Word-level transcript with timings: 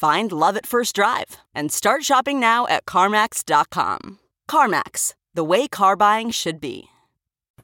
Find 0.00 0.32
love 0.32 0.56
at 0.56 0.64
first 0.64 0.94
drive 0.94 1.36
and 1.54 1.70
start 1.70 2.04
shopping 2.04 2.40
now 2.40 2.66
at 2.68 2.86
CarMax.com. 2.86 4.18
CarMax, 4.50 5.12
the 5.34 5.44
way 5.44 5.68
car 5.68 5.94
buying 5.94 6.30
should 6.30 6.58
be. 6.58 6.84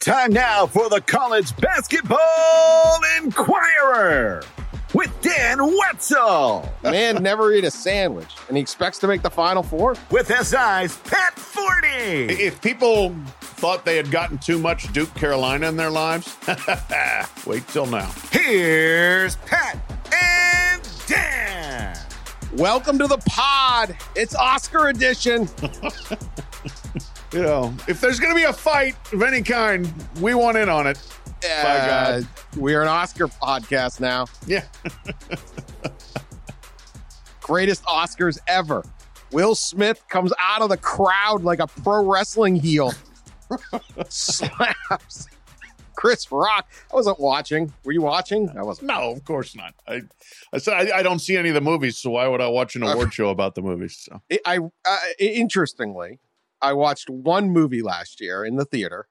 Time 0.00 0.34
now 0.34 0.66
for 0.66 0.90
the 0.90 1.00
College 1.00 1.56
Basketball 1.56 3.00
Inquirer 3.16 4.42
with 4.92 5.18
Dan 5.22 5.64
Wetzel. 5.78 6.70
Man 6.82 7.22
never 7.22 7.54
eat 7.54 7.64
a 7.64 7.70
sandwich, 7.70 8.34
and 8.48 8.58
he 8.58 8.60
expects 8.60 8.98
to 8.98 9.08
make 9.08 9.22
the 9.22 9.30
Final 9.30 9.62
Four. 9.62 9.96
With 10.10 10.26
SI's 10.26 10.94
Pat 11.04 11.36
Forde. 11.36 12.30
If 12.30 12.60
people 12.60 13.16
thought 13.40 13.86
they 13.86 13.96
had 13.96 14.10
gotten 14.10 14.36
too 14.36 14.58
much 14.58 14.92
Duke 14.92 15.14
Carolina 15.14 15.70
in 15.70 15.78
their 15.78 15.88
lives, 15.88 16.36
wait 17.46 17.66
till 17.68 17.86
now. 17.86 18.12
Here's 18.30 19.36
Pat 19.36 19.78
and 20.12 20.82
Dan. 21.06 22.05
Welcome 22.56 22.98
to 23.00 23.06
the 23.06 23.18
pod. 23.18 23.94
It's 24.14 24.34
Oscar 24.34 24.88
edition. 24.88 25.46
you 27.34 27.42
know, 27.42 27.74
if 27.86 28.00
there's 28.00 28.18
going 28.18 28.32
to 28.32 28.34
be 28.34 28.44
a 28.44 28.52
fight 28.52 28.96
of 29.12 29.22
any 29.22 29.42
kind, 29.42 29.92
we 30.22 30.32
want 30.32 30.56
in 30.56 30.70
on 30.70 30.86
it. 30.86 30.98
Uh, 31.46 32.22
we're 32.56 32.80
an 32.80 32.88
Oscar 32.88 33.28
podcast 33.28 34.00
now. 34.00 34.24
Yeah. 34.46 34.64
Greatest 37.42 37.84
Oscars 37.84 38.38
ever. 38.48 38.82
Will 39.32 39.54
Smith 39.54 40.02
comes 40.08 40.32
out 40.40 40.62
of 40.62 40.70
the 40.70 40.78
crowd 40.78 41.44
like 41.44 41.58
a 41.58 41.66
pro 41.66 42.06
wrestling 42.06 42.56
heel. 42.56 42.94
Slaps 44.08 45.28
Chris 45.96 46.30
Rock. 46.30 46.70
I 46.92 46.94
wasn't 46.94 47.18
watching. 47.18 47.72
Were 47.84 47.92
you 47.92 48.02
watching? 48.02 48.50
I 48.56 48.62
wasn't. 48.62 48.88
No, 48.88 49.10
of 49.10 49.24
course 49.24 49.56
not. 49.56 49.74
I, 49.88 50.02
I 50.52 50.58
said 50.58 50.74
I, 50.74 50.98
I 50.98 51.02
don't 51.02 51.18
see 51.18 51.36
any 51.36 51.48
of 51.48 51.54
the 51.54 51.60
movies, 51.60 51.96
so 51.96 52.10
why 52.10 52.28
would 52.28 52.40
I 52.40 52.48
watch 52.48 52.76
an 52.76 52.82
award 52.82 53.12
show 53.12 53.30
about 53.30 53.54
the 53.54 53.62
movies? 53.62 53.96
So. 53.98 54.20
I, 54.44 54.58
uh, 54.84 54.98
interestingly, 55.18 56.20
I 56.62 56.74
watched 56.74 57.10
one 57.10 57.50
movie 57.50 57.82
last 57.82 58.20
year 58.20 58.44
in 58.44 58.56
the 58.56 58.64
theater. 58.64 59.08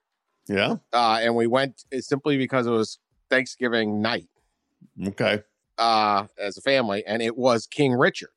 Yeah. 0.48 0.76
Uh, 0.92 1.18
and 1.20 1.34
we 1.34 1.46
went 1.46 1.84
simply 2.00 2.38
because 2.38 2.66
it 2.66 2.70
was 2.70 2.98
Thanksgiving 3.28 4.00
night. 4.00 4.28
Okay. 5.06 5.42
Uh, 5.76 6.26
as 6.38 6.56
a 6.56 6.62
family, 6.62 7.04
and 7.06 7.20
it 7.20 7.36
was 7.36 7.66
King 7.66 7.92
Richard. 7.92 8.30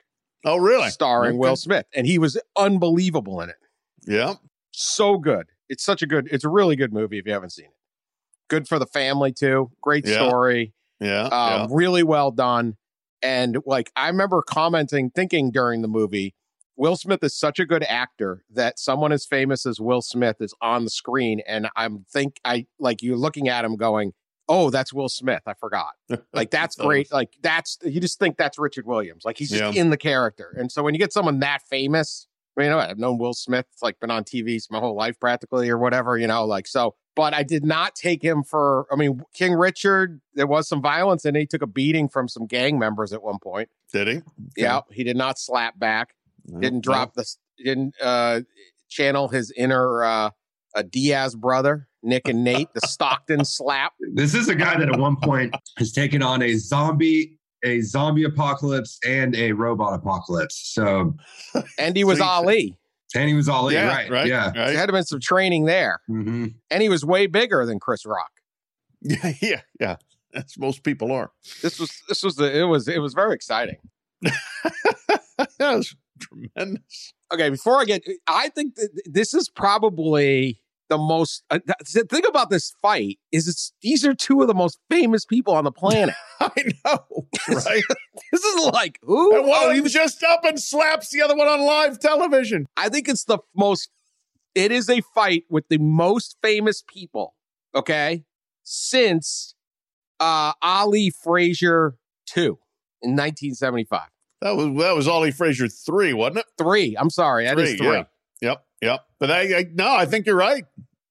Oh, 0.43 0.57
really? 0.57 0.89
Starring 0.89 1.31
okay. 1.31 1.38
Will 1.38 1.55
Smith, 1.55 1.85
and 1.93 2.05
he 2.07 2.17
was 2.17 2.38
unbelievable 2.57 3.41
in 3.41 3.49
it. 3.49 3.55
Yeah. 4.05 4.35
So 4.71 5.17
good. 5.17 5.47
It's 5.69 5.83
such 5.83 6.01
a 6.01 6.07
good. 6.07 6.27
It's 6.31 6.43
a 6.43 6.49
really 6.49 6.75
good 6.75 6.91
movie 6.91 7.17
if 7.17 7.25
you 7.25 7.33
haven't 7.33 7.51
seen 7.51 7.65
it. 7.65 7.71
Good 8.49 8.67
for 8.67 8.77
the 8.79 8.85
family 8.85 9.31
too. 9.31 9.71
Great 9.81 10.05
Yeah. 10.05 10.27
story. 10.27 10.73
Yeah. 10.99 11.23
Um, 11.23 11.29
yeah. 11.31 11.67
Really 11.71 12.03
well 12.03 12.31
done. 12.31 12.75
And 13.21 13.57
like 13.65 13.91
I 13.95 14.07
remember 14.07 14.41
commenting, 14.41 15.09
thinking 15.11 15.51
during 15.51 15.81
the 15.81 15.87
movie, 15.87 16.35
Will 16.77 16.95
Smith 16.95 17.21
is 17.23 17.35
such 17.38 17.59
a 17.59 17.65
good 17.65 17.83
actor 17.83 18.43
that 18.51 18.79
someone 18.79 19.11
as 19.11 19.25
famous 19.25 19.65
as 19.65 19.79
Will 19.81 20.01
Smith 20.01 20.38
is 20.39 20.53
on 20.61 20.85
the 20.85 20.89
screen, 20.89 21.41
and 21.45 21.67
I'm 21.75 22.05
think 22.09 22.39
I 22.45 22.67
like 22.79 23.01
you 23.01 23.17
looking 23.17 23.49
at 23.49 23.65
him 23.65 23.75
going, 23.75 24.13
"Oh, 24.47 24.69
that's 24.69 24.93
Will 24.93 25.09
Smith." 25.09 25.41
I 25.45 25.53
forgot. 25.55 25.91
Like 26.33 26.51
that's 26.51 26.77
great. 26.77 27.11
Like 27.11 27.33
that's 27.41 27.77
you 27.83 27.99
just 27.99 28.17
think 28.19 28.38
that's 28.38 28.57
Richard 28.57 28.85
Williams. 28.85 29.25
Like 29.25 29.38
he's 29.38 29.49
just 29.49 29.75
Yeah. 29.75 29.81
in 29.81 29.89
the 29.89 29.97
character. 29.97 30.55
And 30.57 30.71
so 30.71 30.81
when 30.81 30.93
you 30.93 30.99
get 30.99 31.11
someone 31.11 31.39
that 31.39 31.63
famous, 31.69 32.27
I 32.57 32.61
mean, 32.61 32.71
I've 32.71 32.97
known 32.97 33.17
Will 33.17 33.33
Smith, 33.33 33.65
like 33.81 33.99
been 33.99 34.09
on 34.11 34.23
TV 34.23 34.57
my 34.71 34.79
whole 34.79 34.95
life 34.95 35.19
practically 35.19 35.69
or 35.69 35.77
whatever, 35.77 36.17
you 36.17 36.27
know, 36.27 36.45
like 36.45 36.65
so. 36.67 36.95
But 37.19 37.34
I 37.34 37.44
did 37.44 37.66
not 37.66 37.96
take 37.96 38.24
him 38.24 38.44
for. 38.44 38.88
I 38.90 38.96
mean, 38.96 39.22
King 39.34 39.52
Richard. 39.52 40.22
There 40.35 40.47
was 40.47 40.69
some 40.69 40.81
violence, 40.81 41.25
and 41.25 41.35
he 41.35 41.46
took 41.46 41.62
a 41.62 41.68
beating 41.68 42.07
from 42.07 42.30
some 42.30 42.46
gang 42.46 42.80
members 42.80 43.12
at 43.12 43.22
one 43.22 43.40
point. 43.40 43.68
Did 43.91 44.07
he? 44.07 44.22
Yeah, 44.56 44.80
he 44.90 45.03
did 45.03 45.18
not 45.18 45.38
slap 45.38 45.78
back. 45.78 46.16
No, 46.47 46.62
Didn't 46.62 46.80
drop 46.80 47.16
the. 47.16 47.25
Didn't 47.57 47.94
uh, 48.02 48.40
channel 48.88 49.28
his 49.28 49.52
inner 49.52 50.02
uh, 50.02 50.30
a 50.75 50.84
Diaz 50.84 51.35
brother, 51.35 51.90
Nick 52.03 52.30
and 52.30 52.41
Nate, 52.41 52.74
the 52.74 52.88
Stockton 52.88 53.44
slap. 53.44 53.91
This 54.13 54.34
is 54.34 54.47
a 54.47 54.56
guy 54.56 54.80
that 54.80 54.88
at 54.88 54.97
one 54.97 55.18
point 55.18 55.53
has 55.78 55.91
taken 55.91 56.24
on 56.24 56.41
a 56.41 56.53
zombie, 56.56 57.38
a 57.66 57.81
zombie 57.81 58.24
apocalypse, 58.24 58.97
and 59.06 59.36
a 59.36 59.51
robot 59.51 59.94
apocalypse. 59.94 60.72
So, 60.74 61.18
and 61.78 61.97
he 61.97 62.06
was 62.06 62.22
Ali. 62.22 62.78
And 63.15 63.27
he 63.29 63.33
was 63.35 63.49
all 63.49 63.67
in, 63.69 63.75
Yeah. 63.75 63.87
right? 63.87 64.09
Right. 64.09 64.27
Yeah. 64.27 64.51
There 64.51 64.65
Right. 64.65 64.75
had 64.75 64.91
been 64.91 65.03
some 65.03 65.19
training 65.19 65.65
there, 65.65 65.99
hmm 66.07 66.47
and 66.71 66.81
he 66.81 66.89
was 66.89 67.03
way 67.05 67.27
bigger 67.27 67.65
than 67.65 67.79
Chris 67.79 68.05
Rock. 68.05 68.31
Yeah. 69.01 69.33
Yeah. 69.41 69.61
Yeah. 69.79 69.95
As 70.33 70.57
most 70.59 70.83
people 70.83 71.11
are. 71.11 71.31
This 71.63 71.79
was 71.79 71.91
this 72.07 72.21
was 72.23 72.35
the 72.35 72.55
it 72.59 72.63
was 72.65 72.87
it 72.87 72.99
was 72.99 73.13
very 73.13 73.33
exciting. 73.33 73.77
that 74.21 75.49
was 75.59 75.95
tremendous. 76.19 77.13
Okay, 77.33 77.49
before 77.49 77.79
I 77.79 77.85
get, 77.85 78.03
I 78.27 78.49
think 78.49 78.75
that 78.75 78.89
this 79.05 79.33
is 79.33 79.49
probably 79.49 80.59
the 80.89 80.97
most. 80.97 81.44
Uh, 81.50 81.59
the 81.66 82.05
thing 82.09 82.23
about 82.27 82.50
this 82.50 82.73
fight 82.81 83.19
is 83.31 83.47
it's 83.47 83.73
these 83.81 84.05
are 84.05 84.13
two 84.13 84.41
of 84.41 84.47
the 84.47 84.53
most 84.53 84.79
famous 84.89 85.25
people 85.25 85.53
on 85.53 85.63
the 85.63 85.72
planet. 85.72 86.16
I 86.39 86.50
know. 86.85 87.27
Right. 87.47 87.83
this 88.31 88.44
is 88.44 88.66
like 88.73 89.00
who? 89.01 89.38
and 89.38 89.47
one 89.47 89.59
Oh, 89.61 89.72
he 89.72 89.81
just 89.89 90.23
up 90.23 90.44
and 90.44 90.59
slaps 90.59 91.09
the 91.09 91.22
other 91.22 91.35
one 91.35 91.47
on 91.47 91.61
live 91.61 92.00
television. 92.00 92.66
I 92.75 92.89
think 92.89 93.07
it's 93.07 93.23
the 93.23 93.39
most. 93.55 93.89
It 94.55 94.72
is 94.72 94.89
a 94.89 95.01
fight 95.13 95.45
with 95.50 95.67
the 95.69 95.77
most 95.77 96.38
famous 96.41 96.83
people. 96.85 97.35
Okay, 97.75 98.23
since 98.63 99.56
uh 100.19 100.53
Ali 100.61 101.11
Frazier 101.23 101.97
two 102.25 102.59
in 103.01 103.11
1975. 103.11 104.01
That 104.41 104.56
was 104.56 104.66
that 104.83 104.95
was 104.95 105.07
Ali 105.07 105.31
Frazier 105.31 105.67
three, 105.67 106.13
wasn't 106.13 106.39
it? 106.39 106.45
Three. 106.57 106.95
I'm 106.97 107.09
sorry, 107.09 107.45
that 107.45 107.59
is 107.59 107.75
three. 107.75 107.88
Yeah. 107.88 108.03
Yep. 108.41 108.63
Yep. 108.81 109.01
But 109.19 109.31
I, 109.31 109.41
I 109.59 109.66
no, 109.73 109.94
I 109.94 110.06
think 110.06 110.25
you're 110.25 110.35
right. 110.35 110.66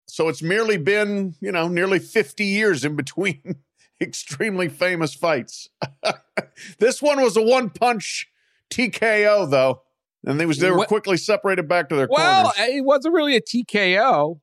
So 0.07 0.29
it's 0.29 0.43
merely 0.43 0.77
been 0.79 1.35
you 1.41 1.53
know 1.53 1.69
nearly 1.69 1.99
50 1.99 2.45
years 2.45 2.85
in 2.85 2.97
between 2.97 3.57
extremely 4.01 4.69
famous 4.69 5.15
fights. 5.15 5.69
this 6.79 7.03
one 7.03 7.21
was 7.21 7.37
a 7.37 7.43
one 7.43 7.71
punch 7.71 8.29
TKO 8.73 9.51
though, 9.51 9.83
and 10.25 10.39
they 10.41 10.47
was 10.47 10.59
they 10.59 10.71
were 10.71 10.79
What- 10.79 10.89
quickly 10.89 11.17
separated 11.17 11.69
back 11.69 11.89
to 11.91 11.97
their 11.97 12.09
Well, 12.11 12.53
corners. 12.53 12.71
it 12.77 12.85
wasn't 12.85 13.15
really 13.15 13.37
a 13.37 13.41
TKO. 13.41 14.41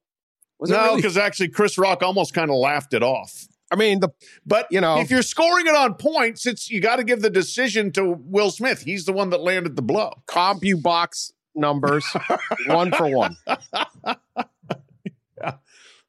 Was 0.60 0.72
it 0.72 0.74
no, 0.74 0.84
really? 0.84 0.96
because 0.98 1.18
actually 1.18 1.50
Chris 1.50 1.78
Rock 1.78 2.02
almost 2.02 2.34
kind 2.34 2.50
of 2.50 2.56
laughed 2.58 2.94
it 2.94 3.04
off. 3.04 3.48
I 3.72 3.76
mean, 3.76 4.00
the 4.00 4.10
But 4.46 4.68
You 4.72 4.80
know. 4.80 5.00
if 5.00 5.10
you're 5.12 5.22
scoring 5.24 5.66
it 5.68 5.76
on 5.76 5.96
points, 5.96 6.46
it's 6.46 6.70
you 6.70 6.80
got 6.80 6.98
to 6.98 7.04
give 7.04 7.22
the 7.22 7.30
decision 7.32 7.92
to 7.94 8.16
Will 8.20 8.52
Smith. 8.52 8.84
He's 8.84 9.06
the 9.06 9.12
one 9.12 9.32
that 9.32 9.42
landed 9.42 9.76
the 9.76 9.82
blow. 9.82 10.14
CompuBox 10.28 11.32
numbers 11.56 12.06
one 12.68 12.92
for 12.92 13.08
one. 13.10 13.38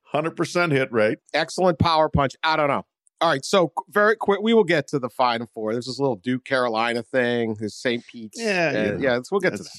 Hundred 0.03 0.37
percent 0.37 0.73
hit 0.73 0.91
rate. 0.93 1.19
Excellent 1.35 1.79
power 1.79 2.09
punch. 2.09 2.37
I 2.43 2.57
don't 2.57 2.69
know. 2.69 2.87
All 3.21 3.31
right, 3.31 3.45
so 3.45 3.73
very 3.89 4.15
quick, 4.15 4.41
we 4.43 4.53
will 4.55 4.65
get 4.65 4.89
to 4.89 4.99
the 4.99 5.09
final 5.09 5.47
four. 5.47 5.73
There's 5.73 5.87
this 5.87 5.99
little 5.99 6.17
Duke 6.17 6.45
Carolina 6.45 7.03
thing. 7.03 7.57
There's 7.59 7.75
St. 7.75 8.07
Pete's. 8.07 8.39
Yeah, 8.41 8.69
Uh, 8.69 8.73
yeah. 8.79 8.97
yeah. 9.01 9.19
we'll 9.31 9.41
get 9.41 9.53
to 9.57 9.63
that. 9.63 9.71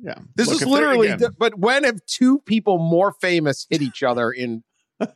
Yeah, 0.00 0.14
This 0.36 0.48
Look, 0.48 0.62
is 0.62 0.66
literally. 0.66 1.08
th- 1.16 1.32
but 1.38 1.58
when 1.58 1.84
have 1.84 2.04
two 2.06 2.38
people 2.40 2.78
more 2.78 3.12
famous 3.12 3.66
hit 3.68 3.82
each 3.82 4.02
other 4.02 4.30
in 4.30 4.62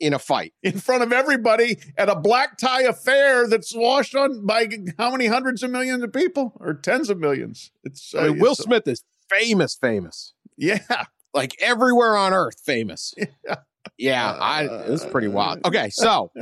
in 0.00 0.12
a 0.14 0.18
fight? 0.18 0.52
in 0.62 0.78
front 0.78 1.02
of 1.02 1.12
everybody 1.12 1.78
at 1.98 2.08
a 2.08 2.14
black 2.14 2.58
tie 2.58 2.82
affair 2.82 3.48
that's 3.48 3.74
watched 3.74 4.14
on 4.14 4.44
by 4.46 4.68
how 4.98 5.10
many 5.10 5.26
hundreds 5.26 5.62
of 5.62 5.70
millions 5.70 6.02
of 6.02 6.12
people 6.12 6.52
or 6.60 6.74
tens 6.74 7.10
of 7.10 7.18
millions. 7.18 7.72
It's 7.82 8.14
uh, 8.14 8.18
I 8.20 8.28
mean, 8.28 8.38
Will 8.38 8.52
it's- 8.52 8.64
Smith 8.64 8.86
is 8.86 9.02
famous, 9.30 9.74
famous. 9.74 10.34
Yeah. 10.56 10.78
Like 11.32 11.56
everywhere 11.60 12.16
on 12.16 12.32
earth, 12.32 12.60
famous. 12.64 13.14
Yeah, 13.98 14.32
I 14.32 14.64
it 14.64 14.88
was 14.90 15.04
pretty 15.04 15.28
wild. 15.28 15.60
Okay, 15.66 15.90
so 15.90 16.32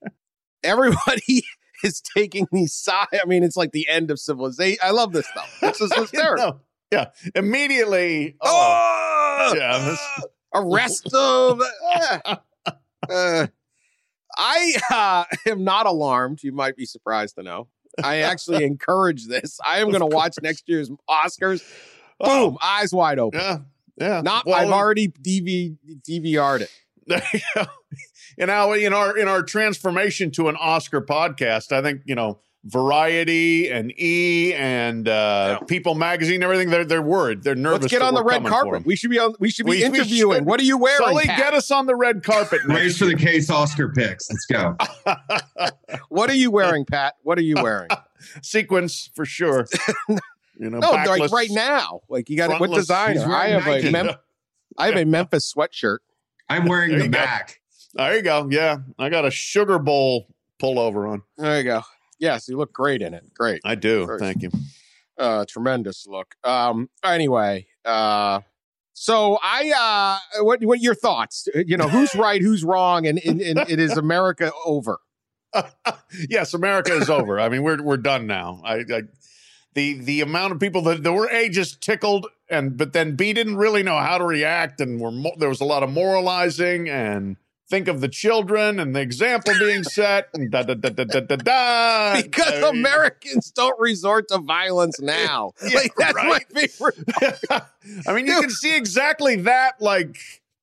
everybody 0.64 1.44
is 1.84 2.00
taking 2.16 2.46
these 2.52 2.74
side. 2.74 3.06
I 3.12 3.26
mean, 3.26 3.42
it's 3.42 3.56
like 3.56 3.72
the 3.72 3.88
end 3.88 4.10
of 4.10 4.18
civilization. 4.18 4.78
I 4.82 4.90
love 4.90 5.12
this 5.12 5.26
stuff. 5.28 5.56
This 5.60 5.80
is 5.80 5.92
hysterical. 5.94 6.46
No. 6.46 6.60
Yeah. 6.92 7.06
Immediately. 7.34 8.36
Oh, 8.40 9.48
Oh, 9.52 9.54
yeah. 9.56 9.78
this- 9.88 10.26
arrest 10.54 11.08
them. 11.10 11.60
Eh. 11.94 12.34
Uh, 13.08 13.46
I 14.36 14.74
uh, 14.90 15.24
am 15.50 15.64
not 15.64 15.86
alarmed. 15.86 16.42
You 16.42 16.52
might 16.52 16.76
be 16.76 16.84
surprised 16.86 17.36
to 17.36 17.42
know. 17.42 17.68
I 18.02 18.18
actually 18.18 18.64
encourage 18.64 19.26
this. 19.26 19.58
I 19.64 19.78
am 19.78 19.88
going 19.90 20.00
to 20.00 20.06
watch 20.06 20.34
next 20.42 20.64
year's 20.68 20.90
Oscars. 21.08 21.62
Boom, 22.20 22.56
eyes 22.62 22.92
wide 22.92 23.18
open. 23.18 23.40
Yeah. 23.40 23.58
Yeah. 23.98 24.20
Not. 24.22 24.46
Well, 24.46 24.54
I've 24.56 24.70
already 24.72 25.08
DV, 25.08 25.76
DVR'd 26.08 26.62
it. 26.62 26.70
There 27.06 27.22
you 27.34 27.40
go. 27.54 27.64
You 28.38 28.46
know, 28.46 28.72
in 28.72 28.92
our 28.94 29.16
in 29.18 29.28
our 29.28 29.42
transformation 29.42 30.30
to 30.32 30.48
an 30.48 30.56
Oscar 30.56 31.02
podcast, 31.02 31.72
I 31.72 31.82
think 31.82 32.02
you 32.06 32.14
know 32.14 32.40
Variety 32.64 33.70
and 33.70 33.92
E 33.98 34.52
and 34.54 35.08
uh, 35.08 35.58
Yeah. 35.60 35.66
People 35.66 35.94
Magazine, 35.94 36.42
everything. 36.42 36.70
They're 36.70 36.84
they're 36.84 37.02
worried. 37.02 37.42
They're 37.42 37.54
nervous. 37.54 37.82
Let's 37.82 37.92
get 37.92 38.02
on 38.02 38.14
the 38.14 38.22
red 38.22 38.36
coming 38.44 38.48
for 38.52 38.54
carpet. 38.62 38.74
'em. 38.76 38.82
We 38.84 38.96
should 38.96 39.10
be 39.10 39.18
on. 39.18 39.34
We 39.40 39.50
should 39.50 39.66
be 39.66 39.70
We- 39.70 39.76
we 39.78 39.98
interviewing. 39.98 40.38
should. 40.38 40.46
What 40.46 40.60
are 40.60 40.64
you 40.64 40.78
wearing? 40.78 40.98
Sully, 40.98 41.24
Pat? 41.24 41.38
get 41.38 41.54
us 41.54 41.70
on 41.70 41.86
the 41.86 41.96
red 41.96 42.22
carpet. 42.22 42.60
Race 42.66 42.96
for 42.98 43.06
the 43.06 43.16
case 43.16 43.50
Oscar 43.50 43.88
picks. 43.90 44.28
Let's 44.30 44.46
go. 44.46 44.76
What 46.08 46.30
are 46.30 46.34
you 46.34 46.50
wearing, 46.50 46.84
Pat? 46.84 47.14
What 47.22 47.38
are 47.38 47.42
you 47.42 47.56
wearing? 47.60 47.88
sequence 48.42 49.10
for 49.14 49.24
sure. 49.26 49.66
You 50.60 50.68
know, 50.68 50.78
no, 50.78 50.90
like 50.90 51.32
right 51.32 51.50
now. 51.50 52.00
Like 52.10 52.28
you 52.28 52.36
got 52.36 52.50
what 52.50 52.58
Frontless. 52.58 52.82
designer? 52.82 53.22
I 53.34 53.48
wearing 53.48 53.62
have 53.62 53.84
a 53.84 53.90
Mem- 53.90 54.16
I 54.76 54.86
have 54.88 54.96
a 54.96 55.04
Memphis 55.06 55.50
sweatshirt. 55.52 55.98
I'm 56.50 56.66
wearing 56.66 56.98
the 56.98 57.08
back. 57.08 57.60
go. 57.96 58.04
There 58.04 58.16
you 58.16 58.22
go. 58.22 58.48
Yeah, 58.50 58.78
I 58.98 59.08
got 59.08 59.24
a 59.24 59.30
sugar 59.30 59.78
bowl 59.78 60.26
pullover 60.60 61.10
on. 61.10 61.22
There 61.38 61.56
you 61.56 61.64
go. 61.64 61.82
Yes, 62.18 62.46
you 62.46 62.58
look 62.58 62.74
great 62.74 63.00
in 63.00 63.14
it. 63.14 63.24
Great. 63.32 63.62
I 63.64 63.74
do. 63.74 64.04
First. 64.06 64.22
Thank 64.22 64.42
you. 64.42 64.50
Uh 65.16 65.46
tremendous 65.48 66.06
look. 66.06 66.34
Um 66.44 66.90
anyway, 67.02 67.66
uh 67.86 68.40
so 68.92 69.38
I 69.42 70.20
uh 70.36 70.44
what 70.44 70.62
what 70.62 70.78
are 70.78 70.82
your 70.82 70.94
thoughts? 70.94 71.48
You 71.54 71.78
know, 71.78 71.88
who's 71.88 72.14
right, 72.14 72.42
who's 72.42 72.64
wrong, 72.64 73.06
and, 73.06 73.18
and, 73.24 73.40
and 73.40 73.58
it 73.60 73.80
is 73.80 73.96
America 73.96 74.52
over. 74.66 74.98
yes, 76.28 76.52
America 76.52 76.94
is 76.94 77.08
over. 77.08 77.40
I 77.40 77.48
mean, 77.48 77.62
we're 77.62 77.82
we're 77.82 77.96
done 77.96 78.26
now. 78.26 78.60
I, 78.62 78.74
I 78.80 79.02
the 79.74 79.94
the 80.00 80.20
amount 80.20 80.52
of 80.52 80.60
people 80.60 80.82
that, 80.82 81.02
that 81.02 81.12
were 81.12 81.28
a 81.28 81.48
just 81.48 81.80
tickled 81.80 82.26
and 82.48 82.76
but 82.76 82.92
then 82.92 83.14
b 83.16 83.32
didn't 83.32 83.56
really 83.56 83.82
know 83.82 83.98
how 83.98 84.18
to 84.18 84.24
react 84.24 84.80
and 84.80 85.00
were 85.00 85.10
mo- 85.12 85.34
there 85.38 85.48
was 85.48 85.60
a 85.60 85.64
lot 85.64 85.82
of 85.82 85.90
moralizing 85.90 86.88
and 86.88 87.36
think 87.68 87.86
of 87.86 88.00
the 88.00 88.08
children 88.08 88.80
and 88.80 88.96
the 88.96 89.00
example 89.00 89.54
being 89.60 89.84
set 89.84 90.28
and 90.34 90.50
da 90.50 90.64
da 90.64 90.74
da 90.74 90.88
da 90.88 91.04
da 91.04 91.20
da 91.20 91.36
da 91.36 92.20
Because 92.20 92.62
Americans 92.64 93.52
don't 93.52 93.78
resort 93.78 94.26
to 94.28 94.38
violence 94.38 95.00
now. 95.00 95.52
Yeah, 95.62 95.78
like 95.78 95.94
that's 95.94 96.14
right. 96.14 96.44
my 96.52 96.60
favorite. 96.62 96.98
I 98.08 98.12
mean, 98.12 98.26
you 98.26 98.40
can 98.40 98.50
see 98.50 98.76
exactly 98.76 99.36
that, 99.42 99.80
like 99.80 100.16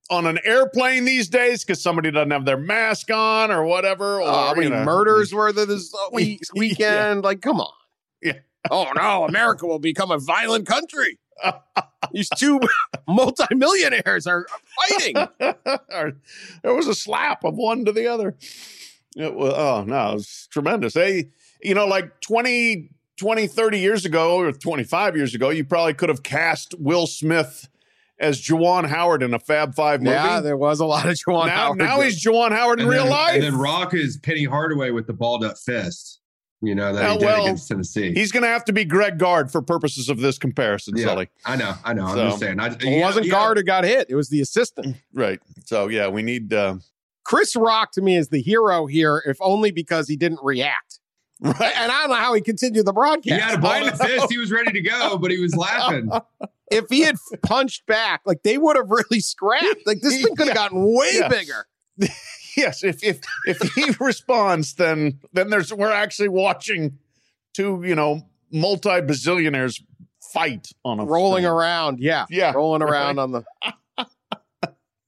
on 0.09 0.27
an 0.27 0.37
airplane 0.43 1.05
these 1.05 1.29
days, 1.29 1.63
because 1.63 1.81
somebody 1.81 2.11
doesn't 2.11 2.31
have 2.31 2.43
their 2.43 2.57
mask 2.57 3.09
on 3.09 3.51
or 3.51 3.63
whatever. 3.63 4.19
Or 4.21 4.27
Uh, 4.27 4.47
how 4.49 4.53
many 4.55 4.69
know. 4.69 4.83
murders 4.83 5.33
were 5.33 5.53
there 5.53 5.65
this 5.65 5.93
week, 6.11 6.41
Yeah. 6.53 6.59
weekend? 6.59 7.23
Like, 7.23 7.39
come 7.41 7.61
on. 7.61 7.71
Yeah. 8.21 8.33
Oh 8.71 8.87
no, 8.95 9.25
America 9.25 9.65
will 9.67 9.79
become 9.79 10.11
a 10.11 10.17
violent 10.19 10.67
country. 10.67 11.19
These 12.11 12.29
two 12.29 12.59
multimillionaires 13.07 14.25
are 14.27 14.47
fighting. 14.89 15.15
there 15.39 16.73
was 16.73 16.87
a 16.87 16.95
slap 16.95 17.43
of 17.43 17.55
one 17.55 17.85
to 17.85 17.91
the 17.91 18.07
other. 18.07 18.35
It 19.15 19.33
was, 19.33 19.53
oh, 19.55 19.83
no, 19.85 20.11
it 20.11 20.13
was 20.15 20.47
tremendous. 20.51 20.93
They, 20.93 21.29
you 21.61 21.73
know, 21.73 21.87
like 21.87 22.21
20, 22.21 22.89
20, 23.17 23.47
30 23.47 23.79
years 23.79 24.05
ago 24.05 24.37
or 24.37 24.51
25 24.51 25.15
years 25.15 25.33
ago, 25.33 25.49
you 25.49 25.63
probably 25.65 25.93
could 25.93 26.09
have 26.09 26.23
cast 26.23 26.75
Will 26.79 27.07
Smith 27.07 27.67
as 28.19 28.41
Juwan 28.41 28.87
Howard 28.87 29.21
in 29.23 29.33
a 29.33 29.39
Fab 29.39 29.75
Five 29.75 30.01
movie. 30.01 30.15
Yeah, 30.15 30.39
there 30.39 30.57
was 30.57 30.79
a 30.79 30.85
lot 30.85 31.05
of 31.07 31.13
Juwan 31.15 31.47
now, 31.47 31.55
Howard. 31.55 31.77
now 31.77 32.01
he's 32.01 32.23
Juwan 32.23 32.51
Howard 32.51 32.79
in 32.79 32.85
And 32.85 32.91
real 32.91 33.03
then, 33.03 33.11
life. 33.11 33.35
And 33.35 33.43
then 33.43 33.57
Rock 33.57 33.93
is 33.93 34.17
Penny 34.17 34.43
Hardaway 34.43 34.91
with 34.91 35.07
the 35.07 35.13
balled 35.13 35.43
up 35.43 35.57
fist. 35.57 36.19
You 36.61 36.73
know 36.73 36.91
that 36.93 37.11
he 37.11 37.17
did 37.19 37.25
well, 37.25 37.43
against 37.43 37.67
Tennessee. 37.67 38.13
He's 38.13 38.31
going 38.31 38.41
to 38.43 38.49
have 38.49 38.65
to 38.65 38.73
be 38.73 38.83
Greg 38.83 39.19
Gard 39.19 39.51
for 39.51 39.61
purposes 39.61 40.09
of 40.09 40.19
this 40.19 40.39
comparison, 40.39 40.97
yeah, 40.97 41.05
Sully. 41.05 41.29
I 41.45 41.55
know, 41.55 41.73
I 41.85 41.93
know. 41.93 42.07
So- 42.07 42.19
I'm 42.21 42.27
just 42.29 42.39
saying. 42.39 42.59
I, 42.59 42.75
it 42.79 43.01
wasn't 43.01 43.29
Gard 43.29 43.57
who 43.57 43.63
got 43.63 43.83
hit. 43.83 44.07
It 44.09 44.15
was 44.15 44.29
the 44.29 44.41
assistant. 44.41 44.97
Right. 45.13 45.39
So, 45.65 45.87
yeah, 45.87 46.07
we 46.07 46.23
need. 46.23 46.51
Uh, 46.53 46.77
Chris 47.23 47.55
Rock 47.55 47.91
to 47.91 48.01
me 48.01 48.15
is 48.17 48.29
the 48.29 48.41
hero 48.41 48.85
here, 48.87 49.21
if 49.27 49.37
only 49.39 49.69
because 49.71 50.07
he 50.07 50.15
didn't 50.15 50.39
react. 50.41 50.99
right. 51.41 51.53
And 51.75 51.91
I 51.91 51.99
don't 52.01 52.09
know 52.09 52.15
how 52.15 52.33
he 52.33 52.41
continued 52.41 52.85
the 52.87 52.93
broadcast. 52.93 53.25
He 53.25 53.39
had 53.39 53.59
a 53.59 53.61
balled 53.61 53.83
up 53.89 53.93
I 54.01 54.07
know. 54.07 54.19
fist. 54.21 54.31
He 54.31 54.39
was 54.39 54.51
ready 54.51 54.71
to 54.71 54.81
go, 54.81 55.19
but 55.19 55.29
he 55.29 55.39
was 55.39 55.55
laughing. 55.55 56.09
if 56.71 56.85
he 56.89 57.01
had 57.01 57.17
punched 57.43 57.85
back, 57.85 58.21
like 58.25 58.41
they 58.41 58.57
would 58.57 58.75
have 58.77 58.89
really 58.89 59.19
scrapped. 59.19 59.85
Like 59.85 59.99
this 60.01 60.23
thing 60.23 60.35
could 60.35 60.47
have 60.47 60.55
gotten 60.55 60.81
way 60.83 61.11
Yeah. 61.13 61.27
bigger. 61.27 61.67
yes 62.57 62.83
if 62.83 63.01
if 63.03 63.21
if 63.45 63.61
he 63.73 63.91
responds 64.03 64.73
then 64.73 65.19
then 65.31 65.49
there's 65.49 65.71
we're 65.73 65.91
actually 65.91 66.27
watching 66.29 66.97
two 67.53 67.81
you 67.85 67.95
know 67.95 68.21
multi 68.51 68.89
bazillionaires 68.89 69.81
fight 70.33 70.67
on 70.83 70.99
a 70.99 71.05
rolling 71.05 71.43
screen. 71.43 71.53
around. 71.53 71.99
Yeah. 71.99 72.25
Yeah, 72.29 72.51
Rolling 72.51 72.81
around 72.81 73.17
on 73.19 73.31
the 73.31 73.43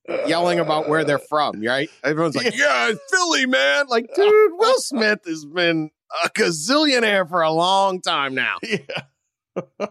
yelling 0.28 0.60
about 0.60 0.90
where 0.90 1.04
they're 1.04 1.19
from, 1.19 1.62
right? 1.62 1.90
Everyone's 2.04 2.36
like, 2.36 2.56
Yeah, 2.56 2.90
it's 2.90 3.00
Philly, 3.12 3.46
man. 3.46 3.88
Like, 3.90 4.13
dude, 4.16 4.51
Will 4.54 4.74
Smith 4.80 5.19
has 5.25 5.46
been 5.46 5.92
a 6.24 6.30
gazillionaire 6.30 7.28
for 7.30 7.42
a 7.42 7.51
long 7.51 8.01
time 8.01 8.34
now. 8.34 8.56
yeah 8.63 8.78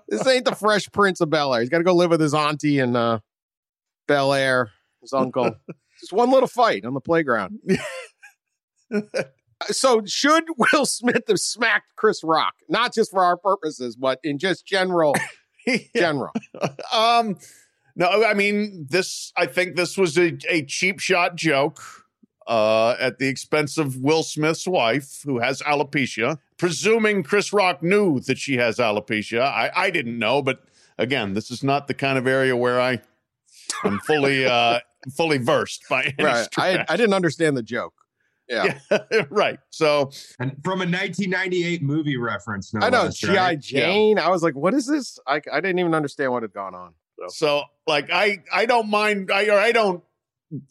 This 0.09 0.27
ain't 0.27 0.45
the 0.45 0.55
fresh 0.55 0.91
prince 0.91 1.21
of 1.21 1.31
Bel 1.31 1.55
Air. 1.55 1.61
He's 1.61 1.71
got 1.71 1.79
to 1.79 1.85
go 1.85 1.95
live 1.95 2.11
with 2.11 2.21
his 2.21 2.35
auntie 2.35 2.79
in 2.79 2.97
uh, 2.97 3.21
Bel 4.07 4.33
Air, 4.33 4.71
his 5.03 5.13
uncle. 5.13 5.55
Just 6.01 6.13
one 6.13 6.31
little 6.31 6.49
fight 6.49 6.85
on 6.85 6.95
the 6.95 7.01
playground. 7.01 7.61
so, 9.67 10.03
should 10.07 10.45
Will 10.57 10.87
Smith 10.87 11.25
have 11.29 11.41
smacked 11.41 11.97
Chris 11.97 12.23
Rock? 12.23 12.55
Not 12.69 12.95
just 12.95 13.11
for 13.11 13.23
our 13.23 13.37
purposes, 13.37 13.97
but 13.97 14.21
in 14.23 14.39
just 14.39 14.67
general, 14.67 15.15
general. 15.97 16.33
um 16.93 17.37
no 17.97 18.25
i 18.25 18.35
mean 18.35 18.87
this 18.89 19.33
i 19.37 19.47
think 19.47 19.77
this 19.77 19.97
was 19.97 20.17
a, 20.17 20.37
a 20.49 20.65
cheap 20.65 21.01
shot 21.01 21.37
joke 21.37 21.81
uh 22.47 22.97
at 22.99 23.19
the 23.19 23.27
expense 23.27 23.77
of 23.77 23.97
will 23.97 24.23
smith's 24.23 24.67
wife 24.67 25.21
who 25.25 25.39
has 25.39 25.61
alopecia 25.63 26.39
presuming 26.57 27.23
chris 27.23 27.53
rock 27.53 27.83
knew 27.83 28.21
that 28.21 28.39
she 28.39 28.57
has 28.57 28.79
alopecia 28.79 29.43
i 29.43 29.71
i 29.75 29.91
didn't 29.91 30.19
know 30.19 30.41
but 30.41 30.63
again 30.97 31.35
this 31.35 31.51
is 31.51 31.63
not 31.63 31.87
the 31.87 31.95
kind 31.95 32.17
of 32.17 32.27
area 32.27 32.57
where 32.57 32.81
i 32.81 33.01
i'm 33.85 33.99
fully 34.01 34.47
uh 34.47 34.79
fully 35.17 35.39
versed 35.39 35.85
by 35.89 36.05
any 36.19 36.25
Right. 36.25 36.49
I. 36.57 36.85
I 36.89 36.97
didn't 36.97 37.15
understand 37.15 37.57
the 37.57 37.63
joke. 37.63 37.95
Yeah. 38.49 38.79
Yeah, 39.13 39.25
right 39.31 39.59
so 39.71 40.11
And 40.41 40.53
from 40.65 40.81
a 40.81 40.87
1998 40.89 41.83
movie 41.83 42.17
reference. 42.17 42.73
No 42.73 42.81
I 42.87 42.89
know. 42.91 43.03
less, 43.05 43.19
G.I. 43.19 43.35
right? 43.37 43.61
Jane. 43.61 44.19
I 44.19 44.31
was 44.31 44.43
like, 44.43 44.55
what 44.57 44.73
is 44.73 44.87
this? 44.87 45.19
I, 45.27 45.43
I 45.53 45.61
didn't 45.61 45.79
even 45.81 45.95
understand 45.95 46.33
what 46.33 46.43
had 46.43 46.55
gone 46.55 46.75
on. 46.75 46.95
So. 47.19 47.27
So 47.29 47.63
like 47.87 48.09
I 48.11 48.39
I 48.53 48.65
don't 48.67 48.89
mind 48.89 49.31
I 49.31 49.47
or 49.49 49.59
I 49.59 49.73
don't 49.73 50.03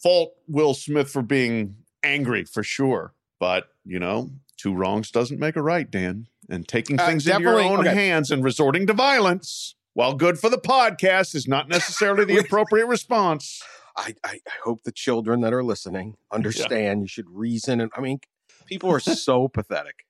fault 0.01 0.33
Will 0.47 0.73
Smith 0.73 1.09
for 1.09 1.21
being 1.21 1.75
angry 2.03 2.45
for 2.45 2.63
sure. 2.63 3.13
But, 3.39 3.67
you 3.85 3.99
know, 3.99 4.31
two 4.57 4.73
wrongs 4.73 5.11
doesn't 5.11 5.39
make 5.39 5.55
a 5.55 5.61
right, 5.61 5.89
Dan. 5.89 6.25
And 6.49 6.67
taking 6.67 6.99
Uh, 6.99 7.05
things 7.05 7.27
into 7.27 7.41
your 7.43 7.59
own 7.59 7.81
okay. 7.81 7.93
hands 7.93 8.31
and 8.31 8.43
resorting 8.43 8.87
to 8.87 8.93
violence, 8.93 9.75
while 9.93 10.15
good 10.15 10.39
for 10.39 10.49
the 10.49 10.57
podcast, 10.57 11.35
is 11.35 11.47
not 11.47 11.69
necessarily 11.69 12.25
the 12.25 12.37
appropriate 12.43 12.87
response. 12.87 13.61
I, 13.97 14.13
I, 14.23 14.33
I 14.47 14.51
hope 14.63 14.83
the 14.83 14.91
children 14.91 15.41
that 15.41 15.53
are 15.53 15.63
listening 15.63 16.15
understand 16.31 17.01
you 17.01 17.07
should 17.07 17.29
reason. 17.29 17.81
And 17.81 17.91
I 17.97 18.01
mean, 18.01 18.19
people 18.67 18.89
are 18.91 18.99
so 18.99 19.47
pathetic. 19.47 20.05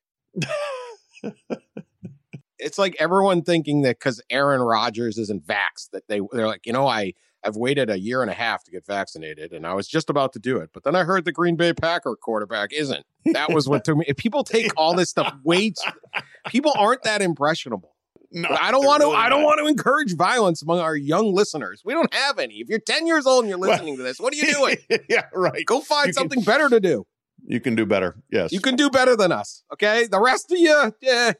It's 2.58 2.76
like 2.78 2.96
everyone 2.98 3.42
thinking 3.42 3.82
that 3.82 3.98
because 4.00 4.20
Aaron 4.30 4.60
Rodgers 4.60 5.16
isn't 5.16 5.46
vaxxed, 5.46 5.90
that 5.92 6.08
they 6.08 6.20
they're 6.32 6.48
like, 6.48 6.66
you 6.66 6.72
know, 6.72 6.86
I 6.88 7.14
I've 7.44 7.54
waited 7.56 7.88
a 7.88 7.98
year 7.98 8.20
and 8.20 8.30
a 8.30 8.34
half 8.34 8.64
to 8.64 8.72
get 8.72 8.84
vaccinated, 8.84 9.52
and 9.52 9.64
I 9.64 9.74
was 9.74 9.86
just 9.86 10.10
about 10.10 10.32
to 10.32 10.40
do 10.40 10.56
it, 10.58 10.70
but 10.72 10.82
then 10.82 10.96
I 10.96 11.04
heard 11.04 11.24
the 11.24 11.30
Green 11.30 11.54
Bay 11.54 11.72
Packer 11.72 12.16
quarterback 12.16 12.72
isn't. 12.72 13.06
That 13.26 13.52
was 13.52 13.68
what 13.68 13.84
took 13.84 13.96
me. 13.96 14.04
If 14.08 14.16
People 14.16 14.42
take 14.42 14.72
all 14.76 14.92
this 14.94 15.08
stuff 15.10 15.32
way. 15.44 15.70
too- 15.70 16.20
people 16.48 16.72
aren't 16.76 17.04
that 17.04 17.22
impressionable. 17.22 17.94
No, 18.30 18.48
I 18.50 18.70
don't 18.70 18.84
want 18.84 19.00
to. 19.00 19.06
really 19.08 19.16
I 19.18 19.28
don't 19.28 19.40
not. 19.40 19.46
want 19.46 19.60
to 19.60 19.66
encourage 19.66 20.14
violence 20.16 20.60
among 20.62 20.80
our 20.80 20.94
young 20.96 21.32
listeners. 21.34 21.80
We 21.84 21.94
don't 21.94 22.12
have 22.12 22.38
any. 22.38 22.56
If 22.56 22.68
you're 22.68 22.78
10 22.78 23.06
years 23.06 23.26
old 23.26 23.44
and 23.44 23.48
you're 23.48 23.58
Well- 23.58 23.70
listening 23.70 23.96
to 23.96 24.02
this, 24.02 24.18
what 24.20 24.32
are 24.32 24.36
you 24.36 24.52
doing? 24.52 24.76
yeah, 25.08 25.24
right. 25.34 25.64
Go 25.64 25.80
find 25.80 26.08
You 26.08 26.12
can- 26.12 26.20
something 26.20 26.42
better 26.42 26.68
to 26.68 26.78
do. 26.80 27.06
You 27.46 27.60
can 27.60 27.74
do 27.74 27.86
better. 27.86 28.16
Yes. 28.30 28.52
You 28.52 28.60
can 28.60 28.76
do 28.76 28.90
better 28.90 29.16
than 29.16 29.32
us. 29.32 29.62
Okay. 29.72 30.06
The 30.08 30.20
rest 30.20 30.52
of 30.52 30.58
you, 30.58 30.92
yeah, 31.00 31.32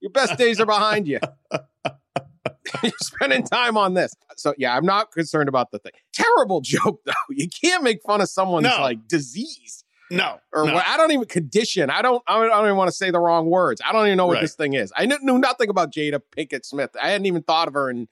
your 0.00 0.10
best 0.12 0.38
days 0.38 0.58
are 0.60 0.66
behind 0.66 1.06
you. 1.06 1.18
You're 2.82 2.92
spending 3.00 3.42
time 3.44 3.76
on 3.76 3.94
this. 3.94 4.14
So 4.36 4.54
yeah, 4.56 4.74
I'm 4.76 4.86
not 4.86 5.12
concerned 5.12 5.48
about 5.48 5.70
the 5.72 5.78
thing. 5.80 5.92
Terrible 6.12 6.60
joke 6.60 7.00
though. 7.04 7.12
You 7.30 7.48
can't 7.48 7.82
make 7.82 8.00
fun 8.02 8.20
of 8.20 8.28
someone's 8.28 8.64
No. 8.64 8.80
like 8.80 9.06
disease 9.08 9.81
No, 10.12 10.38
or 10.52 10.66
no. 10.66 10.74
what. 10.74 10.86
I 10.86 10.96
don't 10.96 11.10
even 11.12 11.26
condition. 11.26 11.88
I 11.90 12.02
don't. 12.02 12.22
I 12.26 12.46
don't, 12.46 12.64
even 12.64 12.76
want 12.76 12.88
to 12.88 12.96
say 12.96 13.10
the 13.10 13.18
wrong 13.18 13.46
words. 13.46 13.80
I 13.84 13.92
don't 13.92 14.06
even 14.06 14.18
know 14.18 14.26
what 14.26 14.34
Right. 14.34 14.42
this 14.42 14.54
thing 14.54 14.74
is. 14.74 14.92
I 14.96 15.06
knew, 15.06 15.18
knew 15.22 15.38
nothing 15.38 15.70
about 15.70 15.92
Jada 15.92 16.20
Pinkett 16.36 16.64
Smith. 16.64 16.90
I 17.00 17.08
hadn't 17.10 17.26
even 17.26 17.42
thought 17.42 17.68
of 17.68 17.74
her 17.74 17.88
in 17.88 18.08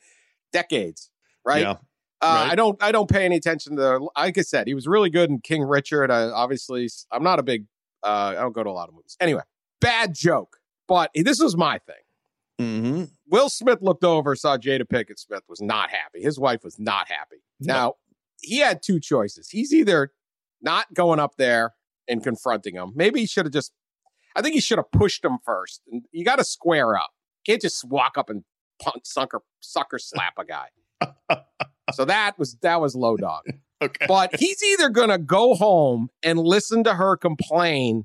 decades. 0.53 1.11
Right. 1.45 1.63
Yeah. 1.63 1.71
Uh, 1.71 1.75
Right. 2.23 2.53
I 2.53 2.55
don't. 2.55 2.83
I 2.83 2.93
don't 2.93 3.09
pay 3.09 3.25
any 3.25 3.37
attention 3.37 3.77
to. 3.77 4.09
Like 4.17 4.39
I 4.39 4.43
said, 4.43 4.67
he 4.67 4.75
was 4.75 4.87
really 4.87 5.11
good 5.11 5.31
in 5.31 5.41
King 5.41 5.63
Richard. 5.63 6.11
I 6.11 6.25
obviously, 6.25 6.89
I'm 7.13 7.23
not 7.23 7.39
a 7.39 7.43
big. 7.43 7.67
Uh, 8.03 8.35
I 8.37 8.41
don't 8.41 8.55
go 8.55 8.65
to 8.65 8.71
a 8.71 8.73
lot 8.73 8.89
of 8.89 8.95
movies. 8.95 9.17
Anyway, 9.21 9.43
bad 9.81 10.15
joke. 10.15 10.57
But 10.89 11.11
this 11.15 11.39
was 11.39 11.57
my 11.57 11.79
thing. 11.79 11.95
Mm-hmm. 12.61 13.05
Will 13.29 13.49
Smith 13.49 13.79
looked 13.81 14.05
over, 14.05 14.35
saw 14.37 14.57
Jada 14.59 14.83
Pinkett 14.83 15.19
Smith 15.19 15.43
was 15.49 15.61
not 15.61 15.91
happy. 15.91 16.21
His 16.23 16.39
wife 16.39 16.65
was 16.65 16.79
not 16.79 17.09
happy. 17.09 17.43
No. 17.61 17.75
Now, 17.75 17.95
he 18.41 18.59
had 18.59 18.83
two 18.83 19.01
choices. 19.01 19.49
He's 19.49 19.73
either 19.73 20.13
not 20.61 20.93
going 20.93 21.21
up 21.21 21.37
there 21.37 21.75
and 22.11 22.23
confronting 22.23 22.75
him. 22.75 22.93
Maybe 22.95 23.21
he 23.21 23.27
should 23.27 23.47
have 23.47 23.53
just, 23.53 23.73
I 24.37 24.43
think 24.43 24.55
he 24.55 24.61
should 24.61 24.79
have 24.79 24.91
pushed 24.93 25.25
him 25.25 25.39
first. 25.45 25.83
And 25.91 26.03
you 26.13 26.25
got 26.25 26.37
to 26.37 26.45
square 26.45 26.97
up. 26.97 27.11
You 27.45 27.53
can't 27.53 27.63
just 27.63 27.85
walk 27.85 28.19
up 28.19 28.29
and 28.29 28.45
punt, 28.83 29.07
sucker, 29.07 29.41
sucker 29.61 29.99
slap 29.99 30.35
a 30.39 30.45
guy. 30.45 30.69
so 31.93 32.05
that 32.05 32.39
was, 32.39 32.57
that 32.63 32.81
was 32.81 32.95
low 32.95 33.17
dog. 33.17 33.45
Okay. 33.83 34.05
But 34.07 34.39
he's 34.39 34.63
either 34.63 34.91
going 34.91 35.09
to 35.09 35.17
go 35.17 35.55
home 35.55 36.11
and 36.23 36.39
listen 36.39 36.85
to 36.85 36.93
her 36.93 37.17
complain 37.17 38.05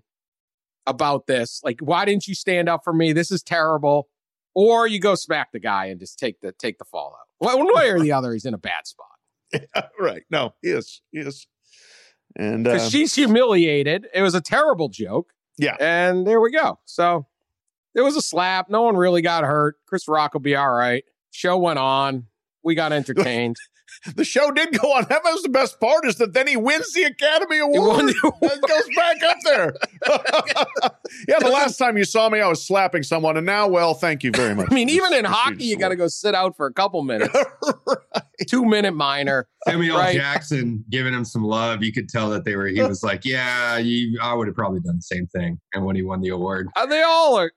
about 0.87 1.27
this. 1.27 1.59
Like, 1.65 1.81
why 1.81 2.05
didn't 2.05 2.29
you 2.29 2.33
stand 2.33 2.69
up 2.69 2.85
for 2.85 2.93
me? 2.93 3.11
This 3.11 3.29
is 3.29 3.43
terrible. 3.43 4.07
Or 4.53 4.87
you 4.87 5.01
go 5.01 5.15
smack 5.15 5.51
the 5.51 5.59
guy 5.59 5.87
and 5.87 5.99
just 5.99 6.17
take 6.17 6.39
the 6.39 6.53
take 6.53 6.77
the 6.77 6.85
fallout. 6.85 7.27
Well, 7.41 7.57
one 7.57 7.75
way 7.75 7.89
or 7.89 7.99
the 7.99 8.13
other, 8.13 8.31
he's 8.31 8.45
in 8.45 8.53
a 8.53 8.57
bad 8.57 8.87
spot 8.87 9.15
right. 9.99 10.23
No, 10.29 10.53
he 10.61 10.69
is. 10.69 11.01
He 11.11 11.19
is. 11.19 11.47
And 12.35 12.67
uh, 12.67 12.79
she's 12.79 13.15
humiliated. 13.15 14.07
It 14.13 14.21
was 14.21 14.35
a 14.35 14.41
terrible 14.41 14.89
joke. 14.89 15.31
Yeah. 15.57 15.77
and 15.79 16.27
there 16.27 16.41
we 16.41 16.51
go. 16.51 16.79
So 16.85 17.27
it 17.93 18.01
was 18.01 18.17
a 18.17 18.21
slap. 18.21 18.69
No 18.69 18.81
one 18.81 18.97
really 18.97 19.21
got 19.21 19.45
hurt. 19.45 19.75
Chris 19.87 20.07
Rock 20.07 20.33
will 20.33 20.41
be 20.41 20.55
all 20.55 20.71
right. 20.71 21.03
Show 21.31 21.57
went 21.57 21.79
on. 21.79 22.27
We 22.63 22.75
got 22.75 22.91
entertained. 22.91 23.55
the 24.15 24.23
show 24.25 24.51
did 24.51 24.77
go 24.79 24.91
on. 24.93 25.05
That 25.09 25.21
was 25.23 25.41
the 25.43 25.49
best 25.49 25.79
part 25.79 26.05
is 26.05 26.15
that 26.17 26.33
then 26.33 26.47
he 26.47 26.57
wins 26.57 26.91
the 26.93 27.03
Academy 27.03 27.59
Award. 27.59 27.87
won 27.87 28.05
the 28.07 28.33
It 28.41 28.61
goes 28.61 28.95
back 28.95 29.23
up 29.23 29.37
there. 29.43 29.73
yeah, 31.27 31.39
the 31.39 31.49
last 31.49 31.77
time 31.77 31.97
you 31.97 32.05
saw 32.05 32.29
me, 32.29 32.39
I 32.41 32.47
was 32.47 32.65
slapping 32.65 33.03
someone, 33.03 33.37
and 33.37 33.45
now, 33.45 33.67
well, 33.67 33.93
thank 33.93 34.23
you 34.23 34.31
very 34.31 34.53
much. 34.55 34.67
I 34.71 34.73
mean, 34.73 34.89
even 34.89 35.13
in 35.13 35.25
hockey, 35.25 35.65
you 35.65 35.77
got 35.77 35.89
to 35.89 35.95
go 35.95 36.07
sit 36.07 36.35
out 36.35 36.55
for 36.57 36.65
a 36.65 36.73
couple 36.73 37.03
minutes. 37.03 37.35
Two 38.49 38.65
minute 38.65 38.93
minor. 38.93 39.47
Samuel 39.67 39.97
Right. 39.97 40.15
Jackson 40.15 40.83
giving 40.89 41.13
him 41.13 41.23
some 41.25 41.43
love. 41.43 41.83
You 41.83 41.91
could 41.93 42.09
tell 42.09 42.29
that 42.31 42.43
they 42.43 42.55
were. 42.55 42.67
He 42.67 42.81
was 42.81 43.01
like, 43.03 43.23
"Yeah, 43.25 43.77
you, 43.77 44.19
I 44.21 44.33
would 44.33 44.47
have 44.47 44.55
probably 44.55 44.81
done 44.81 44.97
the 44.97 45.01
same 45.01 45.27
thing." 45.27 45.59
And 45.73 45.85
when 45.85 45.95
he 45.95 46.03
won 46.03 46.21
the 46.21 46.29
award, 46.29 46.67
Uh, 46.75 46.85
they 46.85 47.01
all 47.01 47.37
are 47.39 47.51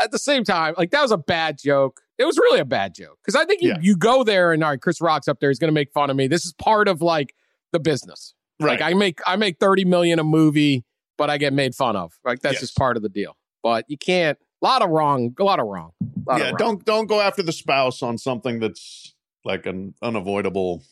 at 0.00 0.10
the 0.10 0.18
same 0.18 0.44
time. 0.44 0.74
Like 0.76 0.90
that 0.90 1.02
was 1.02 1.10
a 1.12 1.16
bad 1.18 1.58
joke. 1.58 2.00
It 2.18 2.24
was 2.24 2.36
really 2.36 2.58
a 2.60 2.64
bad 2.64 2.94
joke 2.94 3.18
because 3.24 3.34
I 3.40 3.44
think 3.44 3.62
you, 3.62 3.70
Yeah. 3.70 3.78
you 3.80 3.96
go 3.96 4.24
there 4.24 4.52
and 4.52 4.62
all 4.64 4.70
right, 4.70 4.80
Chris 4.80 5.00
Rock's 5.00 5.28
up 5.28 5.38
there. 5.40 5.50
He's 5.50 5.58
going 5.58 5.68
to 5.68 5.74
make 5.74 5.92
fun 5.92 6.10
of 6.10 6.16
me. 6.16 6.26
This 6.26 6.44
is 6.44 6.52
part 6.52 6.88
of 6.88 7.00
like 7.00 7.34
the 7.72 7.78
business. 7.80 8.34
right. 8.60 8.80
Like 8.80 8.82
I 8.82 8.94
make 8.94 9.20
I 9.26 9.36
make 9.36 9.58
thirty 9.60 9.84
million 9.84 10.18
a 10.18 10.24
movie, 10.24 10.84
but 11.16 11.30
I 11.30 11.38
get 11.38 11.52
made 11.52 11.74
fun 11.74 11.94
of. 11.96 12.12
Like 12.24 12.40
that's 12.40 12.54
Yes. 12.54 12.60
just 12.62 12.76
part 12.76 12.96
of 12.96 13.02
the 13.02 13.08
deal. 13.08 13.36
But 13.62 13.84
you 13.88 13.96
can't. 13.98 14.38
A 14.62 14.66
lot 14.66 14.82
of 14.82 14.90
wrong. 14.90 15.34
A 15.38 15.44
lot 15.44 15.60
of 15.60 15.66
wrong. 15.66 15.92
Lot 16.26 16.34
of 16.34 16.38
yeah, 16.40 16.44
wrong. 16.48 16.56
don't 16.58 16.84
don't 16.84 17.06
go 17.06 17.20
after 17.20 17.42
the 17.44 17.52
spouse 17.52 18.02
on 18.02 18.18
something 18.18 18.58
that's 18.58 19.14
like 19.44 19.66
an 19.66 19.94
unavoidable 20.02 20.82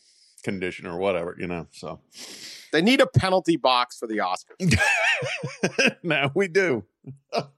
condition 0.43 0.87
or 0.87 0.97
whatever, 0.97 1.35
you 1.37 1.47
know. 1.47 1.67
So 1.71 1.99
They 2.71 2.81
need 2.81 3.01
a 3.01 3.07
penalty 3.07 3.57
box 3.57 3.97
for 3.97 4.07
the 4.07 4.17
Oscars. 4.19 4.79
now 6.03 6.31
we 6.33 6.47
do. 6.47 6.85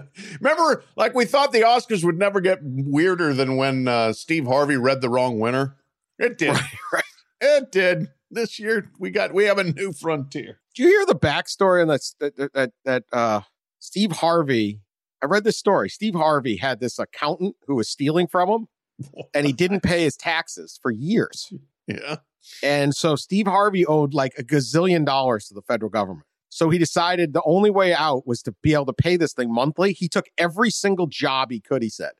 Remember, 0.40 0.84
like 0.96 1.14
we 1.14 1.24
thought 1.24 1.52
the 1.52 1.60
Oscars 1.62 2.04
would 2.04 2.18
never 2.18 2.40
get 2.40 2.58
weirder 2.62 3.34
than 3.34 3.56
when 3.56 3.88
uh, 3.88 4.12
Steve 4.12 4.46
Harvey 4.46 4.76
read 4.76 5.00
the 5.00 5.08
wrong 5.08 5.38
winner. 5.38 5.76
It 6.18 6.38
did. 6.38 6.56
right. 6.92 7.02
It 7.38 7.70
did. 7.70 8.08
This 8.30 8.58
year 8.58 8.90
we 8.98 9.10
got 9.10 9.34
we 9.34 9.44
have 9.44 9.58
a 9.58 9.64
new 9.64 9.92
frontier. 9.92 10.58
Do 10.74 10.82
you 10.82 10.88
hear 10.88 11.04
the 11.04 11.14
backstory 11.14 11.82
on 11.82 11.88
that? 11.88 12.00
That 12.18 12.52
that, 12.54 12.72
that 12.86 13.04
uh, 13.12 13.42
Steve 13.78 14.12
Harvey. 14.12 14.80
I 15.22 15.26
read 15.26 15.44
this 15.44 15.58
story. 15.58 15.90
Steve 15.90 16.14
Harvey 16.14 16.56
had 16.56 16.80
this 16.80 16.98
accountant 16.98 17.56
who 17.66 17.74
was 17.74 17.90
stealing 17.90 18.26
from 18.26 18.48
him, 18.48 18.68
and 19.34 19.44
he 19.44 19.52
didn't 19.52 19.82
pay 19.82 20.02
his 20.02 20.16
taxes 20.16 20.78
for 20.80 20.90
years. 20.90 21.52
Yeah. 21.86 22.16
And 22.62 22.94
so 22.94 23.16
Steve 23.16 23.46
Harvey 23.46 23.84
owed 23.84 24.14
like 24.14 24.32
a 24.38 24.42
gazillion 24.42 25.04
dollars 25.04 25.48
to 25.48 25.54
the 25.54 25.62
federal 25.62 25.90
government. 25.90 26.26
So 26.56 26.70
he 26.70 26.78
decided 26.78 27.34
the 27.34 27.42
only 27.44 27.68
way 27.68 27.92
out 27.92 28.26
was 28.26 28.40
to 28.44 28.54
be 28.62 28.72
able 28.72 28.86
to 28.86 28.94
pay 28.94 29.18
this 29.18 29.34
thing 29.34 29.52
monthly. 29.52 29.92
He 29.92 30.08
took 30.08 30.24
every 30.38 30.70
single 30.70 31.06
job 31.06 31.50
he 31.50 31.60
could, 31.60 31.82
he 31.82 31.90
said, 31.90 32.12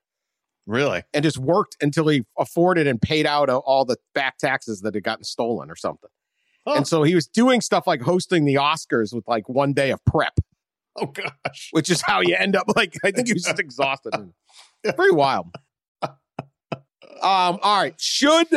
Really? 0.66 1.04
and 1.14 1.22
just 1.22 1.38
worked 1.38 1.74
until 1.80 2.06
he 2.08 2.22
afforded 2.38 2.86
and 2.86 3.00
paid 3.00 3.24
out 3.24 3.48
uh, 3.48 3.56
all 3.56 3.86
the 3.86 3.96
back 4.14 4.36
taxes 4.36 4.82
that 4.82 4.92
had 4.92 5.02
gotten 5.04 5.24
stolen 5.24 5.70
or 5.70 5.74
something. 5.74 6.10
Huh. 6.68 6.74
And 6.76 6.86
so 6.86 7.02
he 7.02 7.14
was 7.14 7.26
doing 7.26 7.62
stuff 7.62 7.86
like 7.86 8.02
hosting 8.02 8.44
the 8.44 8.56
Oscars 8.56 9.14
with 9.14 9.26
like 9.26 9.48
one 9.48 9.72
day 9.72 9.90
of 9.90 10.04
prep, 10.04 10.34
Oh 10.96 11.06
gosh. 11.06 11.68
which 11.70 11.88
is 11.88 12.02
how 12.02 12.20
you 12.20 12.36
end 12.38 12.56
up 12.56 12.66
like, 12.76 12.94
I 13.02 13.12
think 13.12 13.28
he 13.28 13.32
was 13.32 13.44
just 13.44 13.58
exhausted. 13.58 14.12
Pretty 14.84 15.14
wild. 15.14 15.46
Um, 16.02 16.18
all 17.22 17.80
right. 17.80 17.94
Should 17.98 18.48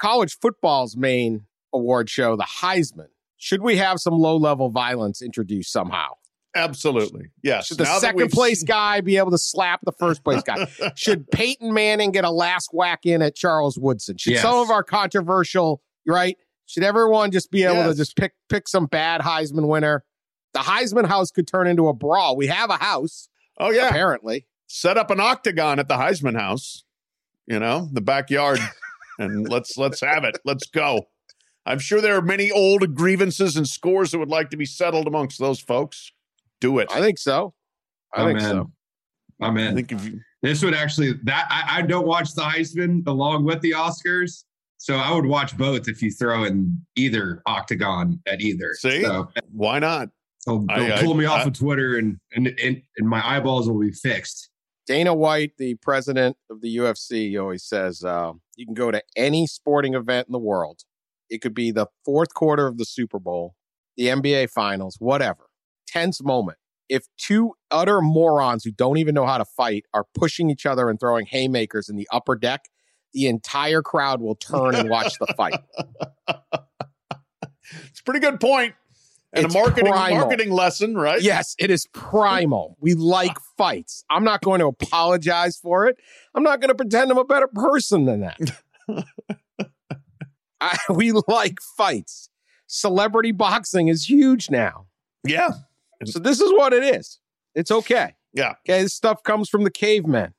college 0.00 0.36
football's 0.42 0.96
main 0.96 1.46
award 1.72 2.10
show, 2.10 2.34
the 2.34 2.42
Heisman, 2.42 3.10
should 3.40 3.62
we 3.62 3.76
have 3.78 3.98
some 3.98 4.14
low 4.14 4.36
level 4.36 4.68
violence 4.70 5.20
introduced 5.22 5.72
somehow? 5.72 6.10
Absolutely. 6.54 7.26
Yes. 7.42 7.66
Should 7.66 7.78
the 7.78 7.84
Now 7.84 7.98
second 7.98 8.30
place 8.32 8.60
seen- 8.60 8.66
guy 8.66 9.00
be 9.00 9.16
able 9.16 9.30
to 9.30 9.38
slap 9.38 9.80
the 9.84 9.92
first 9.92 10.22
place 10.24 10.42
guy? 10.42 10.66
Should 10.96 11.30
Peyton 11.30 11.72
Manning 11.72 12.10
get 12.10 12.24
a 12.24 12.30
last 12.30 12.70
whack 12.72 13.06
in 13.06 13.22
at 13.22 13.34
Charles 13.36 13.78
Woodson? 13.78 14.16
Should 14.18 14.32
Yes. 14.34 14.42
some 14.42 14.56
of 14.56 14.68
our 14.70 14.82
controversial, 14.82 15.80
right? 16.06 16.36
Should 16.66 16.82
everyone 16.82 17.30
just 17.30 17.50
be 17.50 17.62
able 17.64 17.84
to 17.90 17.94
just 17.96 18.16
pick 18.16 18.32
pick 18.48 18.68
some 18.68 18.86
bad 18.86 19.20
Heisman 19.22 19.68
winner? 19.68 20.04
The 20.52 20.60
Heisman 20.60 21.06
house 21.06 21.30
could 21.30 21.46
turn 21.46 21.66
into 21.68 21.86
a 21.88 21.94
brawl. 21.94 22.36
We 22.36 22.48
have 22.48 22.70
a 22.70 22.76
house, 22.76 23.28
Oh 23.58 23.70
yeah. 23.70 23.88
apparently. 23.88 24.46
Set 24.66 24.96
up 24.98 25.10
an 25.10 25.20
octagon 25.20 25.78
at 25.78 25.88
the 25.88 25.96
Heisman 25.96 26.38
house. 26.38 26.84
You 27.46 27.58
know, 27.60 27.88
the 27.92 28.00
backyard. 28.00 28.58
and 29.18 29.48
let's 29.48 29.76
let's 29.76 30.00
have 30.00 30.24
it. 30.24 30.38
Let's 30.44 30.66
go. 30.66 31.06
I'm 31.66 31.78
sure 31.78 32.00
there 32.00 32.16
are 32.16 32.22
many 32.22 32.50
old 32.50 32.94
grievances 32.94 33.56
and 33.56 33.68
scores 33.68 34.10
that 34.12 34.18
would 34.18 34.28
like 34.28 34.50
to 34.50 34.56
be 34.56 34.64
settled 34.66 35.06
amongst 35.06 35.38
those 35.38 35.60
folks. 35.60 36.10
Do 36.60 36.78
it. 36.78 36.88
I 36.90 37.00
think 37.00 37.18
so. 37.18 37.54
I 38.14 38.24
think 38.24 38.40
I'm 38.40 38.44
in. 38.44 38.50
so. 38.50 38.70
I'm 39.42 39.56
I 39.56 39.62
in. 39.68 39.74
think 39.74 39.92
if 39.92 40.04
you 40.04 40.20
This 40.42 40.62
would 40.64 40.74
actually 40.74 41.12
that 41.24 41.46
I, 41.50 41.78
I 41.78 41.82
don't 41.82 42.06
watch 42.06 42.34
the 42.34 42.42
Heisman 42.42 43.06
along 43.06 43.44
with 43.44 43.60
the 43.60 43.72
Oscars, 43.72 44.44
so 44.78 44.96
I 44.96 45.14
would 45.14 45.26
watch 45.26 45.56
both 45.56 45.88
if 45.88 46.02
you 46.02 46.10
throw 46.10 46.44
in 46.44 46.78
either 46.96 47.42
octagon 47.46 48.20
at 48.26 48.40
either. 48.40 48.74
See? 48.74 49.02
so 49.02 49.28
why 49.52 49.78
not? 49.78 50.08
they'll, 50.46 50.64
I- 50.70 50.80
they'll 50.80 50.92
I- 50.94 51.02
pull 51.02 51.14
me 51.14 51.24
off 51.26 51.40
I- 51.40 51.48
of 51.48 51.52
Twitter 51.52 51.96
and, 51.98 52.18
and 52.34 52.48
and 52.62 52.82
and 52.98 53.08
my 53.08 53.22
eyeballs 53.26 53.68
will 53.68 53.78
be 53.80 53.92
fixed. 53.92 54.48
Dana 54.86 55.14
White, 55.14 55.52
the 55.56 55.74
president 55.76 56.36
of 56.50 56.60
the 56.62 56.78
UFC, 56.78 57.40
always 57.40 57.62
says 57.64 58.02
uh, 58.02 58.32
you 58.56 58.64
can 58.66 58.74
go 58.74 58.90
to 58.90 59.00
any 59.14 59.46
sporting 59.46 59.94
event 59.94 60.26
in 60.26 60.32
the 60.32 60.38
world. 60.38 60.80
It 61.30 61.40
could 61.40 61.54
be 61.54 61.70
the 61.70 61.86
fourth 62.04 62.34
quarter 62.34 62.66
of 62.66 62.76
the 62.76 62.84
Super 62.84 63.18
Bowl, 63.18 63.54
the 63.96 64.06
NBA 64.08 64.50
Finals, 64.50 64.96
whatever. 64.98 65.44
Tense 65.86 66.22
moment. 66.22 66.58
If 66.88 67.06
two 67.16 67.52
utter 67.70 68.00
morons 68.00 68.64
who 68.64 68.72
don't 68.72 68.98
even 68.98 69.14
know 69.14 69.26
how 69.26 69.38
to 69.38 69.44
fight 69.44 69.84
are 69.94 70.04
pushing 70.14 70.50
each 70.50 70.66
other 70.66 70.90
and 70.90 70.98
throwing 70.98 71.26
haymakers 71.26 71.88
in 71.88 71.96
the 71.96 72.08
upper 72.12 72.34
deck, 72.34 72.64
the 73.12 73.26
entire 73.28 73.80
crowd 73.82 74.20
will 74.20 74.34
turn 74.34 74.74
and 74.74 74.90
watch 74.90 75.14
the 75.18 75.32
fight. 75.36 75.54
It's 77.90 78.00
a 78.00 78.02
pretty 78.02 78.18
good 78.20 78.40
point. 78.40 78.74
And 79.32 79.46
It's 79.46 79.54
a 79.54 79.58
marketing 79.58 79.92
primal. 79.92 80.18
marketing 80.22 80.50
lesson, 80.50 80.96
right? 80.96 81.22
Yes, 81.22 81.54
it 81.60 81.70
is 81.70 81.86
primal. 81.92 82.76
We 82.80 82.94
like 82.94 83.36
fights. 83.56 84.04
I'm 84.10 84.24
not 84.24 84.42
going 84.42 84.58
to 84.58 84.66
apologize 84.66 85.56
for 85.56 85.86
it. 85.86 85.96
I'm 86.34 86.42
not 86.42 86.60
going 86.60 86.70
to 86.70 86.74
pretend 86.74 87.12
I'm 87.12 87.18
a 87.18 87.24
better 87.24 87.46
person 87.46 88.06
than 88.06 88.20
that. 88.22 88.38
I, 90.60 90.76
we 90.90 91.12
like 91.12 91.60
fights. 91.76 92.28
Celebrity 92.66 93.32
boxing 93.32 93.88
is 93.88 94.08
huge 94.08 94.50
now. 94.50 94.86
Yeah. 95.24 95.50
So 96.04 96.18
this 96.18 96.40
is 96.40 96.50
what 96.52 96.72
it 96.72 96.82
is. 96.82 97.18
It's 97.54 97.70
okay. 97.70 98.14
Yeah. 98.32 98.54
Okay. 98.68 98.82
This 98.82 98.94
stuff 98.94 99.22
comes 99.22 99.48
from 99.48 99.64
the 99.64 99.70
cavemen. 99.70 100.34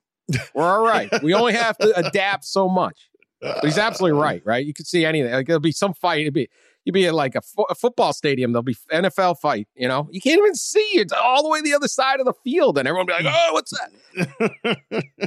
We're 0.54 0.64
all 0.64 0.84
right. 0.84 1.10
We 1.22 1.34
only 1.34 1.52
have 1.52 1.76
to 1.78 1.92
adapt 1.96 2.44
so 2.44 2.68
much. 2.68 3.10
But 3.40 3.64
he's 3.64 3.76
absolutely 3.76 4.18
right, 4.18 4.40
right? 4.44 4.64
You 4.64 4.72
could 4.72 4.86
see 4.86 5.04
anything. 5.04 5.32
Like 5.32 5.46
there'll 5.46 5.60
be 5.60 5.72
some 5.72 5.94
fight. 5.94 6.22
It'd 6.22 6.32
be 6.32 6.48
you'd 6.84 6.92
be 6.92 7.06
at 7.06 7.14
like 7.14 7.34
a, 7.34 7.42
fo- 7.42 7.66
a 7.68 7.74
football 7.74 8.12
stadium. 8.12 8.52
There'll 8.52 8.62
be 8.62 8.76
NFL 8.92 9.38
fight. 9.40 9.68
You 9.74 9.88
know, 9.88 10.08
you 10.10 10.20
can't 10.20 10.38
even 10.38 10.54
see 10.54 10.80
it's 10.94 11.12
all 11.12 11.42
the 11.42 11.48
way 11.48 11.60
the 11.60 11.74
other 11.74 11.88
side 11.88 12.20
of 12.20 12.26
the 12.26 12.34
field, 12.44 12.78
and 12.78 12.86
everyone 12.86 13.06
be 13.06 13.12
like, 13.12 13.26
"Oh, 13.26 13.52
what's 13.52 13.72
that?" 13.72 14.78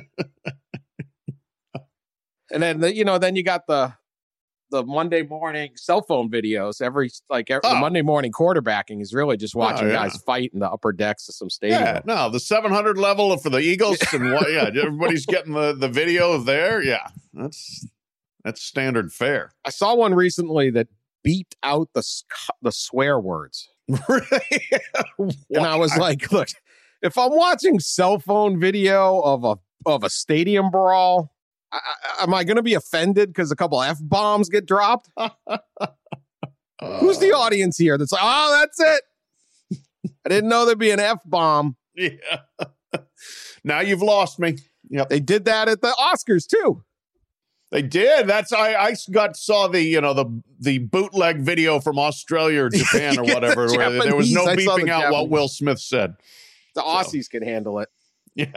And 2.52 2.62
then 2.62 2.80
the, 2.80 2.96
you 2.96 3.04
know, 3.04 3.18
then 3.18 3.36
you 3.36 3.44
got 3.44 3.68
the 3.68 3.94
the 4.72 4.84
Monday 4.84 5.24
morning 5.24 5.72
cell 5.76 6.02
phone 6.02 6.30
videos. 6.30 6.82
Every 6.82 7.10
like 7.30 7.50
every, 7.50 7.62
Oh. 7.64 7.80
Monday 7.80 8.02
morning 8.02 8.32
quarterbacking 8.32 9.02
is 9.02 9.14
really 9.14 9.38
just 9.38 9.56
oh, 9.56 9.60
watching 9.60 9.88
yeah. 9.88 9.94
guys 9.94 10.18
fight 10.26 10.52
in 10.54 10.60
the 10.60 10.70
upper 10.70 10.92
decks 10.92 11.28
of 11.30 11.36
some 11.36 11.50
stadium. 11.50 11.82
Yeah, 11.82 12.02
no, 12.06 12.30
the 12.30 12.40
700 12.40 12.98
level 12.98 13.36
for 13.38 13.50
the 13.50 13.60
Eagles 13.60 14.00
and 14.14 14.34
what? 14.34 14.52
Yeah, 14.52 14.70
everybody's 14.82 15.26
getting 15.26 15.54
the 15.54 15.74
the 15.74 15.88
video 15.90 16.32
of 16.34 16.46
there. 16.46 16.82
Yeah, 16.82 17.08
that's 17.34 17.88
that's 18.44 18.62
standard 18.62 19.12
fare. 19.14 19.54
I 19.66 19.70
saw 19.70 19.96
one 19.96 20.14
recently 20.14 20.70
that 20.72 20.88
beeped 21.26 21.54
out 21.64 21.90
the 21.94 22.04
the 22.62 22.72
swear 22.72 23.20
words, 23.20 23.70
Really? 24.10 24.70
and 25.18 25.66
I 25.66 25.76
was 25.76 25.96
like, 25.98 26.32
look, 26.32 26.50
if 27.02 27.18
I'm 27.18 27.36
watching 27.36 27.80
cell 27.80 28.20
phone 28.20 28.60
video 28.60 29.20
of 29.22 29.44
a 29.44 29.58
of 29.86 30.04
a 30.04 30.10
stadium 30.10 30.72
brawl. 30.72 31.32
I, 32.20 32.24
am 32.24 32.34
I 32.34 32.44
going 32.44 32.58
to 32.58 32.64
be 32.64 32.74
offended 32.74 33.30
because 33.30 33.52
a 33.52 33.56
couple 33.56 33.82
f 33.82 33.98
bombs 34.02 34.50
get 34.50 34.66
dropped? 34.66 35.10
Who's 37.00 37.20
the 37.20 37.32
Uh, 37.34 37.38
audience 37.38 37.78
here 37.78 37.98
that's 37.98 38.12
like, 38.12 38.22
oh, 38.24 38.58
that's 38.60 38.80
it? 38.80 39.02
I 40.26 40.30
didn't 40.30 40.50
know 40.50 40.66
there'd 40.66 40.78
be 40.78 40.92
an 40.92 41.00
F 41.00 41.20
bomb. 41.26 41.76
Yeah. 41.96 42.10
now 43.64 43.80
you've 43.80 44.02
lost 44.02 44.40
me. 44.40 44.58
Yep. 44.90 45.10
They 45.10 45.20
did 45.20 45.46
that 45.46 45.68
at 45.68 45.82
the 45.82 45.96
Oscars 46.00 46.48
too. 46.48 46.84
They 47.72 47.82
did. 47.82 48.28
That's 48.28 48.54
I. 48.54 48.76
I 48.76 48.96
got 49.12 49.36
saw 49.36 49.68
the 49.68 49.82
you 49.82 50.00
know 50.00 50.14
the 50.14 50.26
the 50.60 50.78
bootleg 50.80 51.40
video 51.42 51.80
from 51.80 51.98
Australia 51.98 52.64
or 52.66 52.70
Japan 52.74 53.18
or 53.18 53.24
whatever. 53.24 53.68
the 53.68 53.78
where 53.78 53.90
there 54.04 54.16
was 54.16 54.32
no 54.32 54.46
Japanese. 54.46 54.68
Beeping 54.68 54.90
out 54.90 55.12
what 55.12 55.30
Will 55.30 55.48
Smith 55.48 55.80
said. 55.80 56.16
The 56.76 56.82
So- 56.82 56.88
Aussies 56.88 57.30
can 57.30 57.42
handle 57.44 57.80
it. 57.80 57.90
Yeah. 58.36 58.52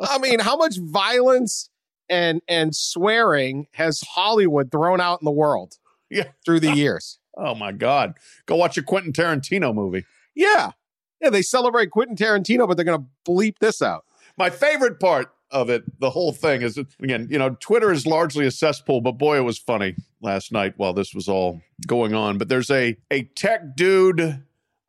I 0.00 0.18
mean, 0.18 0.40
how 0.40 0.56
much 0.56 0.78
violence 0.78 1.69
and 2.10 2.42
and 2.48 2.74
swearing 2.74 3.66
has 3.72 4.00
Hollywood 4.00 4.70
thrown 4.70 5.00
out 5.00 5.20
in 5.22 5.24
the 5.24 5.30
world? 5.30 5.78
Yeah. 6.10 6.24
through 6.44 6.60
the 6.60 6.72
years. 6.74 7.18
Oh 7.36 7.54
my 7.54 7.72
God. 7.72 8.14
Go 8.46 8.56
watch 8.56 8.76
a 8.76 8.82
Quentin 8.82 9.12
Tarantino 9.12 9.72
movie. 9.74 10.04
Yeah, 10.34 10.72
yeah. 11.20 11.30
They 11.30 11.42
celebrate 11.42 11.90
Quentin 11.90 12.16
Tarantino, 12.16 12.66
but 12.66 12.76
they're 12.76 12.84
going 12.84 13.00
to 13.00 13.30
bleep 13.30 13.58
this 13.60 13.80
out. 13.80 14.04
My 14.36 14.50
favorite 14.50 14.98
part 15.00 15.32
of 15.50 15.70
it, 15.70 15.84
the 16.00 16.10
whole 16.10 16.32
thing 16.32 16.62
is 16.62 16.78
again, 17.02 17.28
you 17.30 17.38
know, 17.38 17.56
Twitter 17.60 17.92
is 17.92 18.06
largely 18.06 18.46
a 18.46 18.50
cesspool, 18.50 19.00
but 19.00 19.12
boy, 19.12 19.36
it 19.38 19.42
was 19.42 19.58
funny 19.58 19.94
last 20.20 20.52
night 20.52 20.74
while 20.76 20.92
this 20.92 21.14
was 21.14 21.28
all 21.28 21.60
going 21.86 22.14
on. 22.14 22.38
But 22.38 22.48
there's 22.48 22.70
a 22.70 22.96
a 23.10 23.24
tech 23.36 23.76
dude 23.76 24.42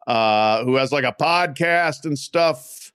uh, 0.08 0.64
who 0.66 0.76
has 0.76 0.92
like 0.92 1.04
a 1.04 1.16
podcast 1.20 2.06
and 2.06 2.18
stuff, 2.18 2.91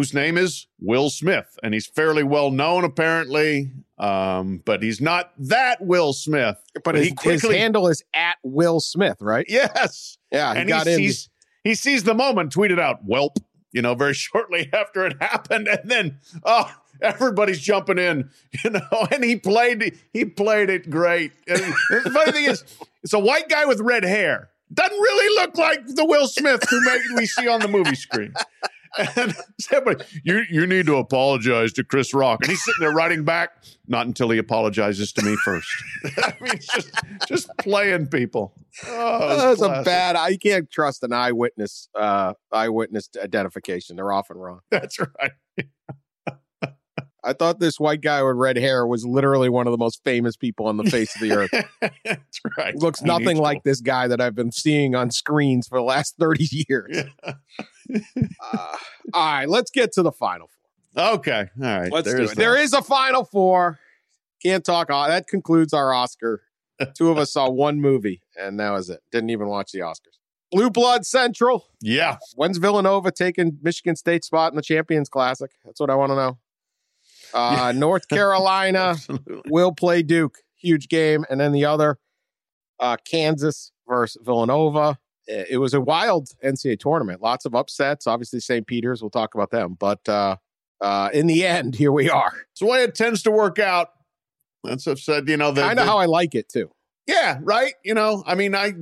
whose 0.00 0.14
name 0.14 0.38
is 0.38 0.66
Will 0.80 1.10
Smith, 1.10 1.58
and 1.62 1.74
he's 1.74 1.86
fairly 1.86 2.22
well 2.22 2.50
known 2.50 2.84
apparently. 2.84 3.70
Um, 3.98 4.62
but 4.64 4.82
he's 4.82 4.98
not 4.98 5.32
that 5.36 5.82
Will 5.82 6.14
Smith. 6.14 6.56
But 6.82 6.94
he 6.94 7.02
his, 7.02 7.10
his 7.10 7.40
quickly- 7.42 7.58
handle 7.58 7.86
is 7.86 8.02
at 8.14 8.36
Will 8.42 8.80
Smith, 8.80 9.18
right? 9.20 9.44
Yes. 9.46 10.16
Yeah, 10.32 10.54
he 10.54 10.60
and 10.60 10.68
got 10.70 10.86
he 10.86 10.94
in. 10.94 10.98
sees 10.98 11.28
he 11.64 11.74
sees 11.74 12.04
the 12.04 12.14
moment, 12.14 12.50
tweeted 12.54 12.80
out, 12.80 13.06
"Welp," 13.06 13.36
you 13.72 13.82
know, 13.82 13.94
very 13.94 14.14
shortly 14.26 14.70
after 14.72 15.04
it 15.04 15.20
happened, 15.20 15.68
and 15.68 15.80
then 15.84 16.18
oh, 16.44 16.74
everybody's 17.02 17.60
jumping 17.60 17.98
in, 17.98 18.30
you 18.64 18.70
know, 18.70 19.06
and 19.12 19.22
he 19.22 19.36
played 19.36 19.98
he 20.14 20.24
played 20.24 20.70
it 20.70 20.88
great. 20.88 21.32
And 21.46 21.58
the 21.60 22.10
funny 22.10 22.32
thing 22.32 22.44
is, 22.46 22.64
it's 23.02 23.12
a 23.12 23.18
white 23.18 23.50
guy 23.50 23.66
with 23.66 23.80
red 23.80 24.04
hair. 24.04 24.48
Doesn't 24.72 24.98
really 24.98 25.42
look 25.42 25.58
like 25.58 25.84
the 25.88 26.06
Will 26.06 26.26
Smith 26.26 26.64
who 26.70 26.80
we 27.16 27.26
see 27.26 27.48
on 27.48 27.60
the 27.60 27.68
movie 27.68 27.96
screen. 27.96 28.32
And 29.16 29.34
somebody, 29.60 30.04
you 30.24 30.42
you 30.50 30.66
need 30.66 30.86
to 30.86 30.96
apologize 30.96 31.72
to 31.74 31.84
Chris 31.84 32.12
Rock, 32.12 32.40
and 32.42 32.50
he's 32.50 32.64
sitting 32.64 32.80
there 32.80 32.92
writing 32.92 33.24
back. 33.24 33.50
Not 33.86 34.06
until 34.06 34.30
he 34.30 34.38
apologizes 34.38 35.12
to 35.12 35.24
me 35.24 35.36
first. 35.44 35.68
I 36.18 36.34
mean, 36.40 36.52
just 36.74 36.90
just 37.28 37.50
playing 37.58 38.08
people. 38.08 38.52
Oh, 38.86 39.36
That's 39.54 39.62
a 39.62 39.82
bad. 39.84 40.16
I 40.16 40.36
can't 40.36 40.70
trust 40.70 41.02
an 41.04 41.12
eyewitness. 41.12 41.88
Uh, 41.94 42.34
eyewitness 42.52 43.10
identification. 43.22 43.96
They're 43.96 44.12
often 44.12 44.36
wrong. 44.38 44.60
That's 44.70 44.98
right. 44.98 45.32
I 47.22 47.34
thought 47.34 47.60
this 47.60 47.78
white 47.78 48.00
guy 48.00 48.22
with 48.22 48.36
red 48.36 48.56
hair 48.56 48.86
was 48.86 49.04
literally 49.04 49.50
one 49.50 49.66
of 49.66 49.72
the 49.72 49.78
most 49.78 50.02
famous 50.04 50.36
people 50.36 50.66
on 50.66 50.78
the 50.78 50.84
face 50.84 51.14
of 51.14 51.20
the 51.20 51.32
earth. 51.32 51.50
That's 52.02 52.40
right. 52.56 52.74
Looks 52.74 53.02
nothing 53.02 53.36
like 53.36 53.62
this 53.62 53.82
guy 53.82 54.08
that 54.08 54.22
I've 54.22 54.34
been 54.34 54.52
seeing 54.52 54.94
on 54.94 55.10
screens 55.10 55.68
for 55.68 55.76
the 55.78 55.84
last 55.84 56.16
30 56.18 56.48
years. 56.68 57.04
to- 57.24 57.36
Uh, 57.88 58.76
all 59.14 59.32
right, 59.32 59.48
let's 59.48 59.70
get 59.70 59.92
to 59.92 60.02
the 60.02 60.12
final 60.12 60.48
four. 60.48 61.14
Okay. 61.14 61.48
All 61.62 61.80
right. 61.80 61.92
Let's 61.92 62.10
do 62.10 62.16
There's 62.16 62.32
it. 62.32 62.36
There 62.36 62.56
is 62.56 62.72
a 62.72 62.82
final 62.82 63.24
four. 63.24 63.78
Can't 64.42 64.64
talk. 64.64 64.90
Uh, 64.90 65.08
that 65.08 65.28
concludes 65.28 65.72
our 65.72 65.92
Oscar. 65.92 66.42
Two 66.96 67.10
of 67.10 67.18
us 67.18 67.32
saw 67.32 67.48
one 67.50 67.80
movie, 67.80 68.22
and 68.36 68.58
that 68.58 68.70
was 68.70 68.88
it. 68.90 69.00
Didn't 69.12 69.30
even 69.30 69.48
watch 69.48 69.72
the 69.72 69.80
Oscars. 69.80 70.18
Blue 70.50 70.70
Blood 70.70 71.06
Central. 71.06 71.66
Yeah. 71.80 72.16
When's 72.34 72.58
Villanova 72.58 73.12
taking 73.12 73.58
Michigan 73.62 73.96
State 73.96 74.24
spot 74.24 74.52
in 74.52 74.56
the 74.56 74.62
Champions 74.62 75.08
Classic? 75.08 75.50
That's 75.64 75.78
what 75.78 75.90
I 75.90 75.94
want 75.94 76.10
to 76.10 76.16
know. 76.16 76.38
Uh, 77.32 77.72
North 77.76 78.08
Carolina 78.08 78.96
will 79.46 79.72
play 79.72 80.02
Duke. 80.02 80.38
Huge 80.56 80.88
game. 80.88 81.24
And 81.30 81.40
then 81.40 81.52
the 81.52 81.66
other, 81.66 81.98
uh, 82.80 82.96
Kansas 83.08 83.72
versus 83.86 84.20
Villanova. 84.24 84.98
It 85.26 85.48
it 85.50 85.56
was 85.58 85.74
a 85.74 85.80
wild 85.80 86.30
NCAA 86.44 86.78
tournament. 86.78 87.20
Lots 87.20 87.44
of 87.44 87.54
upsets. 87.54 88.06
Obviously, 88.06 88.40
St. 88.40 88.66
Peter's. 88.66 89.02
We'll 89.02 89.10
talk 89.10 89.34
about 89.34 89.50
them. 89.50 89.76
But 89.78 90.08
uh, 90.08 90.36
uh, 90.80 91.10
in 91.12 91.26
the 91.26 91.46
end, 91.46 91.74
here 91.76 91.92
we 91.92 92.10
are. 92.10 92.32
It's 92.50 92.60
the 92.60 92.66
way 92.66 92.82
it 92.82 92.94
tends 92.94 93.22
to 93.24 93.30
work 93.30 93.58
out. 93.58 93.88
That's 94.64 94.86
what 94.86 94.92
I've 94.92 95.00
said. 95.00 95.28
You 95.28 95.36
know, 95.36 95.52
the, 95.52 95.62
Kind 95.62 95.78
of 95.78 95.86
how 95.86 95.98
I 95.98 96.06
like 96.06 96.34
it 96.34 96.48
too. 96.48 96.70
Yeah, 97.06 97.38
right. 97.42 97.74
You 97.84 97.94
know, 97.94 98.22
I 98.26 98.34
mean, 98.34 98.54
I 98.54 98.74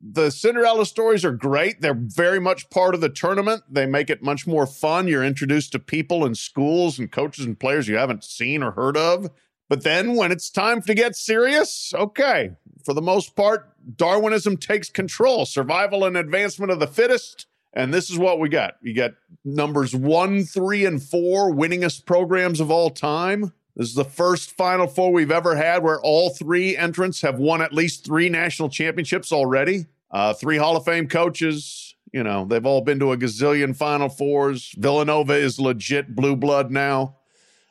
the 0.00 0.30
Cinderella 0.30 0.86
stories 0.86 1.24
are 1.24 1.32
great. 1.32 1.80
They're 1.80 1.94
very 1.94 2.38
much 2.38 2.68
part 2.70 2.94
of 2.94 3.00
the 3.00 3.08
tournament. 3.08 3.62
They 3.68 3.86
make 3.86 4.10
it 4.10 4.22
much 4.22 4.46
more 4.46 4.66
fun. 4.66 5.08
You're 5.08 5.24
introduced 5.24 5.72
to 5.72 5.78
people 5.78 6.24
and 6.24 6.36
schools 6.36 6.98
and 6.98 7.10
coaches 7.10 7.44
and 7.44 7.58
players 7.58 7.88
you 7.88 7.96
haven't 7.96 8.24
seen 8.24 8.62
or 8.62 8.72
heard 8.72 8.96
of. 8.96 9.30
But 9.68 9.82
then 9.82 10.14
when 10.14 10.30
it's 10.32 10.50
time 10.50 10.80
to 10.82 10.94
get 10.94 11.16
serious, 11.16 11.92
okay, 11.94 12.52
for 12.84 12.94
the 12.94 13.02
most 13.02 13.34
part, 13.34 13.68
Darwinism 13.96 14.56
takes 14.56 14.88
control, 14.88 15.44
survival 15.44 16.04
and 16.04 16.16
advancement 16.16 16.70
of 16.70 16.78
the 16.78 16.86
fittest. 16.86 17.46
And 17.72 17.92
this 17.92 18.08
is 18.08 18.18
what 18.18 18.38
we 18.38 18.48
got. 18.48 18.76
You 18.80 18.94
got 18.94 19.12
numbers 19.44 19.94
one, 19.94 20.44
three, 20.44 20.86
and 20.86 21.02
four, 21.02 21.52
winningest 21.52 22.06
programs 22.06 22.60
of 22.60 22.70
all 22.70 22.90
time. 22.90 23.52
This 23.76 23.88
is 23.88 23.94
the 23.94 24.04
first 24.04 24.52
Final 24.52 24.86
Four 24.86 25.12
we've 25.12 25.30
ever 25.30 25.56
had 25.56 25.82
where 25.82 26.00
all 26.00 26.30
three 26.30 26.76
entrants 26.76 27.20
have 27.20 27.38
won 27.38 27.60
at 27.60 27.74
least 27.74 28.06
three 28.06 28.30
national 28.30 28.70
championships 28.70 29.30
already. 29.30 29.86
Uh, 30.10 30.32
three 30.32 30.56
Hall 30.56 30.76
of 30.76 30.84
Fame 30.86 31.08
coaches. 31.08 31.94
You 32.12 32.22
know, 32.22 32.46
they've 32.46 32.64
all 32.64 32.80
been 32.80 32.98
to 33.00 33.12
a 33.12 33.18
gazillion 33.18 33.76
Final 33.76 34.08
Fours. 34.08 34.74
Villanova 34.78 35.34
is 35.34 35.60
legit 35.60 36.16
blue 36.16 36.36
blood 36.36 36.70
now. 36.70 37.16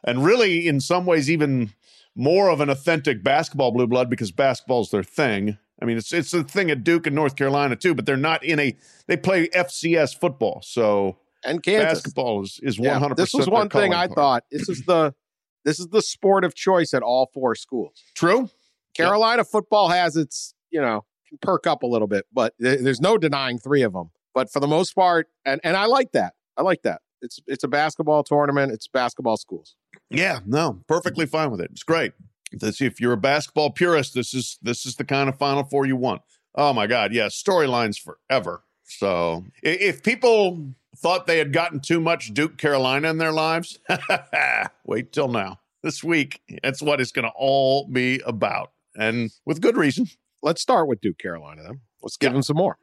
And 0.03 0.23
really, 0.23 0.67
in 0.67 0.79
some 0.79 1.07
ways, 1.07 1.31
even 1.31 1.71
more 2.15 2.49
of 2.49 2.61
an 2.61 2.69
authentic 2.69 3.23
basketball 3.23 3.71
blue 3.71 3.87
blood 3.87 4.09
because 4.09 4.31
basketball's 4.31 4.89
their 4.91 5.03
thing. 5.03 5.57
I 5.81 5.85
mean, 5.85 5.97
it's 5.97 6.13
it's 6.13 6.33
a 6.33 6.43
thing 6.43 6.71
at 6.71 6.83
Duke 6.83 7.05
and 7.05 7.15
North 7.15 7.35
Carolina 7.35 7.75
too, 7.75 7.93
but 7.93 8.05
they're 8.05 8.15
not 8.17 8.43
in 8.43 8.59
a 8.59 8.75
they 9.07 9.17
play 9.17 9.47
FCS 9.49 10.17
football. 10.17 10.61
So 10.63 11.17
And 11.43 11.61
Kansas. 11.61 11.99
basketball 11.99 12.43
is 12.43 12.59
is 12.63 12.79
one 12.79 12.99
hundred 12.99 13.17
This 13.17 13.33
was 13.33 13.49
one 13.49 13.69
thing 13.69 13.93
I 13.93 14.07
thought. 14.07 14.43
This 14.51 14.69
is 14.69 14.83
the 14.85 15.13
this 15.65 15.79
is 15.79 15.87
the 15.87 16.01
sport 16.01 16.45
of 16.45 16.55
choice 16.55 16.93
at 16.93 17.03
all 17.03 17.29
four 17.33 17.55
schools. 17.55 18.01
True. 18.15 18.49
Carolina 18.93 19.43
football 19.43 19.89
has 19.89 20.15
its, 20.15 20.53
you 20.69 20.79
know, 20.79 21.03
can 21.27 21.37
perk 21.41 21.67
up 21.67 21.83
a 21.83 21.87
little 21.87 22.07
bit, 22.07 22.25
but 22.31 22.53
there- 22.59 22.81
there's 22.81 23.01
no 23.01 23.17
denying 23.17 23.57
three 23.59 23.81
of 23.81 23.91
them. 23.93 24.11
But 24.33 24.49
for 24.51 24.59
the 24.61 24.67
most 24.67 24.93
part, 24.93 25.27
and 25.43 25.59
and 25.63 25.75
I 25.75 25.85
like 25.85 26.11
that. 26.13 26.33
I 26.55 26.61
like 26.61 26.83
that. 26.83 27.01
It's 27.21 27.39
it's 27.47 27.63
a 27.65 27.67
basketball 27.67 28.23
tournament. 28.23 28.71
It's 28.71 28.87
basketball 28.87 29.35
schools. 29.37 29.75
Yeah, 30.09 30.39
no, 30.45 30.81
perfectly 30.87 31.25
fine 31.25 31.51
with 31.51 31.61
it. 31.61 31.71
It's 31.71 31.83
great. 31.83 32.13
This, 32.51 32.79
if 32.81 33.01
you're 33.01 33.13
a 33.13 33.17
basketball 33.17 33.71
purist, 33.71 34.13
this 34.13 34.33
is 34.33 34.57
this 34.61 34.85
is 34.85 34.95
the 34.95 35.03
kind 35.03 35.27
of 35.29 35.37
Final 35.37 35.63
Four 35.63 35.85
you 35.85 35.95
want. 35.95 36.21
Oh 36.53 36.71
my 36.73 36.87
God, 36.87 37.11
yeah, 37.13 37.25
storylines 37.27 37.99
forever. 37.99 38.63
So 38.83 39.45
if 39.63 40.03
people 40.03 40.69
thought 40.97 41.27
they 41.27 41.39
had 41.39 41.51
gotten 41.51 41.79
too 41.81 41.99
much 41.99 42.33
Duke 42.33 42.57
Carolina 42.57 43.09
in 43.09 43.17
their 43.17 43.33
lives, 43.33 43.79
wait 44.85 45.11
till 45.11 45.27
now. 45.27 45.59
This 45.83 46.03
week, 46.03 46.41
that's 46.63 46.81
what 46.81 46.99
it's 47.01 47.11
going 47.11 47.25
to 47.25 47.31
all 47.35 47.87
be 47.87 48.19
about, 48.25 48.71
and 48.95 49.31
with 49.45 49.61
good 49.61 49.75
reason. 49.77 50.07
Let's 50.41 50.61
start 50.61 50.87
with 50.87 51.01
Duke 51.01 51.17
Carolina 51.17 51.63
then. 51.63 51.81
Let's 52.01 52.17
give 52.17 52.29
Yeah. 52.29 52.33
them 52.33 52.43
some 52.43 52.57
more. 52.57 52.77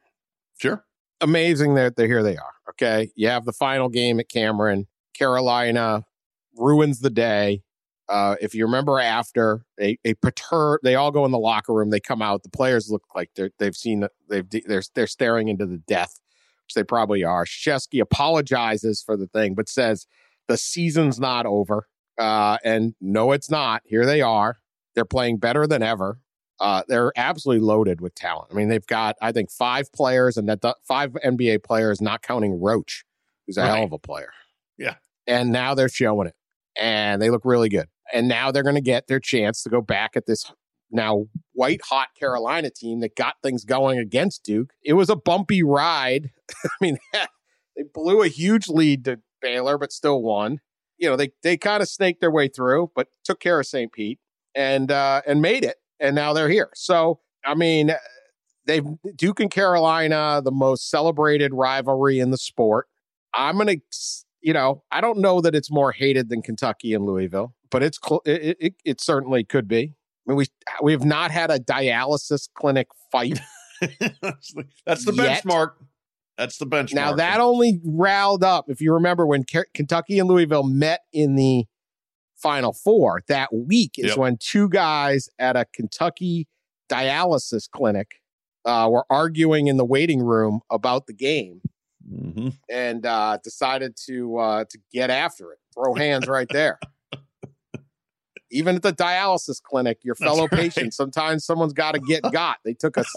Sure. 0.58 0.84
Amazing 1.20 1.74
that 1.76 1.94
they're 1.96 2.08
here. 2.08 2.22
They 2.22 2.36
are 2.36 2.52
okay. 2.70 3.10
You 3.14 3.28
have 3.28 3.44
the 3.44 3.52
final 3.52 3.88
game 3.88 4.18
at 4.20 4.28
Cameron. 4.28 4.86
Carolina 5.14 6.04
ruins 6.56 7.00
the 7.00 7.10
day. 7.10 7.62
Uh, 8.08 8.36
if 8.40 8.54
you 8.54 8.64
remember, 8.64 8.98
after 8.98 9.64
a, 9.80 9.96
a 10.04 10.14
perturb, 10.14 10.80
they 10.82 10.94
all 10.94 11.10
go 11.10 11.24
in 11.24 11.30
the 11.30 11.38
locker 11.38 11.72
room. 11.72 11.90
They 11.90 12.00
come 12.00 12.20
out. 12.20 12.42
The 12.42 12.50
players 12.50 12.90
look 12.90 13.04
like 13.14 13.30
they're, 13.36 13.50
they've 13.58 13.76
seen 13.76 14.06
they've 14.28 14.48
they're 14.66 14.82
they're 14.94 15.06
staring 15.06 15.48
into 15.48 15.66
the 15.66 15.78
death, 15.78 16.20
which 16.66 16.74
they 16.74 16.84
probably 16.84 17.24
are. 17.24 17.44
Shesky 17.44 18.00
apologizes 18.00 19.02
for 19.02 19.16
the 19.16 19.28
thing, 19.28 19.54
but 19.54 19.68
says 19.68 20.06
the 20.48 20.56
season's 20.56 21.20
not 21.20 21.46
over. 21.46 21.86
Uh, 22.18 22.58
and 22.64 22.94
no, 23.00 23.32
it's 23.32 23.50
not. 23.50 23.82
Here 23.84 24.04
they 24.04 24.20
are. 24.20 24.58
They're 24.94 25.04
playing 25.04 25.38
better 25.38 25.66
than 25.66 25.82
ever. 25.82 26.18
Uh, 26.60 26.82
they're 26.86 27.12
absolutely 27.16 27.66
loaded 27.66 28.00
with 28.00 28.14
talent. 28.14 28.48
I 28.52 28.54
mean, 28.54 28.68
they've 28.68 28.86
got 28.86 29.16
I 29.20 29.32
think 29.32 29.50
five 29.50 29.90
players 29.92 30.36
and 30.36 30.48
that 30.48 30.62
five 30.86 31.12
NBA 31.24 31.64
players, 31.64 32.00
not 32.00 32.22
counting 32.22 32.60
Roach, 32.60 33.04
who's 33.46 33.56
a 33.56 33.62
right. 33.62 33.74
hell 33.74 33.84
of 33.84 33.92
a 33.92 33.98
player. 33.98 34.32
Yeah, 34.78 34.94
and 35.26 35.50
now 35.50 35.74
they're 35.74 35.88
showing 35.88 36.28
it, 36.28 36.34
and 36.76 37.20
they 37.20 37.30
look 37.30 37.42
really 37.44 37.68
good. 37.68 37.86
And 38.12 38.28
now 38.28 38.50
they're 38.50 38.62
going 38.62 38.74
to 38.74 38.80
get 38.80 39.06
their 39.06 39.20
chance 39.20 39.62
to 39.62 39.70
go 39.70 39.80
back 39.80 40.16
at 40.16 40.26
this 40.26 40.52
now 40.90 41.26
white 41.54 41.80
hot 41.82 42.08
Carolina 42.18 42.70
team 42.70 43.00
that 43.00 43.16
got 43.16 43.36
things 43.42 43.64
going 43.64 43.98
against 43.98 44.44
Duke. 44.44 44.72
It 44.84 44.92
was 44.92 45.08
a 45.08 45.16
bumpy 45.16 45.62
ride. 45.62 46.30
I 46.64 46.68
mean, 46.80 46.98
they 47.76 47.84
blew 47.94 48.22
a 48.22 48.28
huge 48.28 48.68
lead 48.68 49.04
to 49.06 49.20
Baylor, 49.40 49.78
but 49.78 49.92
still 49.92 50.22
won. 50.22 50.60
You 50.98 51.08
know, 51.08 51.16
they 51.16 51.32
they 51.42 51.56
kind 51.56 51.82
of 51.82 51.88
snaked 51.88 52.20
their 52.20 52.30
way 52.30 52.48
through, 52.48 52.92
but 52.94 53.08
took 53.24 53.40
care 53.40 53.58
of 53.58 53.66
St. 53.66 53.92
Pete 53.92 54.20
and 54.54 54.90
uh, 54.90 55.22
and 55.26 55.42
made 55.42 55.64
it. 55.64 55.76
And 55.98 56.14
now 56.14 56.32
they're 56.32 56.48
here. 56.48 56.70
So 56.74 57.20
I 57.44 57.54
mean, 57.54 57.92
they've 58.66 58.84
Duke 59.16 59.40
and 59.40 59.50
Carolina, 59.50 60.40
the 60.44 60.52
most 60.52 60.90
celebrated 60.90 61.52
rivalry 61.54 62.18
in 62.20 62.30
the 62.30 62.38
sport. 62.38 62.86
I'm 63.34 63.58
gonna, 63.58 63.76
you 64.42 64.52
know, 64.52 64.82
I 64.90 65.00
don't 65.00 65.18
know 65.18 65.40
that 65.40 65.54
it's 65.54 65.70
more 65.70 65.92
hated 65.92 66.28
than 66.28 66.42
Kentucky 66.42 66.94
and 66.94 67.04
Louisville, 67.04 67.54
but 67.70 67.82
it's 67.82 67.98
cl- 68.04 68.22
it, 68.24 68.56
it, 68.60 68.74
it 68.84 69.00
certainly 69.00 69.44
could 69.44 69.68
be. 69.68 69.94
I 70.26 70.30
mean, 70.30 70.36
we 70.36 70.46
we 70.82 70.92
have 70.92 71.04
not 71.04 71.30
had 71.30 71.50
a 71.50 71.58
dialysis 71.58 72.48
clinic 72.54 72.88
fight. 73.10 73.40
That's 73.80 75.04
the 75.04 75.12
benchmark. 75.12 75.72
That's 76.38 76.58
the 76.58 76.66
benchmark. 76.66 76.94
Now 76.94 77.12
that 77.14 77.40
only 77.40 77.80
riled 77.84 78.44
up, 78.44 78.66
if 78.68 78.80
you 78.80 78.92
remember, 78.92 79.26
when 79.26 79.44
K- 79.44 79.64
Kentucky 79.74 80.18
and 80.18 80.28
Louisville 80.28 80.64
met 80.64 81.00
in 81.12 81.36
the 81.36 81.66
Final 82.42 82.72
Four. 82.72 83.22
That 83.28 83.54
week 83.54 83.92
is 83.96 84.10
yep. 84.10 84.18
when 84.18 84.36
two 84.38 84.68
guys 84.68 85.28
at 85.38 85.56
a 85.56 85.64
Kentucky 85.72 86.48
dialysis 86.90 87.70
clinic 87.70 88.20
uh, 88.64 88.88
were 88.90 89.06
arguing 89.08 89.68
in 89.68 89.76
the 89.76 89.84
waiting 89.84 90.22
room 90.22 90.60
about 90.70 91.06
the 91.06 91.14
game, 91.14 91.62
mm-hmm. 92.10 92.48
and 92.70 93.06
uh, 93.06 93.38
decided 93.42 93.96
to 94.06 94.38
uh, 94.38 94.64
to 94.68 94.78
get 94.92 95.10
after 95.10 95.52
it, 95.52 95.58
throw 95.74 95.94
hands 95.94 96.26
right 96.26 96.48
there 96.50 96.78
even 98.52 98.76
at 98.76 98.82
the 98.82 98.92
dialysis 98.92 99.60
clinic, 99.60 99.98
your 100.02 100.14
fellow 100.14 100.42
right. 100.42 100.60
patient, 100.60 100.94
sometimes 100.94 101.44
someone's 101.44 101.72
got 101.72 101.92
to 101.92 102.00
get 102.00 102.22
got. 102.32 102.58
They 102.64 102.74
took 102.74 102.98
us, 102.98 103.12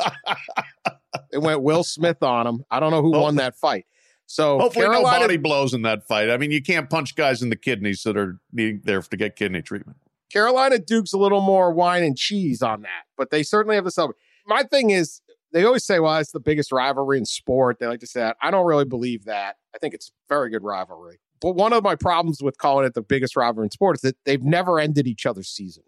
it 1.32 1.38
went 1.42 1.62
Will 1.62 1.84
Smith 1.84 2.24
on 2.24 2.48
him. 2.48 2.66
I 2.72 2.80
don't 2.80 2.92
know 2.92 3.02
who 3.02 3.10
hopefully, 3.10 3.24
won 3.24 3.36
that 3.36 3.56
fight. 3.56 3.86
So 4.26 4.60
hopefully 4.60 4.86
Carolina, 4.86 5.20
no 5.20 5.24
body 5.24 5.38
blows 5.38 5.74
in 5.74 5.84
that 5.84 6.08
fight. 6.08 6.32
I 6.32 6.38
mean, 6.38 6.52
you 6.52 6.62
can't 6.62 6.90
punch 6.90 7.16
guys 7.16 7.44
in 7.44 7.50
the 7.50 7.56
kidneys 7.56 8.02
that 8.04 8.18
are 8.18 8.40
needing 8.52 8.82
there 8.84 9.02
to 9.02 9.18
get 9.18 9.36
kidney 9.36 9.62
treatment. 9.62 9.98
Carolina 10.32 10.80
Duke's 10.80 11.14
a 11.14 11.18
little 11.18 11.42
more 11.42 11.72
wine 11.72 12.04
and 12.04 12.18
cheese 12.18 12.62
on 12.62 12.82
that, 12.82 13.04
but 13.18 13.30
they 13.30 13.44
certainly 13.44 13.76
have 13.76 13.86
the 13.86 13.92
celebrate. 13.92 14.18
My 14.48 14.64
thing 14.64 14.90
is, 14.90 15.22
they 15.56 15.64
always 15.64 15.86
say, 15.86 16.02
well, 16.02 16.18
it's 16.18 16.34
the 16.34 16.42
biggest 16.42 16.74
rivalry 16.74 17.18
in 17.18 17.24
sport. 17.24 17.78
They 17.80 17.88
like 17.88 18.02
to 18.02 18.08
say 18.08 18.20
that. 18.20 18.36
I 18.42 18.52
don't 18.52 18.66
really 18.66 18.84
believe 18.84 19.24
that. 19.24 19.56
I 19.74 19.78
think 19.78 19.94
it's 19.94 20.12
very 20.28 20.50
good 20.50 20.64
rivalry. 20.64 21.22
But 21.40 21.56
one 21.56 21.72
of 21.72 21.82
my 21.82 21.96
problems 21.96 22.44
with 22.44 22.58
calling 22.58 22.86
it 22.86 22.94
the 22.94 23.02
biggest 23.02 23.38
rivalry 23.38 23.68
in 23.68 23.72
sports 23.72 24.04
is 24.04 24.12
that 24.12 24.18
they've 24.26 24.44
never 24.44 24.82
ended 24.82 25.08
each 25.08 25.26
other's 25.26 25.48
season. 25.48 25.84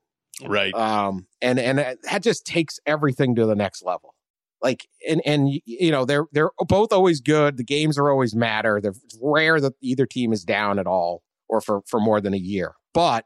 Right. 0.45 0.73
Um, 0.73 1.27
and 1.41 1.59
and 1.59 1.79
that 1.79 2.23
just 2.23 2.45
takes 2.45 2.79
everything 2.85 3.35
to 3.35 3.45
the 3.45 3.55
next 3.55 3.83
level. 3.83 4.15
Like 4.61 4.87
and 5.05 5.21
and 5.25 5.49
you 5.65 5.91
know 5.91 6.05
they're 6.05 6.27
they're 6.31 6.51
both 6.59 6.93
always 6.93 7.19
good. 7.19 7.57
The 7.57 7.63
games 7.65 7.97
are 7.97 8.09
always 8.09 8.33
matter. 8.33 8.79
They're 8.79 8.93
rare 9.21 9.59
that 9.59 9.73
either 9.81 10.05
team 10.05 10.31
is 10.31 10.45
down 10.45 10.79
at 10.79 10.87
all 10.87 11.23
or 11.49 11.59
for 11.59 11.81
for 11.87 11.99
more 11.99 12.21
than 12.21 12.33
a 12.33 12.37
year. 12.37 12.75
But 12.93 13.25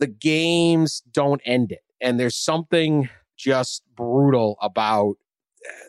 the 0.00 0.08
games 0.08 1.02
don't 1.12 1.40
end 1.44 1.70
it. 1.70 1.84
And 2.00 2.18
there's 2.18 2.36
something 2.36 3.08
just 3.36 3.82
brutal 3.94 4.56
about 4.60 5.16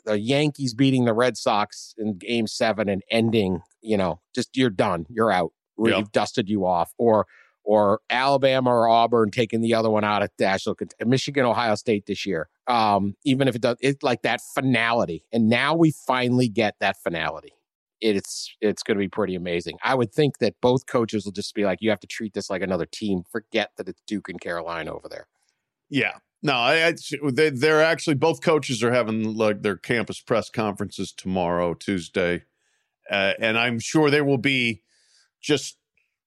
the 0.06 0.20
Yankees 0.20 0.74
beating 0.74 1.06
the 1.06 1.14
Red 1.14 1.38
Sox 1.38 1.94
in 1.98 2.18
game 2.18 2.48
seven 2.48 2.90
and 2.90 3.04
ending, 3.10 3.62
you 3.82 3.98
know, 3.98 4.20
just 4.34 4.56
you're 4.56 4.70
done. 4.70 5.06
You're 5.10 5.32
out 5.32 5.52
we've 5.78 6.12
dusted 6.12 6.50
you 6.50 6.66
off, 6.66 6.94
or 6.98 7.28
or 7.64 8.00
Alabama 8.10 8.70
or 8.70 8.88
Auburn 8.88 9.30
taking 9.30 9.62
the 9.62 9.74
other 9.74 9.90
one 9.90 10.04
out 10.04 10.24
of 10.24 10.30
national 10.40 10.78
Michigan, 11.06 11.46
Ohio 11.46 11.76
State 11.76 12.06
this 12.06 12.26
year. 12.26 12.50
Um, 12.68 13.16
even 13.26 13.48
if 13.48 13.56
it 13.56 13.62
does, 13.62 13.78
it's 13.82 14.04
like 14.04 14.22
that 14.24 14.42
finality, 14.56 15.26
and 15.32 15.50
now 15.50 15.76
we 15.76 15.92
finally 15.92 16.48
get 16.48 16.76
that 16.80 16.98
finality. 16.98 17.54
It's 18.00 18.56
it's 18.62 18.84
going 18.84 18.98
to 18.98 19.00
be 19.00 19.10
pretty 19.10 19.36
amazing. 19.36 19.78
I 19.84 19.96
would 19.96 20.14
think 20.14 20.38
that 20.40 20.56
both 20.62 20.86
coaches 20.86 21.26
will 21.26 21.32
just 21.32 21.56
be 21.56 21.66
like, 21.66 21.80
you 21.82 21.90
have 21.90 22.00
to 22.02 22.08
treat 22.08 22.34
this 22.34 22.50
like 22.50 22.62
another 22.62 22.86
team. 22.86 23.24
Forget 23.30 23.72
that 23.78 23.90
it's 23.90 24.02
Duke 24.08 24.30
and 24.30 24.40
Carolina 24.40 24.94
over 24.94 25.10
there. 25.10 25.28
Yeah, 25.90 26.18
no, 26.48 26.54
I, 26.54 26.88
I, 26.88 26.94
they, 27.34 27.50
they're 27.50 27.84
actually 27.84 28.16
both 28.16 28.42
coaches 28.42 28.82
are 28.82 28.94
having 28.94 29.36
like 29.36 29.64
their 29.64 29.76
campus 29.76 30.22
press 30.22 30.50
conferences 30.50 31.12
tomorrow, 31.12 31.74
Tuesday, 31.74 32.44
uh, 33.12 33.34
and 33.38 33.58
I'm 33.58 33.80
sure 33.80 34.10
they 34.10 34.22
will 34.22 34.38
be 34.38 34.82
just 35.42 35.78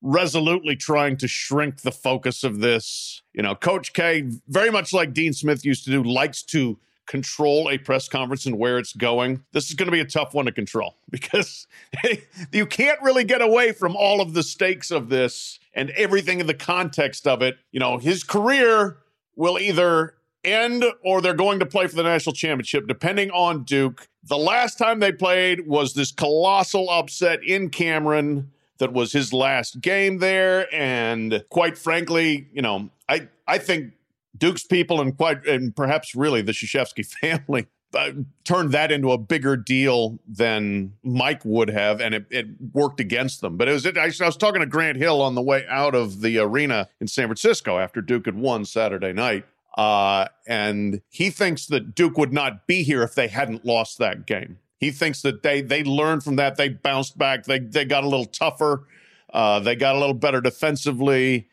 resolutely 0.02 0.76
trying 0.76 1.16
to 1.16 1.26
shrink 1.26 1.80
the 1.80 1.90
focus 1.90 2.44
of 2.44 2.60
this. 2.60 3.22
You 3.32 3.42
know, 3.42 3.54
Coach 3.54 3.94
K, 3.94 4.30
very 4.46 4.70
much 4.70 4.92
like 4.92 5.14
Dean 5.14 5.32
Smith 5.32 5.64
used 5.64 5.84
to 5.84 5.90
do, 5.90 6.02
likes 6.02 6.42
to 6.44 6.78
control 7.06 7.70
a 7.70 7.78
press 7.78 8.06
conference 8.06 8.44
and 8.44 8.58
where 8.58 8.78
it's 8.78 8.92
going. 8.92 9.42
This 9.52 9.70
is 9.70 9.74
going 9.74 9.86
to 9.86 9.92
be 9.92 10.00
a 10.00 10.04
tough 10.04 10.34
one 10.34 10.44
to 10.44 10.52
control 10.52 10.96
because 11.10 11.66
you 12.52 12.66
can't 12.66 13.00
really 13.00 13.24
get 13.24 13.40
away 13.40 13.72
from 13.72 13.96
all 13.96 14.20
of 14.20 14.34
the 14.34 14.42
stakes 14.42 14.90
of 14.90 15.08
this 15.08 15.58
and 15.74 15.88
everything 15.92 16.40
in 16.40 16.46
the 16.46 16.52
context 16.52 17.26
of 17.26 17.40
it. 17.40 17.56
You 17.72 17.80
know, 17.80 17.96
his 17.96 18.22
career 18.22 18.98
will 19.36 19.58
either 19.58 20.14
end 20.44 20.84
or 21.04 21.20
they're 21.20 21.34
going 21.34 21.58
to 21.60 21.66
play 21.66 21.86
for 21.86 21.96
the 21.96 22.02
national 22.02 22.34
championship, 22.34 22.86
depending 22.86 23.30
on 23.30 23.64
Duke. 23.64 24.08
The 24.24 24.38
last 24.38 24.78
time 24.78 25.00
they 25.00 25.12
played 25.12 25.66
was 25.66 25.94
this 25.94 26.12
colossal 26.12 26.88
upset 26.90 27.42
in 27.44 27.68
Cameron 27.70 28.50
that 28.78 28.92
was 28.92 29.12
his 29.12 29.32
last 29.32 29.80
game 29.80 30.18
there. 30.18 30.72
And 30.74 31.44
quite 31.50 31.78
frankly, 31.78 32.48
you 32.52 32.62
know, 32.62 32.90
I, 33.08 33.28
I 33.46 33.58
think 33.58 33.92
Duke's 34.36 34.64
people 34.64 35.00
and 35.00 35.16
quite, 35.16 35.46
and 35.46 35.74
perhaps 35.74 36.14
really 36.14 36.42
the 36.42 36.52
Krzyzewski 36.52 37.06
family 37.20 37.66
uh, 37.94 38.12
turned 38.44 38.72
that 38.72 38.92
into 38.92 39.10
a 39.10 39.18
bigger 39.18 39.56
deal 39.56 40.18
than 40.26 40.92
Mike 41.02 41.44
would 41.44 41.68
have, 41.70 42.00
and 42.00 42.14
it, 42.14 42.26
it 42.30 42.46
worked 42.72 43.00
against 43.00 43.40
them. 43.40 43.56
But 43.56 43.68
it 43.68 43.72
was 43.72 43.86
I, 43.86 43.90
I, 44.24 44.26
was 44.26 44.36
talking 44.36 44.60
to 44.60 44.66
Grant 44.66 44.96
Hill 44.96 45.20
on 45.20 45.34
the 45.34 45.42
way 45.42 45.64
out 45.68 45.94
of 45.94 46.20
the 46.20 46.38
arena 46.38 46.88
in 47.00 47.08
San 47.08 47.26
Francisco 47.26 47.78
after 47.78 48.00
Duke 48.00 48.26
had 48.26 48.36
won 48.36 48.64
Saturday 48.64 49.12
night, 49.12 49.44
uh, 49.76 50.26
and 50.46 51.02
he 51.08 51.30
thinks 51.30 51.66
that 51.66 51.94
Duke 51.94 52.16
would 52.16 52.32
not 52.32 52.66
be 52.66 52.82
here 52.82 53.02
if 53.02 53.14
they 53.14 53.28
hadn't 53.28 53.64
lost 53.64 53.98
that 53.98 54.26
game. 54.26 54.58
He 54.78 54.90
thinks 54.90 55.22
that 55.22 55.42
they 55.42 55.60
they 55.60 55.84
learned 55.84 56.22
from 56.22 56.36
that. 56.36 56.56
They 56.56 56.68
bounced 56.68 57.18
back. 57.18 57.44
They 57.44 57.58
they 57.58 57.84
got 57.84 58.04
a 58.04 58.08
little 58.08 58.26
tougher. 58.26 58.86
Uh, 59.32 59.60
they 59.60 59.76
got 59.76 59.94
a 59.94 59.98
little 59.98 60.14
better 60.14 60.40
defensively. 60.40 61.49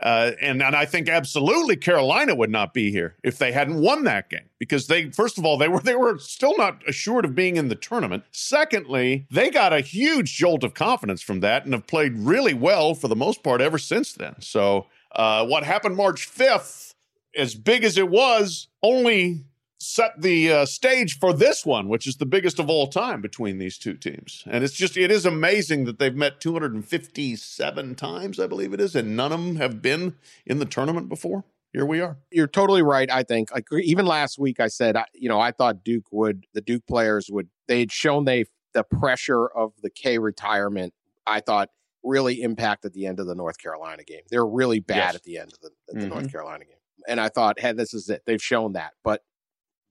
Uh, 0.00 0.32
and 0.40 0.62
and 0.62 0.76
I 0.76 0.84
think 0.84 1.08
absolutely 1.08 1.76
Carolina 1.76 2.34
would 2.34 2.50
not 2.50 2.72
be 2.72 2.92
here 2.92 3.16
if 3.24 3.38
they 3.38 3.50
hadn't 3.50 3.80
won 3.80 4.04
that 4.04 4.30
game 4.30 4.48
because 4.58 4.86
they 4.86 5.10
first 5.10 5.38
of 5.38 5.44
all 5.44 5.58
they 5.58 5.66
were 5.66 5.80
they 5.80 5.96
were 5.96 6.18
still 6.18 6.56
not 6.56 6.86
assured 6.86 7.24
of 7.24 7.34
being 7.34 7.56
in 7.56 7.68
the 7.68 7.74
tournament. 7.74 8.22
Secondly, 8.30 9.26
they 9.30 9.50
got 9.50 9.72
a 9.72 9.80
huge 9.80 10.36
jolt 10.36 10.62
of 10.62 10.74
confidence 10.74 11.20
from 11.20 11.40
that 11.40 11.64
and 11.64 11.74
have 11.74 11.86
played 11.88 12.16
really 12.16 12.54
well 12.54 12.94
for 12.94 13.08
the 13.08 13.16
most 13.16 13.42
part 13.42 13.60
ever 13.60 13.78
since 13.78 14.12
then. 14.12 14.36
So 14.40 14.86
uh, 15.12 15.44
what 15.46 15.64
happened 15.64 15.96
March 15.96 16.26
fifth, 16.26 16.94
as 17.36 17.56
big 17.56 17.82
as 17.82 17.98
it 17.98 18.08
was, 18.08 18.68
only 18.82 19.46
set 19.78 20.20
the 20.20 20.52
uh, 20.52 20.66
stage 20.66 21.18
for 21.18 21.32
this 21.32 21.64
one, 21.64 21.88
which 21.88 22.06
is 22.06 22.16
the 22.16 22.26
biggest 22.26 22.58
of 22.58 22.68
all 22.68 22.88
time 22.88 23.20
between 23.20 23.58
these 23.58 23.78
two 23.78 23.94
teams. 23.94 24.42
And 24.46 24.64
it's 24.64 24.74
just, 24.74 24.96
it 24.96 25.10
is 25.10 25.24
amazing 25.24 25.84
that 25.84 25.98
they've 25.98 26.14
met 26.14 26.40
257 26.40 27.94
times, 27.94 28.40
I 28.40 28.46
believe 28.46 28.72
it 28.72 28.80
is, 28.80 28.96
and 28.96 29.16
none 29.16 29.32
of 29.32 29.44
them 29.44 29.56
have 29.56 29.80
been 29.80 30.16
in 30.44 30.58
the 30.58 30.64
tournament 30.64 31.08
before. 31.08 31.44
Here 31.72 31.86
we 31.86 32.00
are. 32.00 32.18
You're 32.32 32.48
totally 32.48 32.82
right. 32.82 33.10
I 33.10 33.22
think, 33.22 33.52
like 33.52 33.66
even 33.72 34.06
last 34.06 34.38
week, 34.38 34.58
I 34.58 34.68
said, 34.68 34.96
I, 34.96 35.04
you 35.14 35.28
know, 35.28 35.38
I 35.38 35.52
thought 35.52 35.84
Duke 35.84 36.06
would, 36.10 36.46
the 36.54 36.62
Duke 36.62 36.86
players 36.86 37.28
would, 37.30 37.48
they 37.68 37.80
had 37.80 37.92
shown 37.92 38.24
they 38.24 38.46
the 38.72 38.84
pressure 38.84 39.46
of 39.46 39.72
the 39.82 39.90
K 39.90 40.18
retirement. 40.18 40.94
I 41.26 41.40
thought 41.40 41.68
really 42.02 42.42
impacted 42.42 42.92
the 42.94 43.06
end 43.06 43.20
of 43.20 43.26
the 43.26 43.34
North 43.34 43.58
Carolina 43.58 44.04
game. 44.04 44.22
They're 44.30 44.46
really 44.46 44.80
bad 44.80 44.96
yes. 44.96 45.14
at 45.16 45.22
the 45.24 45.38
end 45.38 45.52
of 45.52 45.60
the, 45.60 45.70
the 45.88 46.00
mm-hmm. 46.00 46.08
North 46.08 46.32
Carolina 46.32 46.64
game. 46.64 46.74
And 47.06 47.20
I 47.20 47.28
thought, 47.28 47.60
hey, 47.60 47.72
this 47.72 47.92
is 47.92 48.08
it. 48.08 48.22
They've 48.26 48.42
shown 48.42 48.72
that. 48.72 48.92
But 49.02 49.22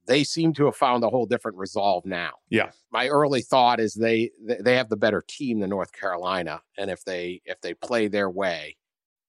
they 0.07 0.23
seem 0.23 0.53
to 0.53 0.65
have 0.65 0.75
found 0.75 1.03
a 1.03 1.09
whole 1.09 1.25
different 1.25 1.57
resolve 1.57 2.05
now. 2.05 2.31
Yeah. 2.49 2.71
My 2.91 3.07
early 3.07 3.41
thought 3.41 3.79
is 3.79 3.93
they 3.93 4.31
they 4.39 4.75
have 4.75 4.89
the 4.89 4.97
better 4.97 5.23
team 5.27 5.59
than 5.59 5.69
North 5.69 5.91
Carolina, 5.91 6.61
and 6.77 6.89
if 6.89 7.03
they 7.03 7.41
if 7.45 7.61
they 7.61 7.73
play 7.73 8.07
their 8.07 8.29
way, 8.29 8.77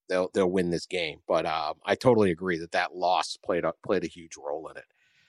they'll 0.08 0.30
they'll 0.32 0.50
win 0.50 0.70
this 0.70 0.86
game. 0.86 1.18
But 1.26 1.46
um, 1.46 1.74
I 1.84 1.94
totally 1.94 2.30
agree 2.30 2.58
that 2.58 2.72
that 2.72 2.94
loss 2.94 3.36
played 3.36 3.64
a 3.64 3.74
played 3.84 4.04
a 4.04 4.08
huge 4.08 4.36
role 4.36 4.68
in 4.68 4.76
it. 4.76 4.84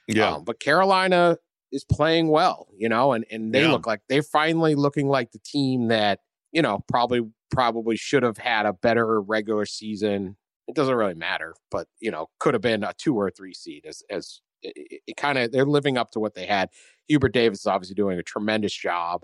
Yeah. 0.07 0.35
Um, 0.35 0.43
but 0.43 0.59
Carolina 0.59 1.37
is 1.71 1.83
playing 1.83 2.29
well, 2.29 2.67
you 2.77 2.89
know, 2.89 3.13
and 3.13 3.25
and 3.31 3.53
they 3.53 3.61
yeah. 3.63 3.71
look 3.71 3.87
like 3.87 4.01
they're 4.07 4.23
finally 4.23 4.75
looking 4.75 5.07
like 5.07 5.31
the 5.31 5.39
team 5.39 5.87
that 5.87 6.19
you 6.51 6.61
know 6.61 6.83
probably 6.87 7.21
probably 7.51 7.97
should 7.97 8.23
have 8.23 8.37
had 8.37 8.65
a 8.65 8.73
better 8.73 9.19
regular 9.21 9.65
season 9.65 10.37
It 10.67 10.75
doesn't 10.75 10.93
really 10.93 11.15
matter, 11.15 11.55
but 11.71 11.87
you 11.99 12.11
know, 12.11 12.29
could 12.39 12.53
have 12.53 12.61
been 12.61 12.83
a 12.83 12.93
two 12.97 13.15
or 13.15 13.31
three 13.31 13.53
seed 13.53 13.85
as 13.87 14.03
as 14.09 14.41
it, 14.63 15.01
it 15.07 15.17
kind 15.17 15.37
of 15.37 15.51
they're 15.51 15.65
living 15.65 15.97
up 15.97 16.11
to 16.11 16.19
what 16.19 16.35
they 16.35 16.45
had. 16.45 16.69
Hubert 17.07 17.33
Davis 17.33 17.59
is 17.61 17.67
obviously 17.67 17.95
doing 17.95 18.19
a 18.19 18.23
tremendous 18.23 18.73
job. 18.73 19.23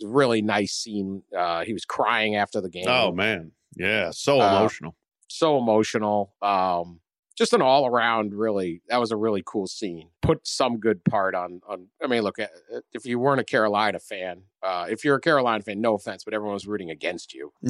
It 0.00 0.04
was 0.06 0.12
a 0.12 0.14
really 0.16 0.42
nice 0.42 0.72
scene. 0.72 1.22
Uh, 1.36 1.64
he 1.64 1.72
was 1.72 1.84
crying 1.84 2.36
after 2.36 2.60
the 2.60 2.70
game. 2.70 2.86
Oh 2.88 3.12
man, 3.12 3.52
yeah, 3.76 4.10
so 4.12 4.40
Uh, 4.40 4.48
emotional. 4.56 4.96
so 5.28 5.58
emotional. 5.58 6.32
Um, 6.40 7.00
just 7.36 7.52
an 7.52 7.62
all 7.62 7.86
around 7.86 8.34
really 8.34 8.82
that 8.88 8.98
was 8.98 9.12
a 9.12 9.16
really 9.16 9.42
cool 9.46 9.66
scene. 9.68 10.08
Put 10.22 10.44
some 10.46 10.78
good 10.78 11.04
part 11.04 11.34
on 11.36 11.60
on. 11.68 11.86
I 12.02 12.06
mean, 12.08 12.22
look, 12.22 12.38
uh, 12.40 12.46
if 12.92 13.06
you 13.06 13.18
weren't 13.20 13.40
a 13.40 13.44
Carolina 13.44 14.00
fan, 14.00 14.42
uh, 14.62 14.86
if 14.90 15.04
you're 15.04 15.16
a 15.16 15.20
Carolina 15.20 15.62
fan, 15.62 15.80
no 15.80 15.94
offense, 15.94 16.24
but 16.24 16.34
everyone 16.34 16.54
was 16.54 16.66
rooting 16.66 16.90
against 16.90 17.34
you. 17.34 17.52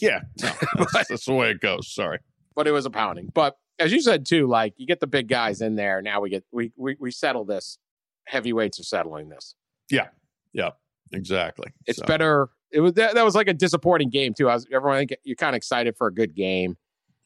yeah, 0.00 0.20
no, 0.42 0.50
that's, 0.92 1.08
that's 1.08 1.24
the 1.26 1.34
way 1.34 1.50
it 1.50 1.60
goes. 1.60 1.92
Sorry. 1.92 2.20
But 2.56 2.66
it 2.66 2.72
was 2.72 2.86
a 2.86 2.90
pounding. 2.90 3.30
But 3.32 3.56
as 3.78 3.92
you 3.92 4.00
said 4.00 4.26
too, 4.26 4.46
like 4.48 4.74
you 4.78 4.86
get 4.86 5.00
the 5.00 5.06
big 5.06 5.28
guys 5.28 5.60
in 5.60 5.76
there. 5.76 6.02
Now 6.02 6.20
we 6.20 6.30
get 6.30 6.44
we 6.50 6.72
we 6.76 6.96
we 6.98 7.10
settle 7.10 7.44
this. 7.44 7.78
Heavyweights 8.26 8.80
are 8.80 8.84
settling 8.84 9.28
this. 9.28 9.54
Yeah, 9.90 10.08
yeah, 10.52 10.70
exactly. 11.12 11.72
It's 11.86 11.98
So, 11.98 12.06
better. 12.06 12.48
It 12.72 12.80
was 12.80 12.94
that, 12.94 13.14
that 13.14 13.24
was 13.24 13.34
like 13.36 13.46
a 13.46 13.54
disappointing 13.54 14.10
game 14.10 14.34
too. 14.34 14.48
I 14.48 14.54
was 14.54 14.66
everyone 14.72 15.06
you're 15.22 15.36
kind 15.36 15.54
of 15.54 15.58
excited 15.58 15.96
for 15.96 16.08
a 16.08 16.12
good 16.14 16.34
game. 16.34 16.76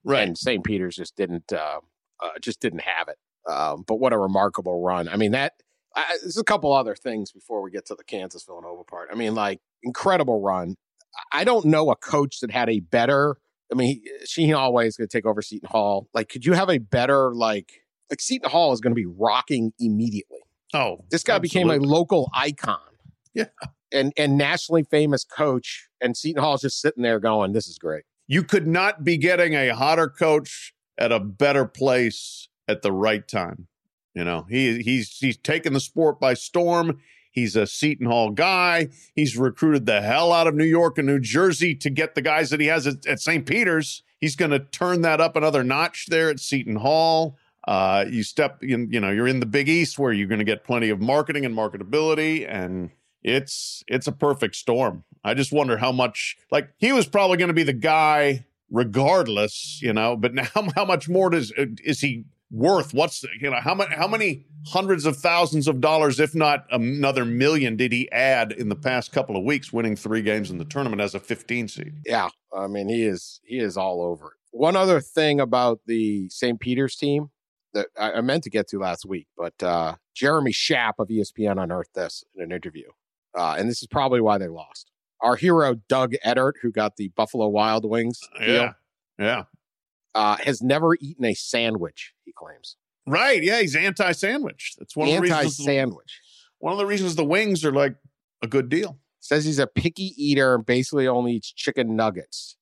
right. 0.05 0.27
and 0.27 0.37
St. 0.37 0.63
Peter's 0.63 0.97
just 0.97 1.17
didn't 1.17 1.53
uh, 1.53 1.81
uh, 2.23 2.29
just 2.43 2.61
didn't 2.61 2.83
have 2.83 3.09
it. 3.09 3.17
Um, 3.51 3.85
but 3.87 3.97
what 3.97 4.13
a 4.13 4.19
remarkable 4.19 4.83
run! 4.83 5.09
I 5.09 5.17
mean, 5.17 5.33
that 5.33 5.55
I, 5.97 6.19
there's 6.21 6.37
a 6.37 6.45
couple 6.45 6.73
other 6.73 6.95
things 6.95 7.33
before 7.33 7.63
we 7.63 7.71
get 7.71 7.87
to 7.87 7.95
the 7.95 8.05
Kansas 8.05 8.45
Villanova 8.45 8.85
part. 8.85 9.09
I 9.11 9.15
mean, 9.15 9.35
like 9.35 9.61
incredible 9.83 10.41
run. 10.43 10.77
I 11.33 11.45
don't 11.45 11.65
know 11.65 11.91
a 11.91 11.97
coach 11.97 12.41
that 12.41 12.51
had 12.51 12.69
a 12.69 12.81
better. 12.81 13.37
I 13.73 13.75
mean, 13.75 14.03
Shaheen 14.25 14.55
Holloway 14.55 14.85
going 14.85 15.07
to 15.07 15.07
take 15.07 15.27
over 15.27 15.43
Seton 15.43 15.69
Hall. 15.69 16.09
Like, 16.13 16.29
could 16.29 16.45
you 16.45 16.55
have 16.55 16.69
a 16.69 16.79
better 16.79 17.35
like 17.35 17.83
like 18.11 18.21
Seton 18.21 18.51
Hall 18.51 18.73
is 18.73 18.81
going 18.81 18.91
to 18.93 19.01
be 19.01 19.07
rocking 19.07 19.73
immediately. 19.79 20.41
oh, 20.75 21.05
This 21.11 21.23
guy 21.23 21.39
became 21.39 21.71
a 21.71 21.77
local 21.77 22.29
icon. 22.35 22.79
Yeah. 23.35 23.47
And 23.93 24.13
and 24.17 24.37
nationally 24.37 24.85
famous 24.85 25.25
coach, 25.25 25.89
and 26.01 26.17
Seton 26.17 26.43
Hall's 26.43 26.63
just 26.63 26.81
sitting 26.81 27.03
there 27.03 27.19
going, 27.19 27.53
"This 27.53 27.67
is 27.67 27.79
great." 27.79 28.05
You 28.29 28.45
could 28.45 28.67
not 28.67 29.03
be 29.03 29.17
getting 29.17 29.55
a 29.55 29.71
hotter 29.71 30.09
coach 30.09 30.73
at 30.97 31.11
a 31.11 31.19
better 31.19 31.65
place 31.65 32.49
at 32.69 32.83
the 32.83 32.93
right 32.93 33.27
time. 33.27 33.67
You 34.15 34.23
know, 34.25 34.47
he 34.49 34.81
he's 34.83 35.17
he's 35.19 35.37
taken 35.37 35.73
the 35.73 35.81
sport 35.81 36.21
by 36.21 36.35
storm. 36.35 37.01
He's 37.31 37.57
a 37.57 37.67
Seton 37.67 38.07
Hall 38.07 38.31
guy. 38.31 38.89
He's 39.15 39.37
recruited 39.37 39.87
the 39.87 40.03
hell 40.03 40.33
out 40.33 40.47
of 40.47 40.55
New 40.55 40.65
York 40.65 40.99
and 40.99 41.07
New 41.07 41.21
Jersey 41.21 41.75
to 41.77 41.91
get 41.91 42.15
the 42.15 42.23
guys 42.23 42.51
that 42.51 42.61
he 42.61 42.67
has 42.67 42.87
at, 42.87 43.07
at 43.07 43.21
St. 43.21 43.47
Peter's. 43.47 44.03
He's 44.19 44.37
going 44.37 44.51
to 44.51 44.59
turn 44.59 45.03
that 45.03 45.21
up 45.21 45.37
another 45.37 45.65
notch 45.65 46.07
there 46.09 46.29
at 46.29 46.41
Seton 46.41 46.77
Hall. 46.77 47.37
Uh, 47.67 48.05
you 48.09 48.23
step 48.23 48.63
in, 48.63 48.91
you 48.91 49.01
know, 49.01 49.11
you're 49.11 49.29
in 49.29 49.41
the 49.41 49.47
Big 49.47 49.69
East 49.69 49.99
where 49.99 50.13
you're 50.13 50.27
going 50.27 50.39
to 50.41 50.45
get 50.45 50.65
plenty 50.65 50.89
of 50.91 51.01
marketing 51.01 51.45
and 51.45 51.55
marketability, 51.55 52.47
and 52.49 52.91
it's 53.23 53.85
it's 53.87 54.07
a 54.07 54.13
perfect 54.13 54.57
storm. 54.57 55.05
I 55.23 55.35
just 55.35 55.53
wonder 55.53 55.77
how 55.77 55.93
much 55.93 56.37
like 56.51 56.71
he 56.79 56.93
was 56.93 57.07
probably 57.07 57.37
going 57.37 57.49
to 57.49 57.55
be 57.55 57.63
the 57.63 57.73
guy 57.73 58.47
regardless, 58.71 59.81
you 59.83 59.93
know, 59.93 60.17
but 60.17 60.35
now 60.35 60.49
how 60.75 60.85
much 60.85 61.09
more 61.09 61.31
does 61.31 61.53
is 61.57 62.01
he 62.01 62.25
worth? 62.51 62.93
What's 62.93 63.25
you 63.41 63.51
know 63.51 63.61
how 63.61 63.75
many 63.75 63.95
how 63.95 64.09
many 64.09 64.47
hundreds 64.67 65.07
of 65.07 65.17
thousands 65.17 65.69
of 65.69 65.81
dollars, 65.81 66.21
if 66.21 66.35
not 66.35 66.67
another 66.71 67.25
million, 67.25 67.77
did 67.77 67.93
he 67.93 68.11
add 68.13 68.53
in 68.53 68.69
the 68.69 68.77
past 68.77 69.13
couple 69.13 69.37
of 69.37 69.45
weeks, 69.45 69.73
winning 69.73 69.97
three 69.97 70.23
games 70.23 70.51
in 70.51 70.59
the 70.59 70.65
tournament 70.65 71.01
as 71.01 71.15
a 71.15 71.21
15 71.21 71.69
seed? 71.69 71.95
Yeah, 72.05 72.29
I 72.55 72.67
mean 72.67 72.89
he 72.89 73.05
is 73.05 73.41
he 73.45 73.59
is 73.59 73.77
all 73.77 74.03
over 74.03 74.29
it. 74.29 74.33
One 74.53 74.77
other 74.77 75.01
thing 75.01 75.41
about 75.41 75.81
the 75.87 76.29
St. 76.29 76.59
Peter's 76.59 76.97
team 76.97 77.31
that 77.73 77.87
I, 77.99 78.13
I 78.15 78.21
meant 78.21 78.43
to 78.45 78.51
get 78.51 78.67
to 78.69 78.79
last 78.79 79.07
week, 79.07 79.29
but 79.37 79.55
uh, 79.63 79.95
Jeremy 80.15 80.53
Schaap 80.53 80.95
of 80.99 81.09
ESPN 81.09 81.63
unearthed 81.63 81.95
this 81.95 82.25
in 82.35 82.43
an 82.43 82.53
interview, 82.53 82.89
uh, 83.37 83.55
and 83.59 83.69
this 83.69 83.81
is 83.81 83.87
probably 83.87 84.21
why 84.21 84.39
they 84.39 84.49
lost. 84.49 84.91
Our 85.23 85.37
hero 85.37 85.77
Doug 85.89 86.15
Edert, 86.25 86.55
who 86.63 86.73
got 86.73 86.97
the 86.97 87.09
Buffalo 87.09 87.47
Wild 87.47 87.89
Wings 87.89 88.19
deal, 88.39 88.55
Yeah, 88.55 88.73
yeah, 89.19 89.45
uh, 90.15 90.37
has 90.37 90.63
never 90.63 90.95
eaten 91.01 91.25
a 91.25 91.35
sandwich. 91.35 92.13
He 92.25 92.33
claims 92.33 92.77
right. 93.07 93.43
Yeah, 93.43 93.61
he's 93.61 93.77
anti-sandwich. 93.77 94.75
That's 94.79 94.97
one 94.97 95.09
of 95.09 95.15
the 95.15 95.21
reasons. 95.21 95.41
anti-sandwich. 95.61 96.21
One 96.59 96.73
of 96.73 96.79
the 96.79 96.87
reasons 96.87 97.17
the 97.17 97.25
wings 97.25 97.65
are 97.65 97.73
like 97.73 97.97
a 98.43 98.47
good 98.47 98.69
deal. 98.69 98.99
Says 99.21 99.45
he's 99.45 99.59
a 99.59 99.67
picky 99.67 100.15
eater 100.17 100.55
and 100.55 100.65
basically 100.67 101.07
only 101.07 101.33
eats 101.33 101.53
chicken 101.53 101.95
nuggets. 101.97 102.57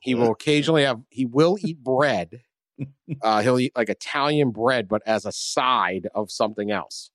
He 0.00 0.14
will 0.14 0.30
occasionally 0.32 0.82
have. 0.84 1.00
He 1.10 1.26
will 1.26 1.56
eat 1.60 1.82
bread. 1.82 2.40
Uh, 3.22 3.42
he'll 3.42 3.60
eat 3.60 3.70
like 3.76 3.88
Italian 3.90 4.50
bread, 4.50 4.88
but 4.88 5.02
as 5.06 5.24
a 5.26 5.30
side 5.30 6.08
of 6.14 6.30
something 6.32 6.70
else. 6.72 7.10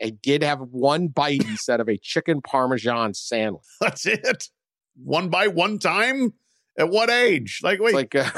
I 0.00 0.10
did 0.10 0.42
have 0.42 0.60
one 0.60 1.08
bite, 1.08 1.42
he 1.42 1.56
said, 1.56 1.80
of 1.80 1.88
a 1.88 1.98
chicken 1.98 2.40
parmesan 2.40 3.12
sandwich. 3.14 3.64
That's 3.80 4.06
it. 4.06 4.48
One 4.96 5.28
by 5.28 5.48
one 5.48 5.78
time. 5.78 6.34
At 6.78 6.88
what 6.90 7.10
age? 7.10 7.58
Like, 7.62 7.80
wait, 7.80 7.88
It's 7.88 7.94
like, 7.94 8.14
uh, 8.14 8.30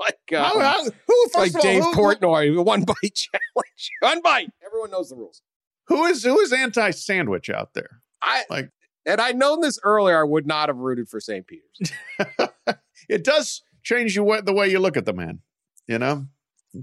like, 0.00 0.18
uh, 0.32 0.42
how, 0.44 0.58
how, 0.60 0.84
who? 0.84 1.28
First 1.32 1.36
like 1.36 1.48
of 1.50 1.56
all, 1.56 1.62
Dave 1.62 1.82
who- 1.82 1.92
who- 1.92 2.00
Portnoy, 2.00 2.64
one 2.64 2.82
bite 2.84 3.14
challenge. 3.14 3.90
One 4.00 4.20
bite. 4.22 4.50
Everyone 4.64 4.90
knows 4.90 5.10
the 5.10 5.16
rules. 5.16 5.42
who 5.88 6.04
is 6.06 6.24
who 6.24 6.38
is 6.40 6.52
anti-sandwich 6.52 7.50
out 7.50 7.74
there? 7.74 8.02
I 8.22 8.44
Like- 8.50 8.70
and 9.06 9.20
I'd 9.20 9.36
known 9.36 9.60
this 9.60 9.78
earlier, 9.84 10.18
I 10.18 10.24
would 10.24 10.46
not 10.46 10.68
have 10.70 10.78
rooted 10.78 11.08
for 11.10 11.20
St. 11.20 11.46
Peter's. 11.46 11.92
it 13.08 13.22
does 13.22 13.62
change 13.82 14.16
you 14.16 14.40
the 14.42 14.52
way 14.54 14.68
you 14.68 14.78
look 14.78 14.96
at 14.96 15.04
the 15.04 15.12
man. 15.12 15.40
You 15.86 15.98
know. 15.98 16.26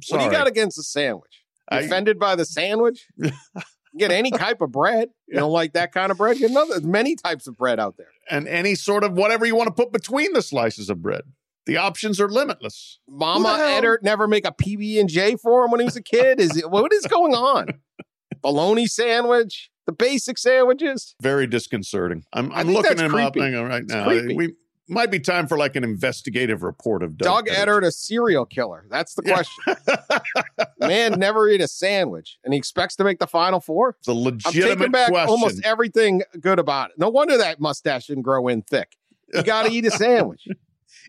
What 0.10 0.20
do 0.20 0.24
you 0.26 0.32
got 0.32 0.48
against 0.48 0.78
the 0.78 0.84
sandwich? 0.84 1.44
I- 1.70 1.80
offended 1.80 2.20
by 2.20 2.36
the 2.36 2.46
sandwich? 2.46 3.08
get 3.98 4.12
any 4.12 4.32
type 4.32 4.62
of 4.62 4.72
bread. 4.72 5.10
You 5.28 5.40
don't 5.40 5.52
like 5.52 5.74
that 5.74 5.92
kind 5.94 6.12
of 6.12 6.18
bread? 6.18 6.38
Get 6.38 6.52
another. 6.52 6.74
There's 6.74 6.84
many 6.84 7.16
types 7.16 7.48
of 7.48 7.58
bread 7.58 7.80
out 7.80 7.98
there. 7.98 8.08
and 8.30 8.48
any 8.48 8.76
sort 8.76 9.04
of 9.04 9.14
whatever 9.14 9.46
you 9.46 9.56
want 9.56 9.68
to 9.68 9.74
put 9.74 9.92
between 9.92 10.34
the 10.34 10.42
slices 10.42 10.90
of 10.90 11.02
bread. 11.02 11.24
The 11.66 11.78
options 11.78 12.20
are 12.20 12.28
limitless. 12.30 13.00
Mama 13.08 13.56
Who 13.56 13.62
Edert 13.62 13.98
never 14.02 14.28
make 14.28 14.46
a 14.48 14.52
PB 14.52 15.00
and 15.00 15.08
J 15.10 15.36
for 15.36 15.64
him 15.66 15.72
when 15.72 15.80
he 15.80 15.86
was 15.86 15.96
a 15.96 16.02
kid. 16.02 16.40
Is 16.40 16.58
it 16.58 16.70
what 16.70 16.92
is 16.92 17.06
going 17.06 17.34
on? 17.36 17.68
Bologna 18.42 18.88
sandwich, 18.88 19.70
the 19.86 19.92
basic 19.92 20.38
sandwiches. 20.40 21.16
Very 21.22 21.46
disconcerting. 21.46 22.24
I'm, 22.34 22.52
I 22.52 22.62
I'm 22.62 22.68
looking 22.68 22.98
that's 22.98 23.02
him 23.02 23.14
up 23.16 23.36
hang 23.36 23.54
on, 23.56 23.66
right 23.68 23.84
now. 23.86 24.06
creepy. 24.08 24.34
We 24.36 24.56
might 24.90 25.12
be 25.12 25.20
time 25.20 25.48
for 25.48 25.58
like 25.58 25.76
an 25.76 25.84
investigative 25.84 26.64
report 26.64 27.04
of 27.04 27.16
Doug, 27.18 27.46
Doug 27.46 27.56
Edert, 27.56 27.86
a 27.86 27.92
serial 27.92 28.46
killer. 28.46 28.86
That's 28.90 29.14
the 29.14 29.22
Yeah. 29.26 29.34
question. 29.36 30.22
Man 30.80 31.20
never 31.20 31.48
eat 31.48 31.62
a 31.62 31.68
sandwich, 31.68 32.40
and 32.44 32.54
he 32.54 32.58
expects 32.58 32.96
to 32.96 33.04
make 33.04 33.20
the 33.20 33.28
final 33.28 33.60
four. 33.60 33.96
It's 34.00 34.08
a 34.08 34.12
I'm 34.12 34.18
legitimate 34.18 34.78
taking 34.80 34.92
back 34.92 35.10
question. 35.10 35.30
almost 35.30 35.62
everything 35.64 36.24
good 36.40 36.58
about 36.60 36.90
it. 36.90 36.98
No 36.98 37.10
wonder 37.10 37.38
that 37.38 37.60
mustache 37.60 38.08
didn't 38.08 38.24
grow 38.24 38.48
in 38.48 38.64
thick. 38.64 38.98
You 39.34 39.44
got 39.44 39.68
to 39.68 39.72
eat 39.72 39.86
a 39.86 39.92
sandwich. 39.92 40.48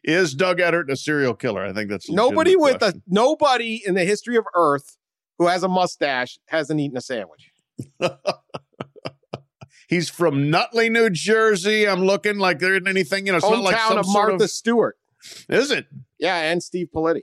Is 0.05 0.35
Doug 0.35 0.59
Edert 0.59 0.91
a 0.91 0.97
serial 0.97 1.35
killer? 1.35 1.65
I 1.65 1.73
think 1.73 1.91
that's 1.91 2.11
nobody 2.11 2.57
with 2.57 2.83
a 2.83 3.01
nobody 3.07 3.83
in 3.85 3.95
the 3.95 4.05
history 4.05 4.37
of 4.37 4.45
Earth 4.55 4.97
who 5.39 5.47
has 5.47 5.63
a 5.63 5.69
mustache 5.69 6.39
hasn't 6.47 6.81
eaten 6.81 6.97
a 6.97 7.01
sandwich. 7.01 7.51
He's 9.89 10.09
from 10.09 10.51
Nutley, 10.51 10.89
New 10.89 11.11
Jersey. 11.11 11.87
I'm 11.87 12.03
looking 12.03 12.39
like 12.39 12.61
there 12.61 12.75
isn't 12.75 12.89
anything. 12.89 13.27
You 13.27 13.33
know, 13.33 13.39
it's 13.39 13.49
not 13.49 13.63
like 13.63 13.77
Hometown 13.77 13.89
some 13.89 13.99
of 13.99 14.07
sort 14.07 14.29
Martha 14.31 14.45
of. 14.45 14.51
Stewart. 14.51 14.97
Is 15.49 15.71
it? 15.71 15.87
Yeah, 16.19 16.37
and 16.37 16.63
Steve 16.63 16.89
Politi. 16.95 17.23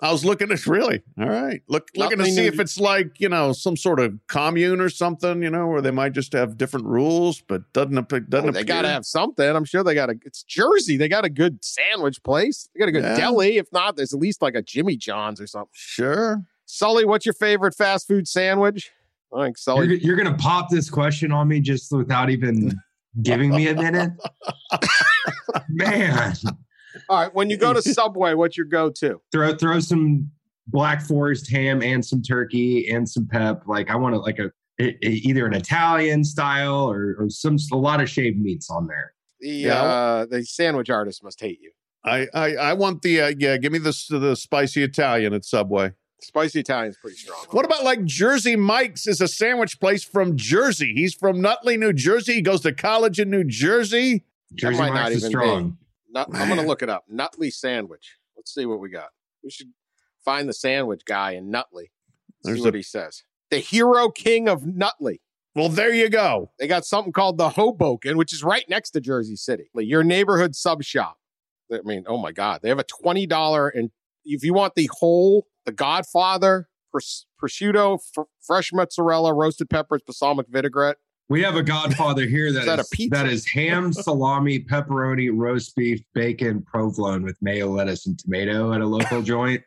I 0.00 0.10
was 0.10 0.24
looking 0.24 0.50
at 0.50 0.66
really. 0.66 1.02
All 1.18 1.28
right, 1.28 1.62
look 1.68 1.88
looking 1.94 2.18
to 2.18 2.24
see 2.24 2.42
New 2.42 2.46
if 2.48 2.58
it's 2.58 2.78
like 2.78 3.20
you 3.20 3.28
know 3.28 3.52
some 3.52 3.76
sort 3.76 4.00
of 4.00 4.18
commune 4.26 4.80
or 4.80 4.88
something. 4.90 5.42
You 5.42 5.50
know, 5.50 5.68
where 5.68 5.80
they 5.80 5.92
might 5.92 6.12
just 6.12 6.32
have 6.32 6.58
different 6.58 6.86
rules, 6.86 7.40
but 7.46 7.72
doesn't 7.72 7.96
ap- 7.96 8.28
doesn't 8.28 8.48
Oh, 8.50 8.52
they 8.52 8.64
got 8.64 8.82
to 8.82 8.88
have 8.88 9.06
something. 9.06 9.48
I'm 9.48 9.64
sure 9.64 9.84
they 9.84 9.94
got 9.94 10.10
a. 10.10 10.16
It's 10.24 10.42
Jersey. 10.42 10.96
They 10.96 11.08
got 11.08 11.24
a 11.24 11.30
good 11.30 11.64
sandwich 11.64 12.22
place. 12.24 12.68
They 12.74 12.80
got 12.80 12.88
a 12.88 12.92
good 12.92 13.04
Yeah. 13.04 13.16
deli. 13.16 13.56
If 13.58 13.72
not, 13.72 13.96
there's 13.96 14.12
at 14.12 14.18
least 14.18 14.42
like 14.42 14.56
a 14.56 14.62
Jimmy 14.62 14.96
John's 14.96 15.40
or 15.40 15.46
something. 15.46 15.70
Sure. 15.72 16.42
Sully, 16.66 17.04
what's 17.04 17.24
your 17.24 17.34
favorite 17.34 17.74
fast 17.76 18.08
food 18.08 18.26
sandwich? 18.26 18.90
I 19.32 19.44
think 19.44 19.56
You're, 19.66 19.76
Sully. 19.76 19.98
you're 20.04 20.16
gonna 20.16 20.36
pop 20.36 20.70
this 20.70 20.90
question 20.90 21.30
on 21.30 21.46
me 21.48 21.60
just 21.60 21.92
without 21.92 22.30
even 22.30 22.72
giving 23.22 23.50
me 23.50 23.68
a 23.68 23.74
minute, 23.74 24.10
man. 25.68 26.34
All 27.08 27.20
right, 27.20 27.34
when 27.34 27.50
you 27.50 27.56
go 27.56 27.72
to 27.72 27.82
Subway, 27.92 28.34
what's 28.34 28.56
your 28.56 28.66
go-to? 28.66 29.20
Throw 29.32 29.54
throw 29.54 29.80
some 29.80 30.30
Black 30.68 31.02
Forest 31.02 31.50
ham 31.50 31.82
and 31.82 32.04
some 32.04 32.22
turkey 32.22 32.88
and 32.90 33.08
some 33.08 33.26
pep. 33.26 33.62
Like 33.66 33.90
I 33.90 33.96
want 33.96 34.14
to 34.14 34.18
like 34.20 34.38
a 34.38 34.50
either 34.80 35.46
an 35.46 35.54
Italian 35.54 36.24
style 36.24 36.90
or 36.90 37.16
or 37.18 37.30
some 37.30 37.56
a 37.72 37.76
lot 37.76 38.00
of 38.00 38.08
shaved 38.08 38.38
meats 38.38 38.70
on 38.70 38.86
there. 38.86 39.14
The 39.40 39.48
Yeah. 39.50 39.82
uh, 39.82 40.26
the 40.26 40.44
sandwich 40.44 40.90
artist 40.90 41.22
must 41.22 41.40
hate 41.40 41.60
you. 41.60 41.70
I 42.04 42.26
I, 42.34 42.54
I 42.56 42.72
want 42.74 43.02
the 43.02 43.20
uh, 43.20 43.32
yeah. 43.38 43.56
Give 43.56 43.72
me 43.72 43.78
the 43.78 43.94
the 44.10 44.34
spicy 44.36 44.82
Italian 44.82 45.32
at 45.32 45.44
Subway. 45.44 45.92
Spicy 46.20 46.60
Italian's 46.60 46.96
pretty 46.96 47.16
strong. 47.18 47.44
What 47.50 47.66
about 47.66 47.84
like 47.84 48.02
Jersey 48.04 48.56
Mike's 48.56 49.06
is 49.06 49.20
a 49.20 49.28
sandwich 49.28 49.78
place 49.78 50.02
from 50.02 50.36
Jersey. 50.36 50.94
He's 50.94 51.12
from 51.14 51.40
Nutley, 51.42 51.76
New 51.76 51.92
Jersey. 51.92 52.34
He 52.34 52.40
goes 52.40 52.62
to 52.62 52.72
college 52.72 53.20
in 53.20 53.28
New 53.30 53.44
Jersey. 53.44 54.24
Jersey 54.54 54.78
Mike's 54.78 55.10
is 55.16 55.18
even 55.18 55.30
strong. 55.30 55.78
Nut, 56.14 56.28
I'm 56.32 56.48
going 56.48 56.60
to 56.60 56.66
look 56.66 56.82
it 56.82 56.88
up. 56.88 57.04
Nutley 57.08 57.50
sandwich. 57.50 58.16
Let's 58.36 58.54
see 58.54 58.64
what 58.66 58.80
we 58.80 58.88
got. 58.88 59.08
We 59.42 59.50
should 59.50 59.72
find 60.24 60.48
the 60.48 60.52
sandwich 60.54 61.02
guy 61.04 61.32
in 61.32 61.50
Nutley. 61.50 61.90
See 62.44 62.52
There's 62.52 62.60
what 62.60 62.74
a- 62.74 62.78
he 62.78 62.82
says. 62.82 63.22
The 63.50 63.58
hero 63.58 64.08
king 64.10 64.48
of 64.48 64.64
Nutley. 64.64 65.20
Well, 65.54 65.68
there 65.68 65.92
you 65.92 66.08
go. 66.08 66.50
They 66.58 66.66
got 66.66 66.84
something 66.84 67.12
called 67.12 67.38
the 67.38 67.50
Hoboken, 67.50 68.16
which 68.16 68.32
is 68.32 68.42
right 68.42 68.64
next 68.68 68.90
to 68.92 69.00
Jersey 69.00 69.36
City. 69.36 69.70
Like 69.74 69.86
your 69.86 70.02
neighborhood 70.02 70.56
sub 70.56 70.82
shop. 70.82 71.18
I 71.72 71.80
mean, 71.84 72.04
oh 72.08 72.16
my 72.18 72.32
God. 72.32 72.60
They 72.62 72.68
have 72.68 72.78
a 72.80 72.84
$20 72.84 73.70
and 73.74 73.90
if 74.24 74.42
you 74.42 74.54
want 74.54 74.74
the 74.74 74.88
whole, 74.98 75.46
the 75.66 75.72
Godfather, 75.72 76.68
pros- 76.90 77.26
prosciutto, 77.40 78.00
fr- 78.12 78.22
fresh 78.40 78.72
mozzarella, 78.72 79.32
roasted 79.32 79.70
peppers, 79.70 80.02
balsamic 80.04 80.46
vinaigrette. 80.48 80.96
We 81.30 81.42
have 81.42 81.56
a 81.56 81.62
Godfather 81.62 82.26
here 82.26 82.52
that, 82.52 82.58
is, 82.60 82.66
that, 82.66 82.80
a 82.80 82.84
pizza? 82.92 83.10
that 83.22 83.26
is 83.26 83.46
ham, 83.46 83.92
salami, 83.92 84.60
pepperoni, 84.60 85.30
roast 85.32 85.74
beef, 85.74 86.00
bacon, 86.14 86.62
provolone 86.62 87.22
with 87.22 87.36
mayo, 87.40 87.68
lettuce, 87.68 88.06
and 88.06 88.18
tomato 88.18 88.72
at 88.72 88.80
a 88.80 88.86
local 88.86 89.22
joint. 89.32 89.62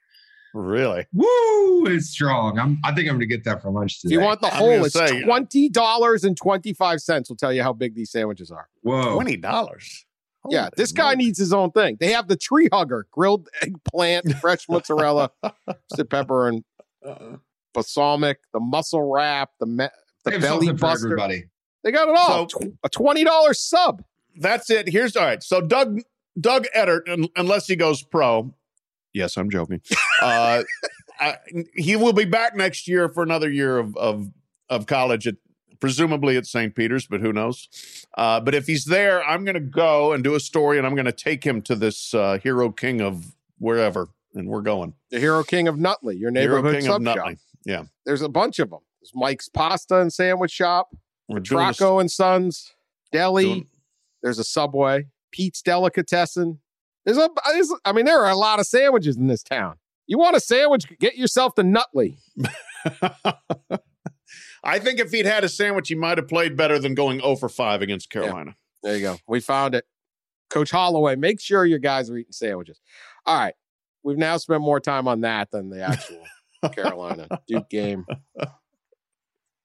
Really? 0.54 1.06
Woo! 1.14 1.86
It's 1.88 2.08
strong. 2.10 2.58
I'm. 2.58 2.80
I 2.84 2.94
think 2.94 3.08
I'm 3.10 3.16
gonna 3.16 3.26
get 3.28 3.44
that 3.44 3.62
for 3.62 3.70
lunch 3.70 3.98
If 3.98 4.02
today. 4.04 4.14
you 4.14 4.22
want 4.22 4.42
the 4.42 4.48
whole, 4.50 4.86
it's 4.86 4.94
say- 4.96 5.22
$20.25. 5.24 7.30
Will 7.30 7.36
tell 7.36 7.54
you 7.54 7.62
how 7.64 7.74
big 7.74 7.96
these 7.96 8.12
sandwiches 8.12 8.50
are. 8.50 8.68
Whoa! 8.82 9.14
Twenty 9.16 9.38
dollars. 9.38 10.06
yeah, 10.50 10.70
this 10.76 10.92
guy 10.92 11.14
needs 11.16 11.38
his 11.38 11.54
own 11.54 11.72
thing. 11.72 11.98
They 12.00 12.12
have 12.12 12.28
the 12.28 12.38
tree 12.38 12.70
hugger, 12.72 13.06
grilled 13.12 13.50
eggplant, 13.62 14.32
fresh 14.42 14.68
mozzarella, 14.70 15.32
roasted 15.68 16.10
pepper, 16.10 16.48
and 16.48 16.64
balsamic, 17.74 18.40
the 18.54 18.60
muscle 18.60 19.12
wrap, 19.12 19.52
the 19.60 19.66
me- 19.66 19.88
the 20.34 20.40
belly 20.40 20.72
buster. 20.74 21.08
everybody. 21.08 21.46
They 21.84 21.92
got 21.92 22.10
it 22.10 22.16
all. 22.18 22.50
So- 22.50 22.74
a 22.84 22.90
twenty 22.90 23.24
dollars 23.24 23.60
sub. 23.62 24.04
That's 24.40 24.70
it. 24.70 24.88
Here's 24.90 25.16
all 25.16 25.26
right. 25.26 25.42
So 25.42 25.62
Doug 25.62 26.02
Doug 26.40 26.66
Edert, 26.76 27.10
un- 27.10 27.28
unless 27.36 27.68
he 27.68 27.76
goes 27.76 28.04
pro, 28.04 28.54
yes, 29.14 29.38
I'm 29.38 29.50
joking. 29.50 29.82
Uh, 30.20 30.64
I, 31.20 31.36
he 31.76 31.96
will 31.96 32.12
be 32.14 32.26
back 32.26 32.56
next 32.56 32.88
year 32.88 33.08
for 33.08 33.22
another 33.22 33.50
year 33.52 33.78
of 33.78 33.96
of 33.98 34.32
of 34.70 34.86
college 34.88 35.28
at 35.28 35.36
presumably 35.80 36.38
at 36.38 36.48
St. 36.48 36.74
Peter's, 36.76 37.06
but 37.06 37.22
who 37.22 37.32
knows? 37.32 37.68
Uh, 38.18 38.40
but 38.40 38.56
if 38.56 38.66
he's 38.66 38.86
there, 38.86 39.24
I'm 39.24 39.46
going 39.46 39.54
to 39.54 39.60
go 39.60 40.14
and 40.14 40.24
do 40.24 40.34
a 40.34 40.40
story, 40.40 40.80
and 40.80 40.88
I'm 40.88 40.96
going 40.96 41.06
to 41.06 41.12
take 41.12 41.44
him 41.44 41.62
to 41.64 41.76
this 41.76 42.16
uh, 42.16 42.40
hero 42.42 42.72
king 42.72 43.00
of 43.00 43.36
wherever, 43.60 44.10
and 44.34 44.48
we're 44.48 44.62
going. 44.64 44.94
The 45.12 45.20
Hero 45.20 45.44
King 45.44 45.68
of 45.68 45.78
Nutley, 45.78 46.18
your 46.18 46.32
Hero 46.32 46.56
neighborhood 46.58 46.80
king 46.82 46.88
of 46.90 46.94
sub 46.96 47.04
shop. 47.06 47.16
Nutley. 47.18 47.38
Yeah, 47.64 47.84
There's 48.06 48.24
a 48.24 48.30
bunch 48.30 48.58
of 48.58 48.72
them. 48.72 48.80
There's 49.08 49.20
Mike's 49.22 49.48
Pasta 49.50 50.00
and 50.00 50.12
Sandwich 50.12 50.52
Shop, 50.52 50.90
we're 51.30 51.40
doing 51.40 51.68
this- 51.68 51.78
Traco 51.78 52.00
and 52.02 52.12
Sons, 52.12 52.74
Deli. 53.12 53.44
doing- 53.46 53.68
There's 54.24 54.40
a 54.40 54.44
Subway, 54.44 55.08
Pete's 55.32 55.62
Delicatessen. 55.62 56.60
There's 57.06 57.18
a, 57.18 57.30
there's, 57.54 57.74
I 57.86 57.94
mean, 57.94 58.06
there 58.06 58.20
are 58.20 58.30
a 58.32 58.36
lot 58.36 58.60
of 58.60 58.66
sandwiches 58.66 59.16
in 59.16 59.28
this 59.28 59.44
town. 59.44 59.76
You 60.08 60.18
want 60.18 60.36
a 60.36 60.40
sandwich? 60.42 60.86
Get 61.00 61.16
yourself 61.18 61.56
to 61.56 61.64
Nutley. 61.64 62.18
I 64.64 64.80
think 64.80 65.00
if 65.00 65.12
he'd 65.12 65.26
had 65.26 65.44
a 65.44 65.50
sandwich, 65.50 65.88
he 65.88 65.96
might 65.96 66.18
have 66.18 66.28
played 66.28 66.58
better 66.58 66.80
than 66.80 66.96
going 66.96 67.20
0 67.20 67.36
for 67.38 67.48
5 67.50 67.82
against 67.82 68.10
Carolina. 68.10 68.56
There 68.84 68.96
you 68.96 69.02
go. 69.02 69.18
We 69.28 69.40
found 69.40 69.76
it. 69.76 69.86
Coach 70.50 70.72
Holloway, 70.72 71.16
make 71.16 71.40
sure 71.40 71.66
your 71.66 71.80
guys 71.80 72.10
are 72.10 72.18
eating 72.18 72.32
sandwiches. 72.32 72.80
All 73.26 73.38
right. 73.38 73.54
We've 74.04 74.18
now 74.18 74.38
spent 74.38 74.62
more 74.62 74.80
time 74.80 75.08
on 75.08 75.22
that 75.22 75.52
than 75.52 75.70
the 75.70 75.82
actual 75.84 76.24
Carolina 76.74 77.28
Duke 77.48 77.70
game. 77.70 78.06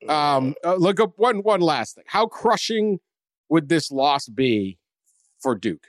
Um, 0.08 0.54
uh, 0.64 0.74
look 0.74 1.00
up 1.00 1.12
one 1.16 1.38
one 1.42 1.60
last 1.60 1.94
thing. 1.94 2.04
How 2.06 2.26
crushing 2.26 2.98
would 3.48 3.68
this 3.68 3.90
loss 3.90 4.28
be 4.28 4.78
for 5.40 5.54
Duke? 5.54 5.88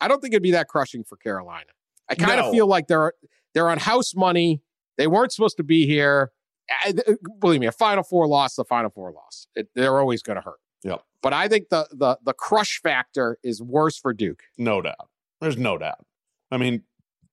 I 0.00 0.08
don't 0.08 0.20
think 0.20 0.34
it'd 0.34 0.42
be 0.42 0.50
that 0.52 0.68
crushing 0.68 1.04
for 1.04 1.16
Carolina. 1.16 1.70
I 2.08 2.14
kind 2.14 2.38
of 2.40 2.46
No. 2.46 2.52
feel 2.52 2.66
like 2.66 2.86
they're 2.88 3.12
they're 3.54 3.70
on 3.70 3.78
house 3.78 4.14
money. 4.14 4.60
They 4.98 5.06
weren't 5.06 5.32
supposed 5.32 5.56
to 5.58 5.62
be 5.64 5.86
here. 5.86 6.32
I- 6.70 6.94
believe 7.40 7.60
me, 7.60 7.66
a 7.66 7.72
Final 7.72 8.02
Four 8.02 8.26
loss, 8.26 8.56
a 8.58 8.64
Final 8.64 8.90
Four 8.90 9.12
loss. 9.12 9.46
It, 9.54 9.68
they're 9.74 9.98
always 9.98 10.22
going 10.22 10.36
to 10.36 10.42
hurt. 10.42 10.58
Yep. 10.82 11.02
But 11.22 11.32
I 11.32 11.48
think 11.48 11.68
the 11.70 11.86
the 11.92 12.18
the 12.24 12.32
crush 12.34 12.80
factor 12.82 13.38
is 13.42 13.62
worse 13.62 13.98
for 13.98 14.12
Duke. 14.12 14.42
No 14.58 14.82
doubt. 14.82 15.08
There's 15.40 15.56
no 15.56 15.78
doubt. 15.78 16.04
I 16.50 16.56
mean, 16.58 16.82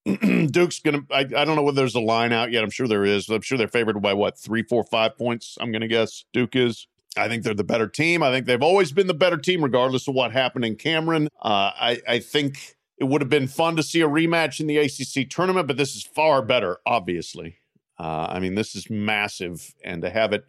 Duke's 0.52 0.80
gonna. 0.80 1.02
I, 1.12 1.20
I 1.20 1.46
don't 1.46 1.56
know 1.56 1.64
whether 1.64 1.76
there's 1.76 1.96
a 1.96 2.00
line 2.00 2.34
out 2.34 2.52
yet. 2.52 2.64
I'm 2.64 2.70
sure 2.70 2.88
there 2.88 3.06
is. 3.06 3.30
I'm 3.30 3.42
sure 3.42 3.58
they're 3.58 3.68
favored 3.68 4.02
by 4.02 4.14
what 4.14 4.38
three, 4.38 4.64
four, 4.64 4.84
five 4.84 5.18
points. 5.18 5.58
I'm 5.62 5.72
gonna 5.72 5.88
guess 5.88 6.26
Duke 6.34 6.56
is. 6.56 6.88
I 7.18 7.28
think 7.28 7.44
they're 7.44 7.54
the 7.54 7.64
better 7.64 7.88
team. 7.88 8.24
I 8.24 8.32
think 8.32 8.46
they've 8.46 8.62
always 8.62 8.92
been 8.92 9.08
the 9.08 9.14
better 9.14 9.38
team, 9.38 9.64
regardless 9.64 10.08
of 10.08 10.16
what 10.16 10.32
happened 10.32 10.64
in 10.64 10.76
Cameron. 10.78 11.28
Uh, 11.42 11.72
I, 11.76 12.02
I 12.08 12.20
think 12.20 12.78
it 12.98 13.04
would 13.04 13.22
have 13.22 13.30
been 13.30 13.48
fun 13.48 13.76
to 13.76 13.84
see 13.84 14.00
a 14.02 14.08
rematch 14.08 14.60
in 14.62 14.68
the 14.68 14.78
ACC 14.78 15.30
tournament, 15.30 15.68
but 15.68 15.76
this 15.76 15.96
is 15.96 16.04
far 16.04 16.42
better, 16.42 16.78
obviously. 16.86 17.58
Uh, 18.00 18.28
I 18.30 18.40
mean, 18.40 18.56
this 18.56 18.76
is 18.76 18.90
massive, 18.90 19.76
and 19.84 20.02
to 20.04 20.10
have 20.10 20.32
it 20.32 20.46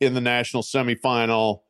in 0.00 0.14
the 0.14 0.20
national 0.20 0.62
semifinal 0.62 1.60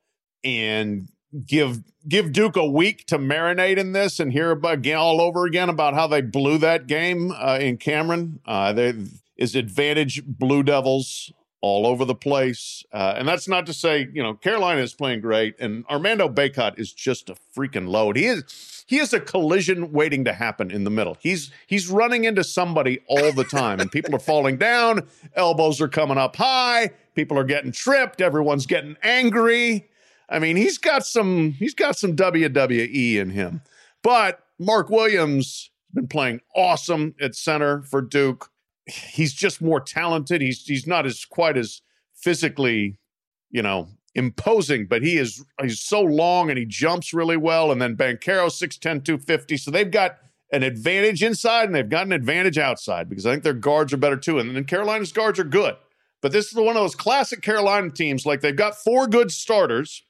and 0.42 1.08
give 1.46 1.82
give 2.08 2.32
Duke 2.32 2.56
a 2.56 2.66
week 2.66 3.06
to 3.06 3.18
marinate 3.18 3.76
in 3.76 3.92
this 3.92 4.18
and 4.20 4.32
hear 4.32 4.50
about 4.50 4.74
again 4.74 4.98
all 4.98 5.20
over 5.20 5.46
again 5.46 5.68
about 5.68 5.94
how 5.94 6.06
they 6.06 6.20
blew 6.20 6.58
that 6.58 6.86
game 6.86 7.32
uh, 7.32 7.58
in 7.60 7.76
Cameron. 7.76 8.40
Uh, 8.46 8.72
they 8.72 8.94
is 9.36 9.54
advantage 9.54 10.24
Blue 10.24 10.62
Devils 10.62 11.32
all 11.62 11.86
over 11.86 12.06
the 12.06 12.14
place, 12.14 12.84
uh, 12.92 13.14
and 13.16 13.28
that's 13.28 13.46
not 13.46 13.66
to 13.66 13.74
say 13.74 14.08
you 14.12 14.22
know 14.22 14.34
Carolina 14.34 14.80
is 14.80 14.94
playing 14.94 15.20
great, 15.20 15.54
and 15.60 15.84
Armando 15.90 16.28
Bacot 16.28 16.78
is 16.78 16.92
just 16.92 17.30
a 17.30 17.36
freaking 17.56 17.88
load. 17.88 18.16
He 18.16 18.26
is 18.26 18.84
he 18.86 18.98
is 18.98 19.12
a 19.12 19.20
collision 19.20 19.92
waiting 19.92 20.24
to 20.24 20.32
happen 20.32 20.70
in 20.70 20.84
the 20.84 20.90
middle. 20.90 21.16
He's 21.20 21.50
he's 21.66 21.88
running 21.88 22.24
into 22.24 22.42
somebody 22.42 23.00
all 23.08 23.32
the 23.32 23.44
time, 23.44 23.78
and 23.78 23.92
people 23.92 24.14
are 24.14 24.20
falling 24.20 24.56
down, 24.56 25.06
elbows 25.34 25.80
are 25.80 25.88
coming 25.88 26.18
up 26.18 26.36
high, 26.36 26.90
people 27.14 27.38
are 27.38 27.44
getting 27.44 27.72
tripped, 27.72 28.20
everyone's 28.20 28.66
getting 28.66 28.96
angry. 29.02 29.89
I 30.30 30.38
mean, 30.38 30.56
he's 30.56 30.78
got 30.78 31.04
some 31.04 31.52
he's 31.52 31.74
got 31.74 31.96
some 31.96 32.14
WWE 32.14 33.16
in 33.16 33.30
him. 33.30 33.62
But 34.02 34.40
Mark 34.58 34.88
Williams 34.88 35.70
has 35.88 35.94
been 35.94 36.08
playing 36.08 36.40
awesome 36.54 37.14
at 37.20 37.34
center 37.34 37.82
for 37.82 38.00
Duke. 38.00 38.50
He's 38.86 39.34
just 39.34 39.60
more 39.60 39.80
talented. 39.80 40.40
He's 40.40 40.62
he's 40.64 40.86
not 40.86 41.04
as 41.04 41.24
quite 41.24 41.56
as 41.56 41.82
physically, 42.14 42.98
you 43.50 43.62
know, 43.62 43.88
imposing, 44.14 44.86
but 44.86 45.02
he 45.02 45.16
is 45.16 45.44
he's 45.60 45.80
so 45.80 46.00
long 46.00 46.48
and 46.48 46.58
he 46.58 46.64
jumps 46.64 47.12
really 47.12 47.36
well. 47.36 47.72
And 47.72 47.82
then 47.82 47.96
Banchero 47.96 48.46
6'10, 48.46 48.80
250. 49.04 49.56
So 49.56 49.70
they've 49.70 49.90
got 49.90 50.18
an 50.52 50.62
advantage 50.62 51.22
inside 51.22 51.64
and 51.64 51.74
they've 51.74 51.88
got 51.88 52.06
an 52.06 52.12
advantage 52.12 52.58
outside 52.58 53.08
because 53.08 53.26
I 53.26 53.32
think 53.32 53.44
their 53.44 53.52
guards 53.52 53.92
are 53.92 53.98
better 53.98 54.16
too. 54.16 54.38
And 54.38 54.54
then 54.54 54.64
Carolina's 54.64 55.12
guards 55.12 55.38
are 55.38 55.44
good. 55.44 55.76
But 56.20 56.32
this 56.32 56.48
is 56.48 56.54
one 56.54 56.76
of 56.76 56.82
those 56.82 56.94
classic 56.94 57.40
Carolina 57.40 57.90
teams. 57.90 58.26
Like 58.26 58.40
they've 58.40 58.54
got 58.54 58.76
four 58.76 59.06
good 59.06 59.30
starters, 59.30 60.02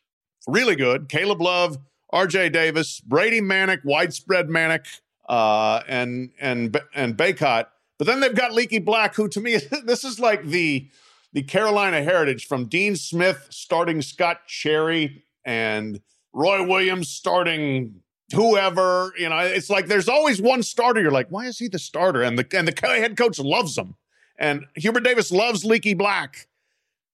really 0.46 0.76
good. 0.76 1.08
Caleb 1.08 1.40
Love, 1.40 1.78
RJ 2.12 2.52
Davis, 2.52 3.00
Brady 3.00 3.40
Manek, 3.40 3.84
widespread 3.84 4.48
Manek, 4.48 4.86
uh, 5.28 5.82
and 5.88 6.30
and 6.40 6.78
and 6.94 7.16
Bacot. 7.16 7.66
But 7.98 8.06
then 8.06 8.20
they've 8.20 8.34
got 8.34 8.52
Leaky 8.52 8.78
Black, 8.78 9.14
who 9.14 9.28
to 9.28 9.40
me, 9.40 9.58
this 9.84 10.04
is 10.04 10.18
like 10.18 10.44
the 10.44 10.88
the 11.32 11.42
Carolina 11.42 12.02
heritage 12.02 12.46
from 12.46 12.66
Dean 12.66 12.96
Smith 12.96 13.46
starting 13.50 14.02
Scott 14.02 14.46
Cherry 14.46 15.22
and 15.44 16.00
Roy 16.32 16.66
Williams 16.66 17.08
starting 17.08 18.02
whoever. 18.32 19.12
You 19.18 19.28
know, 19.28 19.38
it's 19.38 19.70
like 19.70 19.86
there's 19.86 20.08
always 20.08 20.40
one 20.40 20.62
starter. 20.62 21.00
You're 21.00 21.10
like, 21.10 21.28
why 21.30 21.46
is 21.46 21.58
he 21.58 21.68
the 21.68 21.78
starter? 21.78 22.22
And 22.22 22.38
the 22.38 22.46
and 22.56 22.66
the 22.66 22.86
head 22.86 23.16
coach 23.16 23.38
loves 23.38 23.76
him. 23.76 23.96
And 24.38 24.66
Hubert 24.74 25.04
Davis 25.04 25.30
loves 25.30 25.64
Leaky 25.64 25.94
Black. 25.94 26.48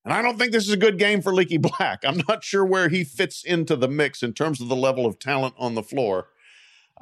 And 0.06 0.14
I 0.14 0.22
don't 0.22 0.38
think 0.38 0.52
this 0.52 0.64
is 0.68 0.72
a 0.72 0.76
good 0.76 0.98
game 0.98 1.20
for 1.20 1.34
Leaky 1.34 1.58
Black. 1.78 2.04
I'm 2.04 2.22
not 2.28 2.44
sure 2.44 2.64
where 2.64 2.88
he 2.88 3.02
fits 3.02 3.42
into 3.44 3.74
the 3.74 3.88
mix 3.88 4.22
in 4.22 4.32
terms 4.34 4.60
of 4.60 4.68
the 4.68 4.76
level 4.76 5.04
of 5.04 5.18
talent 5.18 5.54
on 5.58 5.74
the 5.74 5.82
floor. 5.82 6.28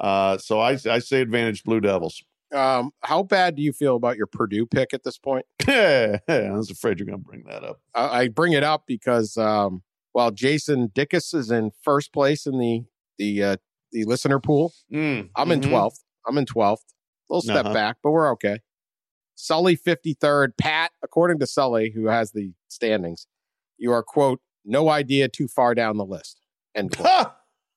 Uh, 0.01 0.39
so 0.39 0.59
I, 0.59 0.79
I 0.91 0.99
say 1.01 1.21
advantage 1.21 1.65
Blue 1.65 1.81
Devils. 1.81 2.25
Um, 2.53 2.93
how 3.03 3.23
bad 3.23 3.57
do 3.57 3.63
you 3.63 3.73
feel 3.75 3.95
about 3.95 4.17
your 4.17 4.27
Purdue 4.27 4.65
pick 4.65 4.95
at 4.95 5.05
this 5.05 5.19
point? 5.19 5.45
I 5.69 6.19
was 6.29 6.71
afraid 6.71 6.99
you're 6.99 7.07
going 7.07 7.19
to 7.19 7.25
bring 7.25 7.45
that 7.49 7.63
up. 7.63 7.81
I, 7.95 8.21
I 8.23 8.29
bring 8.29 8.55
it 8.55 8.63
up 8.63 8.85
because 8.87 9.37
um, 9.37 9.83
while 10.13 10.31
Jason 10.31 10.89
Dickus 10.89 11.35
is 11.35 11.51
in 11.51 11.73
first 11.83 12.13
place 12.13 12.47
in 12.47 12.59
the 12.59 12.85
the 13.19 13.43
uh, 13.43 13.57
the 13.93 14.05
listener 14.05 14.41
pool, 14.41 14.73
Mm, 14.93 15.29
I'm 15.37 15.51
in 15.53 15.61
mhm. 15.61 15.71
12th. 15.71 15.99
I'm 16.27 16.39
in 16.39 16.47
12th. 16.47 16.79
A 16.79 17.33
little 17.33 17.43
step 17.43 17.65
Uh-huh. 17.67 17.75
back, 17.75 17.97
but 18.03 18.11
we're 18.13 18.31
okay. 18.33 18.61
Sully 19.35 19.77
53rd. 19.77 20.57
Pat, 20.57 20.93
according 21.03 21.39
to 21.41 21.47
Sully, 21.47 21.91
who 21.91 22.07
has 22.07 22.33
the 22.33 22.53
standings, 22.69 23.27
you 23.79 23.93
are, 23.93 24.03
quote, 24.03 24.41
no 24.65 24.89
idea 24.89 25.29
too 25.29 25.49
far 25.49 25.75
down 25.75 25.97
the 25.97 26.05
list. 26.05 26.41
End 26.75 26.97
quote. 26.97 27.27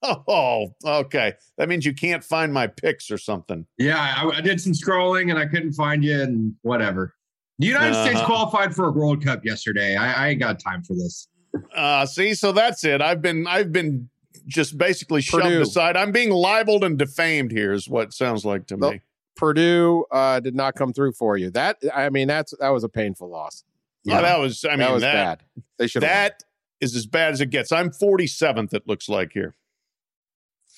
Oh, 0.03 0.75
okay. 0.85 1.33
That 1.57 1.67
means 1.69 1.85
you 1.85 1.93
can't 1.93 2.23
find 2.23 2.53
my 2.53 2.67
picks 2.67 3.09
or 3.09 3.17
something. 3.17 3.65
Yeah, 3.77 3.97
I, 3.99 4.37
I 4.37 4.41
did 4.41 4.61
some 4.61 4.73
scrolling 4.73 5.29
and 5.31 5.39
I 5.39 5.47
couldn't 5.47 5.73
find 5.73 6.03
you, 6.03 6.21
and 6.21 6.53
whatever. 6.61 7.15
The 7.59 7.65
United 7.67 7.95
States 7.95 8.17
Uh-huh. 8.17 8.25
qualified 8.27 8.75
for 8.75 8.87
a 8.87 8.91
World 8.91 9.23
Cup 9.25 9.43
yesterday. 9.43 9.95
I, 9.95 10.25
I 10.25 10.27
ain't 10.29 10.39
got 10.39 10.59
time 10.59 10.83
for 10.83 10.93
this. 10.93 11.27
Uh, 11.75 12.05
see, 12.05 12.35
so 12.35 12.51
that's 12.51 12.83
it. 12.83 13.01
I've 13.01 13.21
been, 13.23 13.47
I've 13.47 13.71
been 13.71 14.09
just 14.45 14.77
basically 14.77 15.21
shoved 15.21 15.43
aside. 15.47 15.97
I'm 15.97 16.11
being 16.11 16.29
libeled 16.29 16.83
and 16.83 16.97
defamed 16.99 17.51
here, 17.51 17.73
is 17.73 17.89
what 17.89 18.09
it 18.09 18.13
sounds 18.13 18.45
like 18.45 18.67
to 18.67 18.77
Nope. 18.77 18.93
me. 18.93 19.01
Purdue 19.37 20.05
uh, 20.11 20.39
did 20.39 20.55
not 20.55 20.75
come 20.75 20.91
through 20.91 21.13
for 21.13 21.37
you. 21.37 21.49
That 21.51 21.77
I 21.93 22.09
mean, 22.09 22.27
that's 22.27 22.53
that 22.59 22.69
was 22.69 22.83
a 22.83 22.89
painful 22.89 23.29
loss. 23.29 23.63
Yeah, 24.03 24.21
that 24.21 24.39
was. 24.39 24.65
I 24.65 24.71
mean, 24.71 24.79
that 24.79 24.91
was 24.91 25.01
that, 25.03 25.13
bad. 25.13 25.43
They 25.77 25.87
should. 25.87 26.03
that 26.03 26.43
is 26.81 26.95
as 26.95 27.05
bad 27.05 27.33
as 27.33 27.41
it 27.41 27.49
gets. 27.49 27.71
I'm 27.71 27.89
47th. 27.89 28.73
It 28.73 28.87
looks 28.87 29.09
like 29.09 29.31
here. 29.33 29.55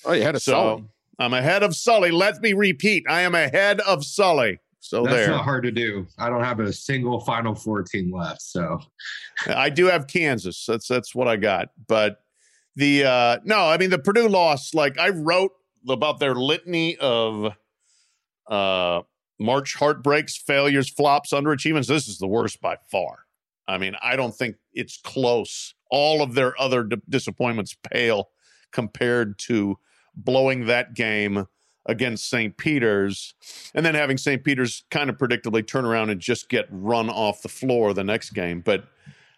Oh, 0.04 0.12
you 0.12 0.22
had 0.22 0.34
a 0.34 0.40
So 0.40 0.52
Sully. 0.52 0.84
I'm 1.18 1.34
ahead 1.34 1.62
of 1.62 1.76
Sully. 1.76 2.10
Let 2.10 2.40
me 2.40 2.52
repeat. 2.52 3.04
I 3.08 3.20
am 3.20 3.34
ahead 3.34 3.80
of 3.80 4.04
Sully. 4.04 4.58
So 4.80 5.04
That's 5.04 5.14
there. 5.14 5.28
not 5.28 5.44
hard 5.44 5.62
to 5.64 5.70
do. 5.70 6.06
I 6.18 6.30
don't 6.30 6.42
have 6.42 6.58
a 6.58 6.72
single 6.72 7.20
Final 7.20 7.54
Four 7.54 7.82
team 7.82 8.12
left. 8.12 8.40
So 8.40 8.80
I 9.46 9.68
do 9.68 9.86
have 9.86 10.06
Kansas. 10.06 10.64
That's 10.66 10.88
that's 10.88 11.14
what 11.14 11.28
I 11.28 11.36
got. 11.36 11.68
But 11.86 12.22
the 12.76 13.04
uh 13.04 13.38
no, 13.44 13.68
I 13.68 13.76
mean 13.76 13.90
the 13.90 13.98
Purdue 13.98 14.28
loss, 14.28 14.72
like 14.72 14.98
I 14.98 15.10
wrote 15.10 15.52
about 15.88 16.18
their 16.18 16.34
litany 16.34 16.96
of 16.96 17.52
uh 18.50 19.02
March 19.38 19.74
heartbreaks, 19.76 20.36
failures, 20.36 20.90
flops, 20.90 21.32
underachievements. 21.32 21.86
This 21.86 22.06
is 22.08 22.18
the 22.18 22.26
worst 22.26 22.60
by 22.60 22.76
far. 22.90 23.20
I 23.66 23.78
mean, 23.78 23.94
I 24.02 24.14
don't 24.16 24.34
think 24.34 24.56
it's 24.74 24.98
close. 24.98 25.74
All 25.90 26.20
of 26.22 26.34
their 26.34 26.60
other 26.60 26.84
d- 26.84 26.96
disappointments 27.08 27.74
pale 27.90 28.28
compared 28.70 29.38
to 29.38 29.78
blowing 30.14 30.66
that 30.66 30.92
game 30.94 31.46
against 31.86 32.28
St. 32.28 32.54
Peter's 32.58 33.34
and 33.74 33.86
then 33.86 33.94
having 33.94 34.18
St. 34.18 34.44
Peter's 34.44 34.84
kind 34.90 35.08
of 35.08 35.16
predictably 35.16 35.66
turn 35.66 35.86
around 35.86 36.10
and 36.10 36.20
just 36.20 36.50
get 36.50 36.66
run 36.70 37.08
off 37.08 37.40
the 37.40 37.48
floor 37.48 37.94
the 37.94 38.04
next 38.04 38.30
game. 38.30 38.60
But 38.60 38.84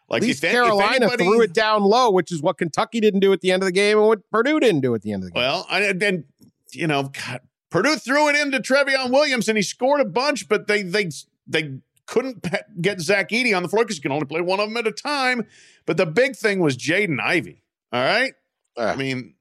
like 0.09 0.23
At 0.23 0.27
least 0.29 0.43
Carolina 0.43 1.07
anybody- 1.07 1.25
threw 1.25 1.43
it 1.43 1.53
down 1.55 1.83
low, 1.85 2.11
which 2.11 2.33
is 2.33 2.43
what 2.43 2.59
Kentucky 2.59 2.99
didn't 2.99 3.21
do 3.21 3.33
at 3.33 3.41
the 3.41 3.53
end 3.53 3.63
of 3.63 3.67
the 3.67 3.73
game, 3.73 3.99
and 3.99 4.07
what 4.09 4.29
Purdue 4.31 4.59
didn't 4.59 4.81
do 4.81 4.95
at 4.97 5.03
the 5.03 5.13
end 5.13 5.23
of 5.23 5.29
the 5.29 5.33
game. 5.33 5.41
Well, 5.41 5.65
I, 5.71 5.83
and 5.83 6.25
you 6.73 6.87
know, 6.89 7.05
God, 7.05 7.41
Purdue 7.73 7.97
threw 7.97 8.29
it 8.29 8.37
into 8.37 8.61
Trevion 8.61 9.11
Williams 9.11 9.49
and 9.49 9.57
he 9.57 9.63
scored 9.63 10.01
a 10.01 10.05
bunch, 10.05 10.49
but 10.49 10.67
they 10.69 10.83
they 10.83 11.09
they 11.47 11.79
couldn't 12.07 12.47
get 12.81 13.01
Zach 13.01 13.31
Edey 13.31 13.57
on 13.57 13.63
the 13.63 13.69
floor 13.69 13.85
because 13.85 13.97
you 13.97 14.03
can 14.03 14.13
only 14.13 14.27
play 14.27 14.43
one 14.43 14.61
of 14.61 14.69
them 14.69 14.77
at 14.77 14.87
a 14.87 14.93
time. 14.93 15.47
But 15.87 15.97
the 15.97 16.07
big 16.07 16.37
thing 16.37 16.61
was 16.61 16.77
Jaden 16.77 17.19
Ivey. 17.19 17.63
All 17.91 18.05
right, 18.05 18.35
ah, 18.77 18.93
I 18.93 18.97
mean, 18.97 19.35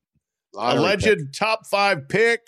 alleged 0.55 1.03
pick. 1.03 1.33
top 1.33 1.67
five 1.67 2.07
pick 2.07 2.47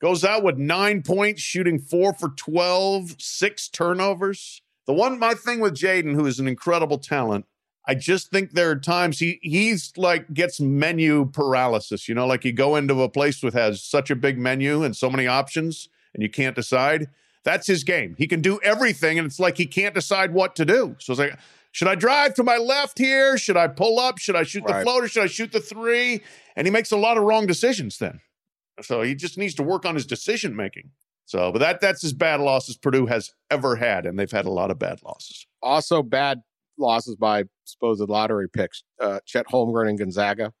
goes 0.00 0.24
out 0.24 0.42
with 0.42 0.58
nine 0.58 1.02
points, 1.02 1.42
shooting 1.42 1.78
four 1.78 2.12
for 2.12 2.30
12, 2.30 3.16
six 3.20 3.68
turnovers. 3.68 4.62
The 4.86 4.94
one, 4.94 5.18
my 5.18 5.34
thing 5.34 5.60
with 5.60 5.74
Jaden, 5.74 6.14
who 6.14 6.26
is 6.26 6.40
an 6.40 6.48
incredible 6.48 6.98
talent, 6.98 7.46
I 7.86 7.94
just 7.94 8.30
think 8.30 8.52
there 8.52 8.70
are 8.70 8.76
times 8.78 9.18
he 9.18 9.38
he's 9.42 9.92
like 9.96 10.32
gets 10.32 10.60
menu 10.60 11.30
paralysis. 11.32 12.08
You 12.08 12.14
know, 12.14 12.26
like 12.26 12.44
you 12.44 12.52
go 12.52 12.76
into 12.76 13.02
a 13.02 13.08
place 13.08 13.42
with 13.42 13.54
has 13.54 13.82
such 13.82 14.10
a 14.10 14.16
big 14.16 14.38
menu 14.38 14.82
and 14.82 14.94
so 14.96 15.10
many 15.10 15.26
options, 15.26 15.88
and 16.14 16.22
you 16.22 16.28
can't 16.28 16.54
decide. 16.54 17.08
That's 17.42 17.66
his 17.66 17.84
game. 17.84 18.16
He 18.18 18.26
can 18.26 18.42
do 18.42 18.60
everything, 18.62 19.18
and 19.18 19.26
it's 19.26 19.40
like 19.40 19.56
he 19.56 19.64
can't 19.64 19.94
decide 19.94 20.34
what 20.34 20.54
to 20.56 20.66
do. 20.66 20.94
So 20.98 21.14
it's 21.14 21.20
like, 21.20 21.38
should 21.72 21.88
I 21.88 21.94
drive 21.94 22.34
to 22.34 22.42
my 22.44 22.58
left 22.58 22.98
here? 22.98 23.38
Should 23.38 23.56
I 23.56 23.66
pull 23.66 23.98
up? 23.98 24.18
Should 24.18 24.36
I 24.36 24.42
shoot 24.42 24.66
the 24.66 24.74
Right. 24.74 24.82
floater? 24.82 25.08
Should 25.08 25.22
I 25.22 25.26
shoot 25.26 25.50
the 25.50 25.60
three? 25.60 26.20
And 26.54 26.66
he 26.66 26.70
makes 26.70 26.90
a 26.92 26.98
lot 26.98 27.16
of 27.16 27.22
wrong 27.24 27.46
decisions 27.46 27.96
then. 27.96 28.20
So 28.82 29.00
he 29.00 29.14
just 29.14 29.38
needs 29.38 29.54
to 29.54 29.62
work 29.62 29.86
on 29.86 29.94
his 29.94 30.04
decision 30.04 30.54
making. 30.54 30.90
So, 31.24 31.50
but 31.50 31.60
that 31.60 31.80
that's 31.80 32.04
as 32.04 32.12
bad 32.12 32.40
a 32.40 32.42
loss 32.42 32.68
as 32.68 32.76
Purdue 32.76 33.06
has 33.06 33.32
ever 33.50 33.76
had, 33.76 34.04
and 34.04 34.18
they've 34.18 34.30
had 34.30 34.44
a 34.44 34.50
lot 34.50 34.70
of 34.70 34.78
bad 34.78 35.00
losses. 35.02 35.46
also 35.62 36.02
bad 36.02 36.42
losses 36.76 37.14
by 37.16 37.44
supposed 37.70 38.06
lottery 38.08 38.48
picks. 38.48 38.82
Uh, 39.00 39.20
Chet 39.24 39.46
Holmgren 39.46 39.88
and 39.88 39.98
Gonzaga. 39.98 40.52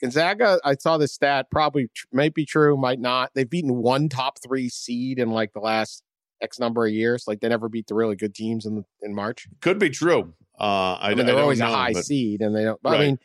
Gonzaga, 0.00 0.58
I 0.64 0.74
saw 0.74 0.98
this 0.98 1.12
stat, 1.12 1.46
probably 1.50 1.88
tr- 1.94 2.06
might 2.12 2.34
be 2.34 2.44
true, 2.44 2.76
might 2.76 2.98
not. 2.98 3.30
They've 3.34 3.48
beaten 3.48 3.76
one 3.76 4.08
top 4.08 4.38
three 4.42 4.68
seed 4.68 5.18
in 5.18 5.30
like 5.30 5.52
the 5.52 5.60
last 5.60 6.02
X 6.40 6.58
number 6.58 6.84
of 6.84 6.92
years. 6.92 7.24
Like 7.28 7.40
they 7.40 7.48
never 7.48 7.68
beat 7.68 7.86
the 7.86 7.94
really 7.94 8.16
good 8.16 8.34
teams 8.34 8.66
in 8.66 8.84
in 9.00 9.14
March. 9.14 9.46
Could 9.60 9.78
be 9.78 9.90
true. 9.90 10.34
Uh, 10.58 10.94
I, 10.94 11.10
I 11.10 11.14
mean, 11.14 11.26
they're 11.26 11.36
don't 11.36 11.42
always 11.42 11.60
know, 11.60 11.72
a 11.72 11.76
high 11.76 11.92
but- 11.92 12.04
seed, 12.04 12.40
and 12.40 12.54
they 12.54 12.64
don't. 12.64 12.82
But 12.82 12.96
I 12.96 12.98
mean, 12.98 13.18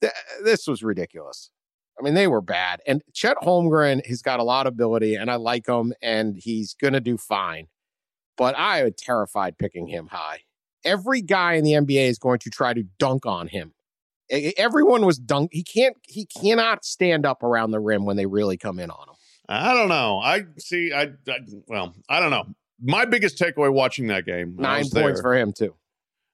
th- 0.00 0.12
this 0.42 0.66
was 0.66 0.82
ridiculous. 0.82 1.50
I 1.98 2.02
mean, 2.02 2.14
they 2.14 2.26
were 2.26 2.40
bad. 2.40 2.80
And 2.86 3.02
Chet 3.12 3.36
Holmgren, 3.42 4.04
he's 4.06 4.22
got 4.22 4.40
a 4.40 4.42
lot 4.42 4.66
of 4.66 4.72
ability, 4.72 5.14
and 5.14 5.30
I 5.30 5.36
like 5.36 5.66
him, 5.68 5.92
and 6.00 6.36
he's 6.38 6.72
going 6.72 6.94
to 6.94 7.00
do 7.00 7.18
fine. 7.18 7.66
But 8.38 8.56
I 8.58 8.80
am 8.80 8.92
terrified 8.96 9.58
picking 9.58 9.88
him 9.88 10.08
high. 10.10 10.40
Every 10.84 11.20
guy 11.22 11.54
in 11.54 11.64
the 11.64 11.72
NBA 11.72 12.08
is 12.08 12.18
going 12.18 12.38
to 12.40 12.50
try 12.50 12.72
to 12.74 12.82
dunk 12.98 13.26
on 13.26 13.48
him. 13.48 13.72
Everyone 14.30 15.04
was 15.04 15.18
dunk. 15.18 15.50
He 15.52 15.62
can't. 15.62 15.96
He 16.02 16.24
cannot 16.26 16.84
stand 16.84 17.26
up 17.26 17.42
around 17.42 17.70
the 17.70 17.80
rim 17.80 18.04
when 18.04 18.16
they 18.16 18.26
really 18.26 18.56
come 18.56 18.78
in 18.78 18.90
on 18.90 19.08
him. 19.08 19.14
I 19.48 19.74
don't 19.74 19.88
know. 19.88 20.18
I 20.20 20.44
see. 20.58 20.92
I, 20.92 21.10
I 21.28 21.38
well, 21.66 21.94
I 22.08 22.20
don't 22.20 22.30
know. 22.30 22.44
My 22.80 23.04
biggest 23.04 23.38
takeaway 23.38 23.72
watching 23.72 24.06
that 24.08 24.24
game, 24.24 24.56
Nine 24.58 24.82
points 24.88 24.92
there. 24.94 25.16
for 25.16 25.34
him 25.36 25.52
too. 25.52 25.74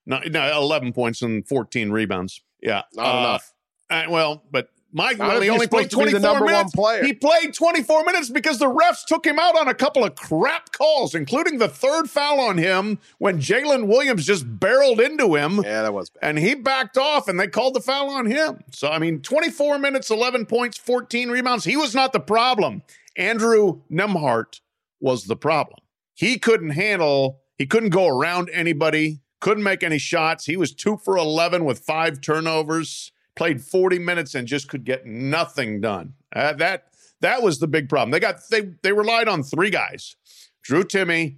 no, 0.05 0.19
no, 0.27 0.57
eleven 0.57 0.93
points 0.93 1.21
and 1.21 1.45
fourteen 1.47 1.91
rebounds. 1.91 2.41
Yeah, 2.61 2.83
Not 2.93 3.05
Uh, 3.05 3.19
enough. 3.19 3.53
uh, 3.89 4.03
well, 4.09 4.43
but 4.49 4.69
Mike, 4.91 5.17
Not 5.19 5.27
well, 5.27 5.37
if 5.37 5.43
he 5.43 5.49
only 5.49 5.67
played 5.67 5.91
to 5.91 5.97
be 5.97 6.05
the 6.05 6.19
24 6.19 6.33
one 6.33 6.45
minutes. 6.45 7.05
He 7.05 7.13
played 7.13 7.53
24 7.53 8.05
minutes 8.05 8.29
because 8.29 8.57
the 8.57 8.65
refs 8.65 9.05
took 9.05 9.25
him 9.25 9.37
out 9.37 9.55
on 9.55 9.67
a 9.67 9.73
couple 9.73 10.03
of 10.03 10.15
crap 10.15 10.71
calls, 10.71 11.13
including 11.13 11.59
the 11.59 11.67
third 11.67 12.09
foul 12.09 12.39
on 12.39 12.57
him 12.57 12.97
when 13.19 13.39
Jaylin 13.39 13.87
Williams 13.87 14.25
just 14.25 14.59
barreled 14.59 14.99
into 14.99 15.35
him. 15.35 15.61
Yeah, 15.63 15.83
that 15.83 15.93
was 15.93 16.09
bad. 16.09 16.19
And 16.23 16.39
he 16.39 16.55
backed 16.55 16.97
off 16.97 17.27
and 17.27 17.39
they 17.39 17.47
called 17.47 17.75
the 17.75 17.81
foul 17.81 18.09
on 18.09 18.25
him. 18.25 18.63
So, 18.71 18.89
I 18.89 18.97
mean, 18.97 19.21
24 19.21 19.77
minutes, 19.77 20.09
11 20.09 20.47
points, 20.47 20.77
14 20.77 21.29
rebounds. 21.29 21.65
He 21.65 21.77
was 21.77 21.93
not 21.93 22.11
the 22.11 22.19
problem. 22.19 22.81
Andrew 23.15 23.81
Nembhard 23.91 24.59
was 24.99 25.25
the 25.25 25.35
problem. 25.35 25.79
He 26.15 26.37
couldn't 26.39 26.71
handle, 26.71 27.41
he 27.57 27.65
couldn't 27.65 27.89
go 27.89 28.07
around 28.07 28.49
anybody, 28.51 29.21
couldn't 29.39 29.63
make 29.63 29.83
any 29.83 29.97
shots. 29.97 30.45
He 30.45 30.57
was 30.57 30.73
two 30.73 30.97
for 30.97 31.15
11 31.17 31.63
with 31.63 31.79
five 31.79 32.21
turnovers, 32.21 33.11
played 33.39 33.61
40 33.63 33.99
minutes 33.99 34.35
and 34.35 34.45
just 34.45 34.67
could 34.67 34.83
get 34.83 35.05
nothing 35.05 35.79
done. 35.79 36.13
Uh, 36.35 36.51
that 36.53 36.87
that 37.21 37.41
was 37.41 37.59
the 37.59 37.67
big 37.67 37.87
problem. 37.87 38.11
They 38.11 38.19
got 38.19 38.41
they 38.51 38.73
they 38.83 38.91
relied 38.91 39.29
on 39.29 39.43
three 39.43 39.69
guys. 39.69 40.17
Drew 40.61 40.83
Timme, 40.83 41.37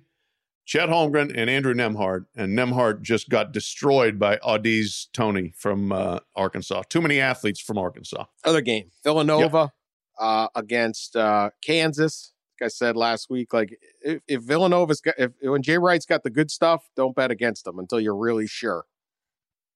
Chet 0.65 0.89
Holmgren 0.89 1.31
and 1.37 1.47
Andrew 1.47 1.75
Nembhard, 1.75 2.25
and 2.35 2.57
Nembhard 2.57 3.03
just 3.03 3.29
got 3.29 3.51
destroyed 3.51 4.17
by 4.17 4.37
Au'Diese 4.37 5.11
Toney 5.13 5.53
from 5.55 5.91
uh, 5.91 6.19
Arkansas. 6.35 6.81
Too 6.89 7.01
many 7.01 7.19
athletes 7.19 7.61
from 7.61 7.77
Arkansas. 7.77 8.25
other 8.45 8.61
game 8.61 8.89
villanova 9.03 9.71
uh 10.19 10.47
against 10.55 11.15
uh 11.15 11.49
kansas 11.63 12.33
like 12.59 12.65
i 12.65 12.69
said 12.69 12.95
last 12.97 13.29
week 13.29 13.53
like 13.53 13.77
if, 14.03 14.21
if 14.27 14.41
villanova's 14.41 15.01
got 15.01 15.13
if 15.17 15.31
when 15.41 15.61
jay 15.61 15.77
wright's 15.77 16.05
got 16.05 16.23
the 16.23 16.29
good 16.29 16.51
stuff 16.51 16.89
don't 16.95 17.15
bet 17.15 17.31
against 17.31 17.63
them 17.63 17.79
until 17.79 17.99
you're 17.99 18.15
really 18.15 18.45
sure 18.47 18.85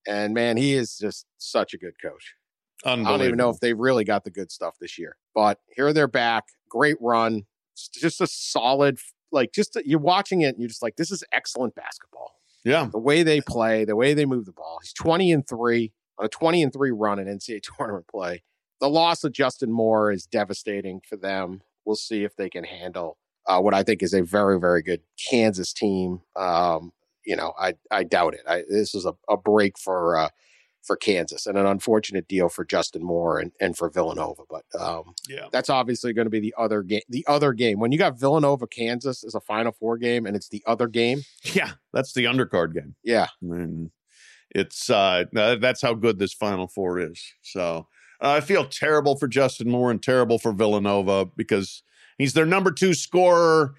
and 0.07 0.33
man 0.33 0.57
he 0.57 0.73
is 0.73 0.97
just 0.97 1.25
such 1.37 1.73
a 1.73 1.77
good 1.77 1.93
coach 2.01 2.33
i 2.85 2.95
don't 2.95 3.21
even 3.21 3.37
know 3.37 3.49
if 3.49 3.59
they 3.59 3.73
really 3.73 4.03
got 4.03 4.23
the 4.23 4.31
good 4.31 4.51
stuff 4.51 4.75
this 4.79 4.97
year 4.97 5.17
but 5.33 5.59
here 5.75 5.91
they're 5.93 6.07
back 6.07 6.45
great 6.69 6.97
run 7.01 7.43
It's 7.73 7.89
just 7.89 8.21
a 8.21 8.27
solid 8.27 8.99
like 9.31 9.51
just 9.53 9.77
you're 9.85 9.99
watching 9.99 10.41
it 10.41 10.49
and 10.49 10.59
you're 10.59 10.69
just 10.69 10.83
like 10.83 10.95
this 10.95 11.11
is 11.11 11.23
excellent 11.31 11.73
basketball 11.75 12.35
yeah, 12.65 12.89
the 12.91 12.99
way 12.99 13.21
they 13.21 13.41
play, 13.41 13.85
the 13.85 13.95
way 13.95 14.15
they 14.15 14.25
move 14.25 14.45
the 14.45 14.51
ball. 14.51 14.79
He's 14.81 14.91
20 14.91 15.31
and 15.31 15.47
3 15.47 15.93
on 16.17 16.25
a 16.25 16.29
20 16.29 16.63
and 16.63 16.73
3 16.73 16.91
run 16.91 17.19
in 17.19 17.27
NCAA 17.27 17.61
tournament 17.77 18.07
play. 18.07 18.43
The 18.81 18.89
loss 18.89 19.23
of 19.23 19.31
Justin 19.31 19.71
Moore 19.71 20.11
is 20.11 20.25
devastating 20.25 20.99
for 21.07 21.15
them. 21.15 21.61
We'll 21.85 21.95
see 21.95 22.23
if 22.23 22.35
they 22.35 22.49
can 22.49 22.63
handle 22.63 23.17
uh, 23.45 23.61
what 23.61 23.75
I 23.75 23.83
think 23.83 24.01
is 24.01 24.13
a 24.13 24.23
very, 24.23 24.59
very 24.59 24.81
good 24.81 25.01
Kansas 25.29 25.71
team. 25.71 26.21
Um, 26.35 26.91
you 27.25 27.35
know, 27.35 27.53
I 27.59 27.73
I 27.91 28.03
doubt 28.03 28.33
it. 28.33 28.41
I, 28.47 28.63
this 28.69 28.95
is 28.95 29.05
a, 29.05 29.13
a 29.29 29.37
break 29.37 29.77
for 29.77 30.17
uh, 30.17 30.29
for 30.85 30.95
Kansas 30.95 31.47
and 31.47 31.57
an 31.57 31.65
unfortunate 31.65 32.27
deal 32.27 32.47
for 32.47 32.63
Justin 32.63 33.03
Moore 33.03 33.39
and, 33.39 33.51
and 33.59 33.75
for 33.75 33.89
Villanova. 33.89 34.43
But 34.49 34.63
um, 34.79 35.15
yeah. 35.27 35.47
that's 35.51 35.69
obviously 35.69 36.13
going 36.13 36.27
to 36.27 36.31
be 36.31 36.39
the 36.39 36.53
other 36.57 36.83
game. 36.83 37.01
The 37.09 37.25
other 37.27 37.53
game 37.53 37.79
when 37.79 37.91
you 37.91 37.97
got 37.97 38.19
Villanova 38.19 38.67
Kansas 38.67 39.23
is 39.23 39.35
a 39.35 39.41
Final 39.41 39.71
Four 39.71 39.97
game 39.97 40.25
and 40.25 40.35
it's 40.35 40.49
the 40.49 40.63
other 40.65 40.87
game. 40.87 41.23
Yeah, 41.55 41.71
that's 41.93 42.11
the 42.13 42.25
undercard 42.25 42.73
game. 42.73 42.95
Yeah, 43.03 43.27
And 43.41 43.89
it's 44.49 44.89
uh, 44.89 45.23
uh, 45.35 45.55
that's 45.55 45.81
how 45.81 45.93
good 45.93 46.19
this 46.19 46.33
Final 46.33 46.67
Four 46.67 46.99
is. 46.99 47.23
So 47.41 47.87
uh, 48.21 48.31
I 48.31 48.41
feel 48.41 48.65
terrible 48.65 49.15
for 49.15 49.27
Justin 49.27 49.69
Moore 49.69 49.89
and 49.91 50.01
terrible 50.01 50.37
for 50.37 50.51
Villanova 50.51 51.25
because 51.25 51.83
he's 52.17 52.33
their 52.33 52.45
number 52.45 52.71
two 52.71 52.93
scorer. 52.93 53.75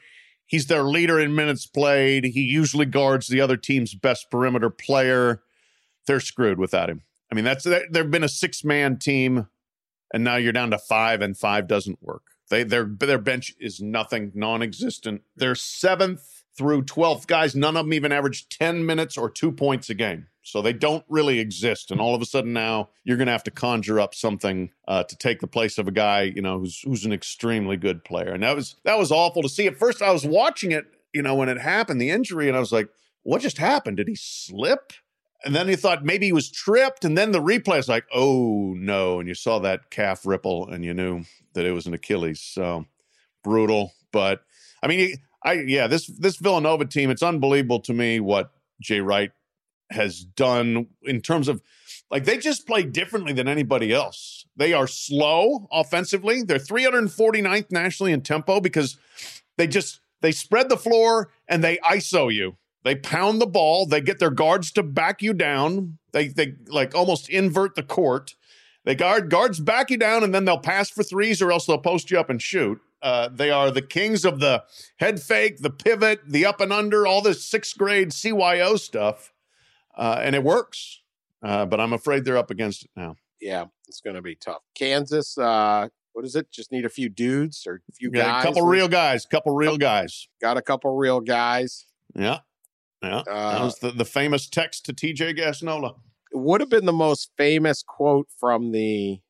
He's 0.46 0.66
their 0.66 0.84
leader 0.84 1.18
in 1.18 1.34
minutes 1.34 1.66
played. 1.66 2.24
He 2.24 2.40
usually 2.40 2.86
guards 2.86 3.26
the 3.26 3.40
other 3.40 3.56
team's 3.56 3.94
best 3.94 4.30
perimeter 4.30 4.70
player. 4.70 5.42
They're 6.06 6.20
screwed 6.20 6.58
without 6.58 6.88
him. 6.88 7.02
I 7.30 7.34
mean, 7.34 7.44
that's 7.44 7.64
they've 7.64 8.10
been 8.10 8.22
a 8.22 8.28
six 8.28 8.64
man 8.64 8.98
team, 8.98 9.48
and 10.14 10.22
now 10.22 10.36
you're 10.36 10.52
down 10.52 10.70
to 10.70 10.78
five, 10.78 11.20
and 11.20 11.36
five 11.36 11.66
doesn't 11.66 12.00
work. 12.00 12.22
They 12.48 12.62
their 12.62 12.84
their 12.84 13.18
bench 13.18 13.54
is 13.58 13.80
nothing, 13.80 14.30
non-existent. 14.34 15.22
They're 15.34 15.56
seventh 15.56 16.44
through 16.56 16.84
twelfth 16.84 17.26
guys. 17.26 17.56
None 17.56 17.76
of 17.76 17.84
them 17.86 17.92
even 17.92 18.12
average 18.12 18.48
ten 18.48 18.86
minutes 18.86 19.18
or 19.18 19.28
two 19.28 19.50
points 19.50 19.90
a 19.90 19.94
game. 19.94 20.28
So 20.46 20.62
they 20.62 20.72
don't 20.72 21.04
really 21.08 21.40
exist. 21.40 21.90
And 21.90 22.00
all 22.00 22.14
of 22.14 22.22
a 22.22 22.24
sudden 22.24 22.52
now 22.52 22.90
you're 23.02 23.16
going 23.16 23.26
to 23.26 23.32
have 23.32 23.42
to 23.44 23.50
conjure 23.50 23.98
up 23.98 24.14
something 24.14 24.70
uh, 24.86 25.02
to 25.02 25.16
take 25.16 25.40
the 25.40 25.48
place 25.48 25.76
of 25.76 25.88
a 25.88 25.90
guy, 25.90 26.22
you 26.22 26.40
know, 26.40 26.60
who's 26.60 26.80
who's 26.82 27.04
an 27.04 27.12
extremely 27.12 27.76
good 27.76 28.04
player. 28.04 28.32
And 28.32 28.44
that 28.44 28.54
was 28.54 28.76
that 28.84 28.96
was 28.96 29.10
awful 29.10 29.42
to 29.42 29.48
see. 29.48 29.66
At 29.66 29.76
first 29.76 30.02
I 30.02 30.12
was 30.12 30.24
watching 30.24 30.70
it, 30.70 30.84
you 31.12 31.20
know, 31.20 31.34
when 31.34 31.48
it 31.48 31.58
happened, 31.58 32.00
the 32.00 32.10
injury, 32.10 32.46
and 32.46 32.56
I 32.56 32.60
was 32.60 32.70
like, 32.70 32.88
what 33.24 33.42
just 33.42 33.58
happened? 33.58 33.96
Did 33.96 34.06
he 34.06 34.14
slip? 34.14 34.92
And 35.44 35.52
then 35.52 35.68
you 35.68 35.76
thought 35.76 36.04
maybe 36.04 36.26
he 36.26 36.32
was 36.32 36.48
tripped. 36.48 37.04
And 37.04 37.18
then 37.18 37.32
the 37.32 37.42
replay 37.42 37.78
is 37.78 37.88
like, 37.88 38.04
oh 38.14 38.72
no. 38.76 39.18
And 39.18 39.28
you 39.28 39.34
saw 39.34 39.58
that 39.58 39.90
calf 39.90 40.24
ripple 40.24 40.68
and 40.68 40.84
you 40.84 40.94
knew 40.94 41.24
that 41.54 41.66
it 41.66 41.72
was 41.72 41.88
an 41.88 41.94
Achilles. 41.94 42.40
So 42.40 42.86
brutal. 43.42 43.94
But 44.12 44.42
I 44.80 44.86
mean, 44.86 45.16
I 45.42 45.54
yeah, 45.54 45.88
this 45.88 46.06
this 46.06 46.36
Villanova 46.36 46.84
team, 46.84 47.10
it's 47.10 47.22
unbelievable 47.24 47.80
to 47.80 47.92
me 47.92 48.20
what 48.20 48.52
Jay 48.80 49.00
Wright 49.00 49.32
has 49.90 50.24
done 50.24 50.86
in 51.02 51.20
terms 51.20 51.48
of 51.48 51.62
like 52.10 52.24
they 52.24 52.38
just 52.38 52.66
play 52.66 52.82
differently 52.84 53.32
than 53.32 53.48
anybody 53.48 53.92
else. 53.92 54.46
They 54.56 54.72
are 54.72 54.86
slow 54.86 55.68
offensively. 55.72 56.42
They're 56.42 56.58
349th 56.58 57.70
nationally 57.70 58.12
in 58.12 58.22
tempo 58.22 58.60
because 58.60 58.96
they 59.56 59.66
just 59.66 60.00
they 60.20 60.32
spread 60.32 60.68
the 60.68 60.76
floor 60.76 61.30
and 61.48 61.62
they 61.62 61.78
ISO 61.78 62.32
you. 62.32 62.56
They 62.84 62.94
pound 62.94 63.40
the 63.40 63.46
ball. 63.46 63.86
They 63.86 64.00
get 64.00 64.18
their 64.18 64.30
guards 64.30 64.70
to 64.72 64.82
back 64.82 65.20
you 65.20 65.34
down. 65.34 65.98
They 66.12 66.28
they 66.28 66.54
like 66.68 66.94
almost 66.94 67.28
invert 67.28 67.74
the 67.74 67.82
court. 67.82 68.34
They 68.84 68.94
guard 68.94 69.30
guards 69.30 69.58
back 69.58 69.90
you 69.90 69.96
down 69.96 70.22
and 70.22 70.32
then 70.32 70.44
they'll 70.44 70.58
pass 70.58 70.88
for 70.88 71.02
threes 71.02 71.42
or 71.42 71.50
else 71.50 71.66
they'll 71.66 71.78
post 71.78 72.10
you 72.10 72.20
up 72.20 72.30
and 72.30 72.40
shoot. 72.40 72.80
Uh, 73.02 73.28
they 73.28 73.50
are 73.50 73.70
the 73.70 73.82
kings 73.82 74.24
of 74.24 74.40
the 74.40 74.62
head 74.98 75.20
fake, 75.20 75.58
the 75.58 75.70
pivot, 75.70 76.20
the 76.26 76.46
up 76.46 76.60
and 76.60 76.72
under, 76.72 77.06
all 77.06 77.20
this 77.20 77.44
sixth 77.44 77.76
grade 77.76 78.10
CYO 78.10 78.78
stuff 78.78 79.32
uh, 79.96 80.20
and 80.22 80.34
it 80.34 80.42
works. 80.42 81.00
Uh, 81.42 81.66
but 81.66 81.80
I'm 81.80 81.92
afraid 81.92 82.24
they're 82.24 82.36
up 82.38 82.50
against 82.50 82.84
it 82.84 82.90
now. 82.96 83.16
Yeah, 83.40 83.66
it's 83.86 84.00
going 84.00 84.16
to 84.16 84.22
be 84.22 84.34
tough. 84.34 84.62
Kansas, 84.74 85.36
uh, 85.38 85.88
what 86.14 86.24
is 86.24 86.34
it? 86.34 86.50
Just 86.50 86.72
need 86.72 86.84
a 86.86 86.88
few 86.88 87.08
dudes 87.08 87.64
or 87.66 87.82
a 87.88 87.92
few 87.92 88.10
yeah, 88.12 88.22
guys. 88.22 88.44
A 88.44 88.46
couple 88.46 88.62
real 88.66 88.88
guys. 88.88 89.26
Couple 89.26 89.54
real 89.54 89.76
guys. 89.76 90.28
Got 90.40 90.56
a 90.56 90.62
couple 90.62 90.96
real 90.96 91.20
guys. 91.20 91.86
Yeah, 92.14 92.38
yeah. 93.02 93.22
that 93.26 93.30
Uh, 93.30 93.64
was 93.64 93.78
the, 93.78 93.90
the 93.90 94.06
famous 94.06 94.48
text 94.48 94.86
to 94.86 94.94
TJ 94.94 95.38
Gassnola. 95.38 95.96
It 96.32 96.38
would 96.38 96.60
have 96.62 96.70
been 96.70 96.86
the 96.86 96.92
most 96.92 97.30
famous 97.36 97.82
quote 97.82 98.28
from 98.40 98.72
the 98.72 99.20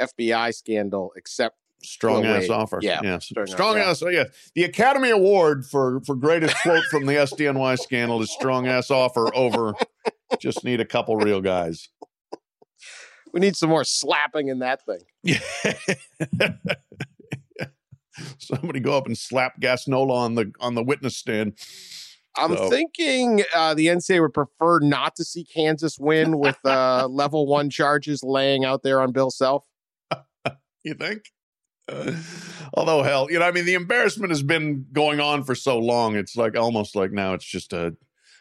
FBI 0.00 0.54
scandal, 0.54 1.12
except 1.16 1.56
Strong 1.82 2.24
ass 2.26 2.48
offer. 2.48 2.78
Yeah, 2.82 3.00
Yes. 3.02 3.26
strong 3.26 3.46
Strong, 3.46 3.78
ass. 3.78 4.02
Oh, 4.02 4.08
yeah. 4.08 4.24
The 4.54 4.64
Academy 4.64 5.10
Award 5.10 5.66
for 5.66 6.00
for 6.06 6.14
greatest 6.14 6.56
quote 6.62 6.84
from 6.90 7.06
the 7.06 7.14
SDNY 7.14 7.78
scandal 7.78 8.20
is 8.22 8.32
strong 8.32 8.66
ass 8.68 8.90
offer 8.90 9.34
over. 9.34 9.74
Just 10.40 10.64
need 10.64 10.80
a 10.80 10.84
couple 10.84 11.16
real 11.16 11.40
guys. 11.40 11.88
we 13.32 13.40
need 13.40 13.56
some 13.56 13.68
more 13.70 13.84
slapping 13.84 14.48
in 14.48 14.58
that 14.60 14.80
thing. 14.84 15.00
Yeah. 15.22 15.38
Somebody 18.38 18.80
go 18.80 18.96
up 18.96 19.06
and 19.06 19.16
slap 19.16 19.58
Gassnola 19.60 20.10
on 20.12 20.34
the 20.34 20.52
on 20.60 20.74
the 20.74 20.82
witness 20.82 21.16
stand. 21.16 21.56
I'm 22.36 22.56
So- 22.56 22.68
thinking 22.68 23.42
uh, 23.54 23.74
the 23.74 23.86
NCAA 23.86 24.20
would 24.20 24.34
prefer 24.34 24.80
not 24.80 25.16
to 25.16 25.24
see 25.24 25.44
Kansas 25.44 25.98
win 25.98 26.38
with 26.38 26.56
uh, 26.64 27.06
level 27.10 27.46
one 27.46 27.70
charges 27.70 28.22
laying 28.22 28.64
out 28.64 28.82
there 28.82 29.00
on 29.00 29.12
Bill 29.12 29.30
Self. 29.30 29.64
You 30.84 30.94
think? 30.94 31.22
Although 32.74 33.02
hell, 33.02 33.30
you 33.30 33.38
know, 33.38 33.44
I 33.44 33.50
mean, 33.50 33.64
the 33.64 33.74
embarrassment 33.74 34.30
has 34.30 34.42
been 34.42 34.86
going 34.92 35.20
on 35.20 35.44
for 35.44 35.54
so 35.54 35.78
long. 35.78 36.16
It's 36.16 36.36
like 36.36 36.56
almost 36.56 36.94
like 36.96 37.12
now 37.12 37.34
it's 37.34 37.44
just 37.44 37.72
a 37.72 37.96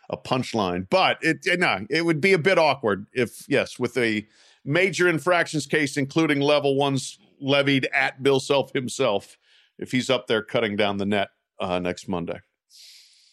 a 0.10 0.18
punchline. 0.18 0.88
But 0.90 1.18
it, 1.22 1.40
it 1.46 1.60
no, 1.60 1.86
it 1.90 2.06
would 2.06 2.22
be 2.22 2.34
a 2.34 2.38
bit 2.38 2.58
awkward 2.58 3.08
if 3.14 3.46
yes, 3.48 3.80
with 3.80 3.98
a 3.98 4.28
major 4.64 5.08
infractions 5.08 5.66
case, 5.66 5.98
including 5.98 6.40
level 6.40 6.76
ones 6.76 7.18
levied 7.40 7.88
at 7.94 8.22
Bill 8.22 8.40
Self 8.40 8.74
himself, 8.74 9.38
if 9.80 9.92
he's 9.92 10.10
up 10.10 10.28
there 10.28 10.44
cutting 10.44 10.76
down 10.76 10.98
the 10.98 11.06
net 11.06 11.30
uh, 11.60 11.80
next 11.80 12.08
Monday. 12.08 12.40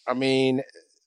I 0.06 0.14
mean, 0.14 0.62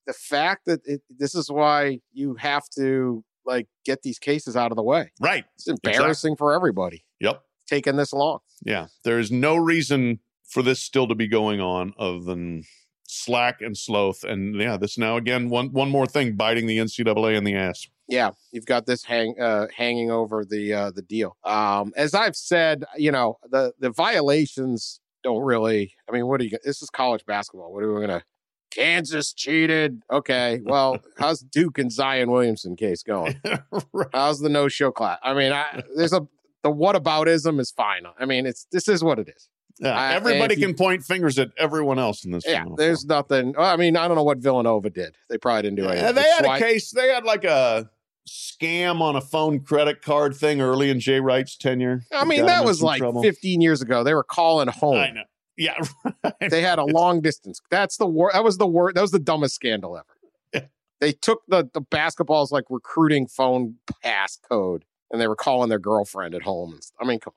the 0.06 0.14
fact 0.14 0.66
that 0.66 0.86
it, 0.86 1.02
this 1.10 1.34
is 1.34 1.50
why 1.50 2.02
you 2.14 2.36
have 2.36 2.70
to 2.76 3.24
like 3.46 3.68
get 3.86 4.04
these 4.04 4.20
cases 4.20 4.56
out 4.56 4.72
of 4.72 4.76
the 4.76 4.84
way. 4.84 5.12
Right. 5.20 5.46
It's 5.56 5.68
embarrassing 5.68 6.36
for 6.36 6.54
everybody 6.54 7.04
Yep. 7.22 7.44
Taking 7.72 7.96
this 7.96 8.14
long. 8.14 8.40
Yeah. 8.64 8.88
There 9.04 9.20
is 9.20 9.32
no 9.32 9.56
reason 9.56 10.20
for 10.48 10.62
this 10.62 10.84
still 10.84 11.08
to 11.08 11.16
be 11.16 11.28
going 11.28 11.62
on 11.62 11.94
other 11.98 12.20
than 12.20 12.64
slack 13.08 13.62
and 13.62 13.78
sloth. 13.78 14.24
And 14.24 14.60
yeah, 14.60 14.78
this 14.78 14.98
now 14.98 15.18
again 15.18 15.50
one 15.50 15.72
one 15.72 15.90
more 15.90 16.06
thing 16.06 16.36
biting 16.36 16.68
the 16.68 16.78
NCAA 16.78 17.36
in 17.36 17.44
the 17.44 17.56
ass. 17.56 17.88
Yeah, 18.08 18.32
you've 18.52 18.66
got 18.66 18.86
this 18.86 19.06
hang 19.06 19.40
uh, 19.40 19.68
hanging 19.76 20.12
over 20.12 20.44
the 20.44 20.74
uh, 20.74 20.92
the 20.92 21.02
deal. 21.02 21.38
Um, 21.46 21.94
as 21.96 22.14
I've 22.14 22.36
said, 22.36 22.84
you 22.98 23.12
know 23.12 23.38
the 23.50 23.74
the 23.80 23.90
violations 23.90 25.00
don't 25.24 25.44
really. 25.44 25.94
I 26.10 26.12
mean, 26.12 26.28
what 26.28 26.42
are 26.42 26.44
you? 26.44 26.58
This 26.64 26.82
is 26.82 26.90
college 26.90 27.26
basketball. 27.26 27.74
What 27.74 27.84
are 27.84 27.94
we 27.94 28.02
gonna? 28.02 28.24
Kansas 28.72 29.34
cheated. 29.34 30.02
Okay, 30.12 30.62
well, 30.64 31.00
how's 31.18 31.42
Duke 31.42 31.78
and 31.78 31.92
Zion 31.92 32.32
Williamson 32.32 32.76
case 32.76 33.04
going? 33.04 33.40
right. 33.94 34.08
How's 34.14 34.40
the 34.40 34.50
no 34.50 34.68
show 34.68 34.92
class? 34.92 35.20
I 35.24 35.34
mean, 35.34 35.52
I, 35.52 35.84
there's 35.96 36.14
a 36.14 36.28
the 36.64 36.70
whataboutism 36.72 37.60
is 37.60 37.72
fine. 37.72 38.04
I 38.20 38.26
mean, 38.26 38.46
it's 38.46 38.66
this 38.72 38.88
is 38.88 39.04
what 39.04 39.20
it 39.20 39.30
is. 39.30 39.50
Yeah, 39.80 39.98
Uh, 40.00 40.14
everybody 40.14 40.54
if 40.54 40.60
you- 40.60 40.68
can 40.68 40.76
point 40.76 41.04
fingers 41.04 41.40
at 41.40 41.50
everyone 41.58 41.98
else 41.98 42.24
in 42.26 42.32
this. 42.32 42.44
Yeah, 42.46 42.66
there's 42.78 43.04
Four. 43.06 43.16
nothing. 43.18 43.56
I 43.58 43.78
mean, 43.78 43.98
I 43.98 44.08
don't 44.08 44.16
know 44.16 44.24
what 44.24 44.38
Villanova 44.40 44.90
did. 44.90 45.16
They 45.30 45.38
probably 45.38 45.64
didn't 45.64 45.78
do 45.78 45.86
anything. 45.86 46.04
Yeah, 46.04 46.12
they 46.12 46.22
had 46.30 46.46
a 46.46 46.60
case. 46.60 46.92
They 46.92 47.08
had 47.08 47.24
like 47.24 47.44
a 47.46 47.90
scam 48.30 49.02
on 49.02 49.16
a 49.16 49.22
phone 49.22 49.60
credit 49.62 50.02
card 50.02 50.36
thing 50.36 50.62
early 50.62 50.90
in 50.90 51.00
Jay 51.00 51.20
Wright's 51.20 51.58
tenure. 51.58 52.04
I 52.14 52.26
mean, 52.26 52.46
that 52.46 52.64
was 52.64 52.84
like 52.84 53.00
trouble. 53.00 53.24
15 53.24 53.62
years 53.62 53.82
ago. 53.82 54.04
They 54.04 54.14
were 54.14 54.24
calling 54.24 54.68
home. 54.68 54.98
I 54.98 55.10
know. 55.12 55.24
Yeah, 55.58 55.78
right. 56.24 56.34
they 56.50 56.62
had 56.62 56.80
a 56.80 56.86
long 56.86 57.22
distance. 57.22 57.60
That's 57.72 57.98
the 57.98 58.06
wor 58.06 58.32
That 58.34 58.44
was 58.44 58.58
the 58.58 58.68
wor 58.68 58.94
That 58.94 59.02
was 59.02 59.12
the 59.12 59.20
dumbest 59.20 59.56
scandal 59.56 59.98
ever. 59.98 60.06
Yeah. 60.54 60.62
They 61.00 61.12
took 61.12 61.42
the 61.48 61.70
the 61.74 61.82
basketball's 61.82 62.52
like 62.52 62.66
recruiting 62.70 63.28
phone 63.28 63.76
pass 64.04 64.38
code, 64.50 64.86
and 65.12 65.20
they 65.22 65.28
were 65.28 65.36
calling 65.36 65.70
their 65.70 65.80
girlfriend 65.80 66.34
at 66.36 66.42
home. 66.42 66.80
I 67.00 67.06
mean, 67.06 67.20
come 67.20 67.34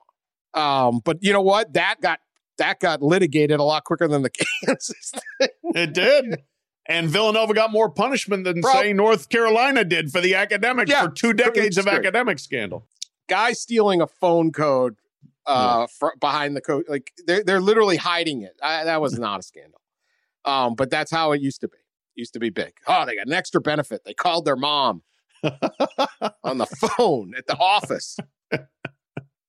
on. 0.54 0.88
Um, 0.94 1.00
but 1.04 1.18
you 1.20 1.32
know 1.32 1.42
what? 1.42 1.72
That 1.74 2.00
got 2.00 2.20
that 2.58 2.78
got 2.80 3.02
litigated 3.02 3.58
a 3.58 3.64
lot 3.64 3.84
quicker 3.84 4.06
than 4.06 4.22
the 4.22 4.30
Kansas. 4.64 5.12
thing. 5.38 5.48
It 5.74 5.92
did. 5.92 6.42
And 6.86 7.08
Villanova 7.08 7.54
got 7.54 7.72
more 7.72 7.88
punishment 7.90 8.44
than, 8.44 8.60
Bro. 8.60 8.72
say, 8.74 8.92
North 8.92 9.30
Carolina 9.30 9.84
did 9.84 10.12
for 10.12 10.20
the 10.20 10.34
academics 10.34 10.90
Yeah, 10.90 11.04
for 11.06 11.10
two 11.10 11.32
decades 11.32 11.78
of 11.78 11.86
academic 11.86 12.38
scandal. 12.38 12.86
Guy 13.26 13.52
stealing 13.54 14.00
a 14.02 14.06
phone 14.06 14.52
code 14.52 14.96
uh 15.46 15.86
fr- 15.98 16.16
behind 16.20 16.54
the 16.56 16.60
code, 16.60 16.84
like 16.88 17.12
they're 17.26 17.42
they're 17.42 17.60
literally 17.60 17.96
hiding 17.96 18.42
it. 18.42 18.54
I, 18.62 18.84
that 18.84 19.00
was 19.00 19.18
not 19.18 19.40
a 19.40 19.42
scandal. 19.42 19.80
Um, 20.44 20.74
but 20.74 20.90
that's 20.90 21.10
how 21.10 21.32
it 21.32 21.40
used 21.40 21.60
to 21.62 21.68
be. 21.68 21.78
Used 22.16 22.34
to 22.34 22.38
be 22.38 22.50
big. 22.50 22.74
Oh, 22.86 23.04
they 23.06 23.16
got 23.16 23.26
an 23.26 23.32
extra 23.32 23.60
benefit. 23.60 24.02
They 24.04 24.14
called 24.14 24.44
their 24.44 24.56
mom 24.56 25.02
on 26.44 26.58
the 26.58 26.66
phone 26.66 27.34
at 27.36 27.46
the 27.46 27.56
office. 27.58 28.16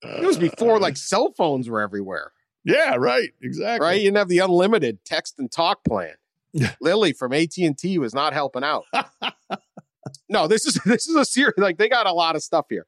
It 0.04 0.24
was 0.24 0.38
before 0.38 0.80
like 0.80 0.98
cell 0.98 1.34
phones 1.36 1.68
were 1.68 1.82
everywhere, 1.82 2.32
Yeah, 2.64 2.96
right. 3.00 3.30
Exactly. 3.42 3.84
right? 3.84 3.96
You 4.00 4.04
didn't 4.06 4.18
have 4.18 4.28
the 4.28 4.38
unlimited 4.38 5.00
text 5.04 5.40
and 5.40 5.52
talk 5.52 5.84
plan. 5.84 6.14
Lily 6.80 7.12
from 7.12 7.34
AT 7.34 7.58
and 7.58 7.76
T 7.76 7.98
was 7.98 8.14
not 8.14 8.32
helping 8.32 8.64
out. 8.64 8.84
no, 10.30 10.48
this 10.48 10.66
is 10.68 10.76
this 10.86 11.08
is 11.08 11.16
a 11.16 11.26
serious. 11.26 11.58
Like 11.58 11.78
they 11.80 11.90
got 11.90 12.06
a 12.06 12.14
lot 12.14 12.36
of 12.36 12.44
stuff 12.44 12.68
here. 12.70 12.86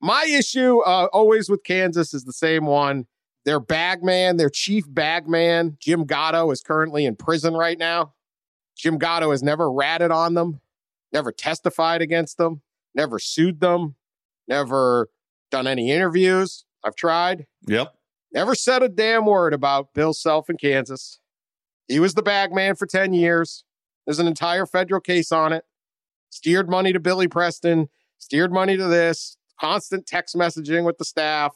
My 0.00 0.24
issue, 0.30 0.78
uh, 0.82 1.08
always 1.12 1.50
with 1.50 1.64
Kansas, 1.64 2.14
is 2.14 2.24
the 2.24 2.32
same 2.32 2.66
one. 2.66 3.06
Their 3.44 3.58
bag 3.58 4.04
man, 4.04 4.36
their 4.36 4.48
chief 4.50 4.84
bag 4.88 5.26
man, 5.28 5.76
Jim 5.80 6.04
Gatto, 6.04 6.52
is 6.52 6.60
currently 6.62 7.04
in 7.04 7.16
prison 7.16 7.54
right 7.54 7.78
now. 7.78 8.14
Jim 8.76 8.96
Gatto 8.96 9.32
has 9.32 9.42
never 9.42 9.70
ratted 9.72 10.12
on 10.12 10.34
them, 10.34 10.60
never 11.12 11.32
testified 11.32 12.02
against 12.02 12.38
them, 12.38 12.62
never 12.94 13.18
sued 13.18 13.60
them, 13.60 13.96
never 14.48 15.08
done 15.50 15.66
any 15.66 15.90
interviews. 15.90 16.64
I've 16.84 16.96
tried. 16.96 17.46
Yep. 17.66 17.94
Never 18.32 18.54
said 18.54 18.82
a 18.82 18.88
damn 18.88 19.26
word 19.26 19.52
about 19.52 19.92
Bill 19.92 20.14
Self 20.14 20.48
in 20.48 20.56
Kansas. 20.56 21.18
He 21.88 21.98
was 21.98 22.14
the 22.14 22.22
bag 22.22 22.52
man 22.52 22.76
for 22.76 22.86
10 22.86 23.12
years. 23.12 23.64
There's 24.06 24.20
an 24.20 24.28
entire 24.28 24.66
federal 24.66 25.00
case 25.00 25.32
on 25.32 25.52
it. 25.52 25.64
Steered 26.30 26.70
money 26.70 26.92
to 26.92 27.00
Billy 27.00 27.26
Preston, 27.26 27.88
steered 28.18 28.52
money 28.52 28.76
to 28.76 28.86
this, 28.86 29.36
constant 29.60 30.06
text 30.06 30.36
messaging 30.36 30.84
with 30.84 30.98
the 30.98 31.04
staff, 31.04 31.52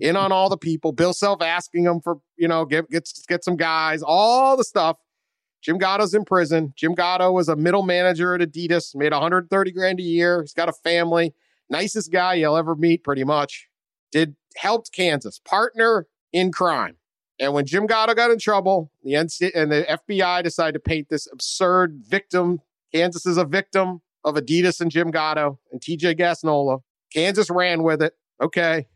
in 0.00 0.16
on 0.16 0.32
all 0.32 0.48
the 0.48 0.56
people. 0.56 0.92
Bill 0.92 1.12
Self 1.12 1.40
asking 1.40 1.84
him 1.84 2.00
for, 2.00 2.18
you 2.36 2.48
know, 2.48 2.64
get, 2.64 2.90
get, 2.90 3.08
get 3.28 3.44
some 3.44 3.56
guys, 3.56 4.02
all 4.02 4.56
the 4.56 4.64
stuff. 4.64 4.96
Jim 5.62 5.78
Gatto's 5.78 6.14
in 6.14 6.24
prison. 6.24 6.72
Jim 6.76 6.94
Gatto 6.94 7.32
was 7.32 7.48
a 7.48 7.56
middle 7.56 7.82
manager 7.82 8.34
at 8.34 8.40
Adidas, 8.40 8.94
made 8.94 9.12
130 9.12 9.72
grand 9.72 9.98
a 9.98 10.02
year. 10.02 10.40
He's 10.42 10.54
got 10.54 10.68
a 10.68 10.72
family. 10.72 11.34
Nicest 11.68 12.12
guy 12.12 12.34
you'll 12.34 12.56
ever 12.56 12.74
meet, 12.74 13.04
pretty 13.04 13.24
much 13.24 13.68
did 14.10 14.36
helped 14.56 14.92
Kansas 14.92 15.38
partner 15.38 16.06
in 16.32 16.52
crime. 16.52 16.96
And 17.40 17.52
when 17.52 17.66
Jim 17.66 17.86
Gatto 17.86 18.14
got 18.14 18.30
in 18.30 18.38
trouble, 18.38 18.90
the 19.04 19.12
NC 19.12 19.50
and 19.54 19.70
the 19.70 19.86
FBI 19.88 20.42
decided 20.42 20.72
to 20.72 20.80
paint 20.80 21.08
this 21.08 21.28
absurd 21.30 22.02
victim. 22.06 22.60
Kansas 22.92 23.26
is 23.26 23.36
a 23.36 23.44
victim. 23.44 24.00
of 24.24 24.34
Adidas 24.34 24.80
and 24.80 24.90
Jim 24.90 25.10
Gatto 25.10 25.58
and 25.70 25.80
TJ 25.80 26.18
Gassnola. 26.18 26.80
Kansas 27.14 27.50
ran 27.50 27.82
with 27.82 28.02
it. 28.02 28.14
Okay, 28.42 28.86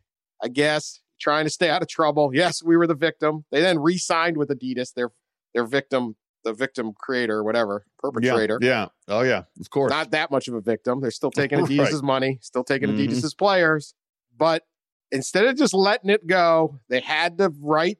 I 0.42 0.48
guess 0.48 1.00
trying 1.20 1.44
to 1.44 1.50
stay 1.50 1.70
out 1.70 1.82
of 1.82 1.88
trouble. 1.88 2.32
Yes, 2.34 2.62
we 2.62 2.76
were 2.76 2.86
the 2.86 2.94
victim. 2.94 3.44
They 3.52 3.60
then 3.60 3.78
re-signed 3.78 4.36
with 4.36 4.48
Adidas, 4.48 4.92
their 4.94 5.12
their 5.54 5.64
victim, 5.64 6.16
the 6.44 6.52
victim 6.52 6.92
creator, 6.98 7.38
or 7.38 7.44
whatever, 7.44 7.84
perpetrator. 7.98 8.58
Yeah, 8.60 8.68
yeah. 8.68 9.14
Oh 9.16 9.22
yeah, 9.22 9.42
of 9.60 9.70
course. 9.70 9.90
Not 9.90 10.10
that 10.12 10.30
much 10.30 10.48
of 10.48 10.54
a 10.54 10.60
victim. 10.60 11.00
They're 11.00 11.10
still 11.10 11.30
taking 11.30 11.58
Right. 11.64 12.02
Money, 12.02 12.38
still 12.42 12.64
taking 12.64 12.88
Mhm. 12.90 12.94
Adidas's 13.08 13.34
players. 13.34 13.94
But 14.36 14.64
instead 15.10 15.44
of 15.46 15.56
just 15.56 15.74
letting 15.74 16.10
it 16.10 16.26
go, 16.26 16.80
they 16.88 17.00
had 17.00 17.38
to 17.38 17.52
write 17.60 17.98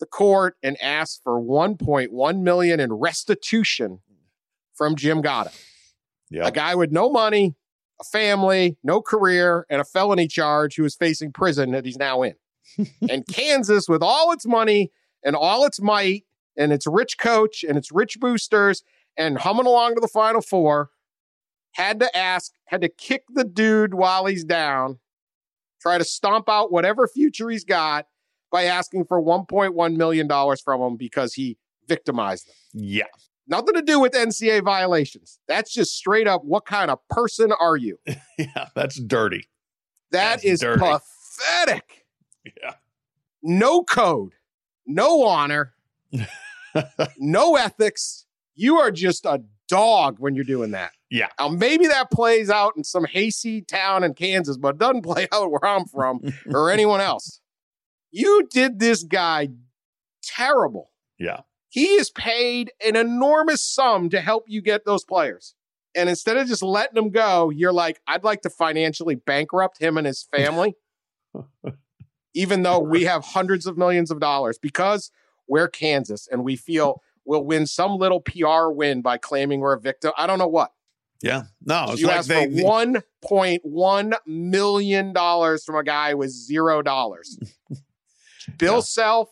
the 0.00 0.06
court 0.06 0.56
and 0.62 0.76
ask 0.82 1.22
for 1.22 1.40
1.1 1.40 2.42
million 2.42 2.80
in 2.80 2.92
restitution 2.92 4.00
from 4.74 4.96
Jim 4.96 5.20
Gatto. 5.22 5.50
yeah. 6.30 6.46
A 6.46 6.50
guy 6.50 6.74
with 6.74 6.90
no 6.90 7.10
money, 7.10 7.54
a 8.00 8.04
family, 8.04 8.76
no 8.82 9.00
career, 9.00 9.66
and 9.70 9.80
a 9.80 9.84
felony 9.84 10.26
charge 10.26 10.76
who 10.76 10.84
is 10.84 10.94
facing 10.96 11.32
prison 11.32 11.70
that 11.72 11.84
he's 11.84 11.96
now 11.96 12.22
in. 12.22 12.34
and 13.10 13.24
Kansas, 13.26 13.88
with 13.88 14.02
all 14.02 14.32
its 14.32 14.46
money 14.46 14.90
and 15.24 15.36
all 15.36 15.64
its 15.64 15.80
might, 15.80 16.24
and 16.56 16.72
its 16.72 16.86
rich 16.86 17.18
coach 17.18 17.64
and 17.64 17.76
its 17.78 17.90
rich 17.92 18.18
boosters, 18.20 18.82
and 19.16 19.38
humming 19.38 19.66
along 19.66 19.94
to 19.94 20.00
the 20.00 20.08
Final 20.08 20.40
Four, 20.40 20.90
had 21.72 21.98
to 22.00 22.16
ask, 22.16 22.52
had 22.66 22.80
to 22.82 22.88
kick 22.88 23.24
the 23.32 23.44
dude 23.44 23.94
while 23.94 24.26
he's 24.26 24.44
down, 24.44 24.98
try 25.80 25.98
to 25.98 26.04
stomp 26.04 26.48
out 26.48 26.70
whatever 26.72 27.06
future 27.08 27.48
he's 27.50 27.64
got 27.64 28.06
by 28.52 28.64
asking 28.64 29.04
for 29.04 29.20
$1.1 29.20 29.96
million 29.96 30.28
from 30.64 30.80
him 30.80 30.96
because 30.96 31.34
he 31.34 31.58
victimized 31.88 32.46
them. 32.48 32.54
yeah. 32.74 33.04
Nothing 33.46 33.74
to 33.74 33.82
do 33.82 34.00
with 34.00 34.12
NCAA 34.14 34.64
violations. 34.64 35.38
That's 35.46 35.70
just 35.70 35.94
straight 35.94 36.26
up 36.26 36.46
what 36.46 36.64
kind 36.64 36.90
of 36.90 36.98
person 37.10 37.52
are 37.52 37.76
you? 37.76 37.98
Yeah. 38.38 38.68
That's 38.74 38.98
dirty. 38.98 39.48
That 40.12 40.40
That's 40.40 40.44
is 40.44 40.60
dirty. 40.60 40.80
pathetic. 40.80 42.06
Yeah. 42.62 42.72
No 43.42 43.82
code, 43.82 44.32
no 44.86 45.24
honor, 45.24 45.74
no 47.18 47.56
ethics. 47.56 48.26
You 48.54 48.78
are 48.78 48.90
just 48.90 49.24
a 49.24 49.42
dog 49.68 50.16
when 50.18 50.34
you're 50.34 50.44
doing 50.44 50.72
that. 50.72 50.92
Yeah. 51.10 51.28
Now, 51.38 51.48
maybe 51.48 51.86
that 51.86 52.10
plays 52.10 52.50
out 52.50 52.74
in 52.76 52.84
some 52.84 53.04
hayseed 53.04 53.68
town 53.68 54.04
in 54.04 54.14
Kansas, 54.14 54.56
but 54.56 54.74
it 54.74 54.78
doesn't 54.78 55.02
play 55.04 55.28
out 55.32 55.50
where 55.50 55.64
I'm 55.64 55.86
from 55.86 56.20
or 56.46 56.70
anyone 56.70 57.00
else. 57.00 57.40
You 58.10 58.46
did 58.50 58.78
this 58.78 59.02
guy 59.02 59.48
terrible. 60.22 60.90
Yeah. 61.18 61.40
He 61.68 61.86
is 61.86 62.10
paid 62.10 62.70
an 62.84 62.94
enormous 62.94 63.60
sum 63.60 64.08
to 64.10 64.20
help 64.20 64.44
you 64.46 64.62
get 64.62 64.84
those 64.84 65.04
players. 65.04 65.54
And 65.96 66.08
instead 66.08 66.36
of 66.36 66.46
just 66.46 66.62
letting 66.62 66.94
them 66.94 67.10
go, 67.10 67.50
you're 67.50 67.72
like, 67.72 68.00
I'd 68.06 68.24
like 68.24 68.42
to 68.42 68.50
financially 68.50 69.14
bankrupt 69.14 69.80
him 69.80 69.96
and 69.96 70.06
his 70.06 70.26
family, 70.36 70.74
even 72.34 72.62
though 72.62 72.80
we 72.80 73.04
have 73.04 73.24
hundreds 73.24 73.66
of 73.66 73.76
millions 73.76 74.10
of 74.10 74.20
dollars 74.20 74.58
because 74.58 75.10
we're 75.46 75.68
Kansas 75.68 76.28
and 76.30 76.44
we 76.44 76.56
feel 76.56 77.02
we'll 77.24 77.44
win 77.44 77.66
some 77.66 77.96
little 77.96 78.20
PR 78.20 78.68
win 78.68 79.02
by 79.02 79.18
claiming 79.18 79.60
we're 79.60 79.74
a 79.74 79.80
victim. 79.80 80.12
I 80.16 80.26
don't 80.26 80.38
know 80.38 80.48
what. 80.48 80.72
Yeah. 81.22 81.44
No, 81.64 81.86
it's 81.90 82.00
you 82.00 82.06
like 82.06 82.18
asked 82.18 82.28
they, 82.28 82.46
for 82.46 82.64
one 82.64 83.02
point 83.22 83.62
one 83.64 84.14
million 84.26 85.12
dollars 85.12 85.64
from 85.64 85.76
a 85.76 85.84
guy 85.84 86.14
with 86.14 86.30
zero 86.30 86.82
dollars. 86.82 87.38
Bill 88.58 88.74
Yeah. 88.74 88.80
Self, 88.80 89.30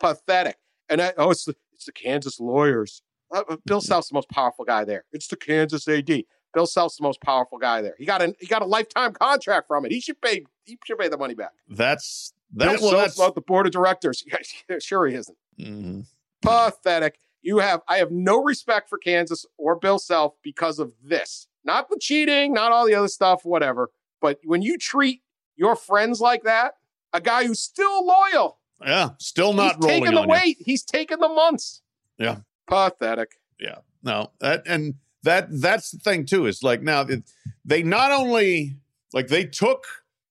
pathetic. 0.00 0.56
And 0.88 1.00
I, 1.00 1.12
oh, 1.16 1.30
it's 1.30 1.44
the 1.44 1.54
it's 1.72 1.84
the 1.84 1.92
Kansas 1.92 2.40
lawyers. 2.40 3.02
Uh, 3.30 3.42
uh, 3.48 3.56
Bill 3.66 3.80
Self's 3.80 4.08
the 4.08 4.14
most 4.14 4.28
powerful 4.30 4.64
guy 4.64 4.84
there. 4.84 5.04
It's 5.12 5.28
the 5.28 5.36
Kansas 5.36 5.86
AD. 5.86 6.24
Bill 6.54 6.66
Self's 6.66 6.96
the 6.96 7.02
most 7.02 7.20
powerful 7.20 7.58
guy 7.58 7.82
there. 7.82 7.94
He 7.98 8.04
got 8.04 8.22
a 8.22 8.34
he 8.40 8.46
got 8.46 8.62
a 8.62 8.66
lifetime 8.66 9.12
contract 9.12 9.68
from 9.68 9.84
it. 9.84 9.92
He 9.92 10.00
should 10.00 10.20
pay 10.20 10.44
he 10.64 10.78
should 10.84 10.98
pay 10.98 11.08
the 11.08 11.18
money 11.18 11.34
back. 11.34 11.52
that's 11.68 12.32
Bill 12.54 12.72
that, 12.72 12.80
well, 12.80 12.90
Self's 12.90 13.04
that's 13.04 13.18
not 13.18 13.34
the 13.34 13.42
board 13.42 13.66
of 13.66 13.72
directors. 13.72 14.24
sure 14.80 15.06
he 15.06 15.14
isn't. 15.14 15.36
Mhm. 15.58 16.06
Pathetic. 16.42 17.18
You 17.42 17.58
have 17.58 17.82
I 17.88 17.98
have 17.98 18.10
no 18.10 18.42
respect 18.42 18.88
for 18.88 18.98
Kansas 18.98 19.46
or 19.56 19.76
Bill 19.76 19.98
Self 19.98 20.34
because 20.42 20.78
of 20.78 20.94
this. 21.02 21.46
Not 21.64 21.88
the 21.88 21.98
cheating, 22.00 22.52
not 22.52 22.72
all 22.72 22.86
the 22.86 22.94
other 22.94 23.08
stuff, 23.08 23.44
whatever. 23.44 23.90
But 24.20 24.40
when 24.44 24.62
you 24.62 24.78
treat 24.78 25.22
your 25.56 25.76
friends 25.76 26.20
like 26.20 26.42
that, 26.44 26.74
a 27.12 27.20
guy 27.20 27.46
who's 27.46 27.60
still 27.60 28.06
loyal, 28.06 28.58
yeah. 28.84 29.10
Still 29.18 29.52
not 29.52 29.76
he's 29.76 29.84
rolling 29.84 30.00
taking 30.00 30.14
the 30.14 30.20
on 30.20 30.28
you. 30.28 30.32
weight, 30.32 30.56
he's 30.60 30.84
taking 30.84 31.18
the 31.18 31.28
months. 31.28 31.82
Yeah. 32.18 32.38
Pathetic. 32.66 33.40
Yeah. 33.58 33.78
No. 34.02 34.30
That 34.40 34.62
and 34.66 34.94
that 35.22 35.48
that's 35.60 35.90
the 35.90 35.98
thing 35.98 36.26
too. 36.26 36.46
Is 36.46 36.62
like 36.62 36.82
now 36.82 37.02
it, 37.02 37.24
they 37.64 37.82
not 37.82 38.10
only 38.12 38.76
like 39.12 39.28
they 39.28 39.44
took 39.44 39.86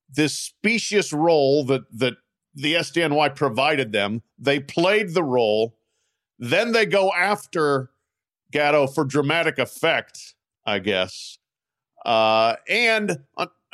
this 0.09 0.37
specious 0.37 1.11
role 1.11 1.65
that 1.65 1.81
that 1.97 2.13
the 2.57 2.73
SDNY 2.73 3.35
provided 3.35 3.91
them. 3.91 4.23
They 4.39 4.59
played 4.59 5.13
the 5.13 5.23
role. 5.23 5.77
Then 6.39 6.71
they 6.71 6.85
go 6.85 7.11
after 7.13 7.91
Gatto 8.51 8.87
for 8.87 9.05
dramatic 9.05 9.59
effect, 9.59 10.33
I 10.65 10.79
guess. 10.79 11.37
Uh, 12.05 12.55
and 12.67 13.19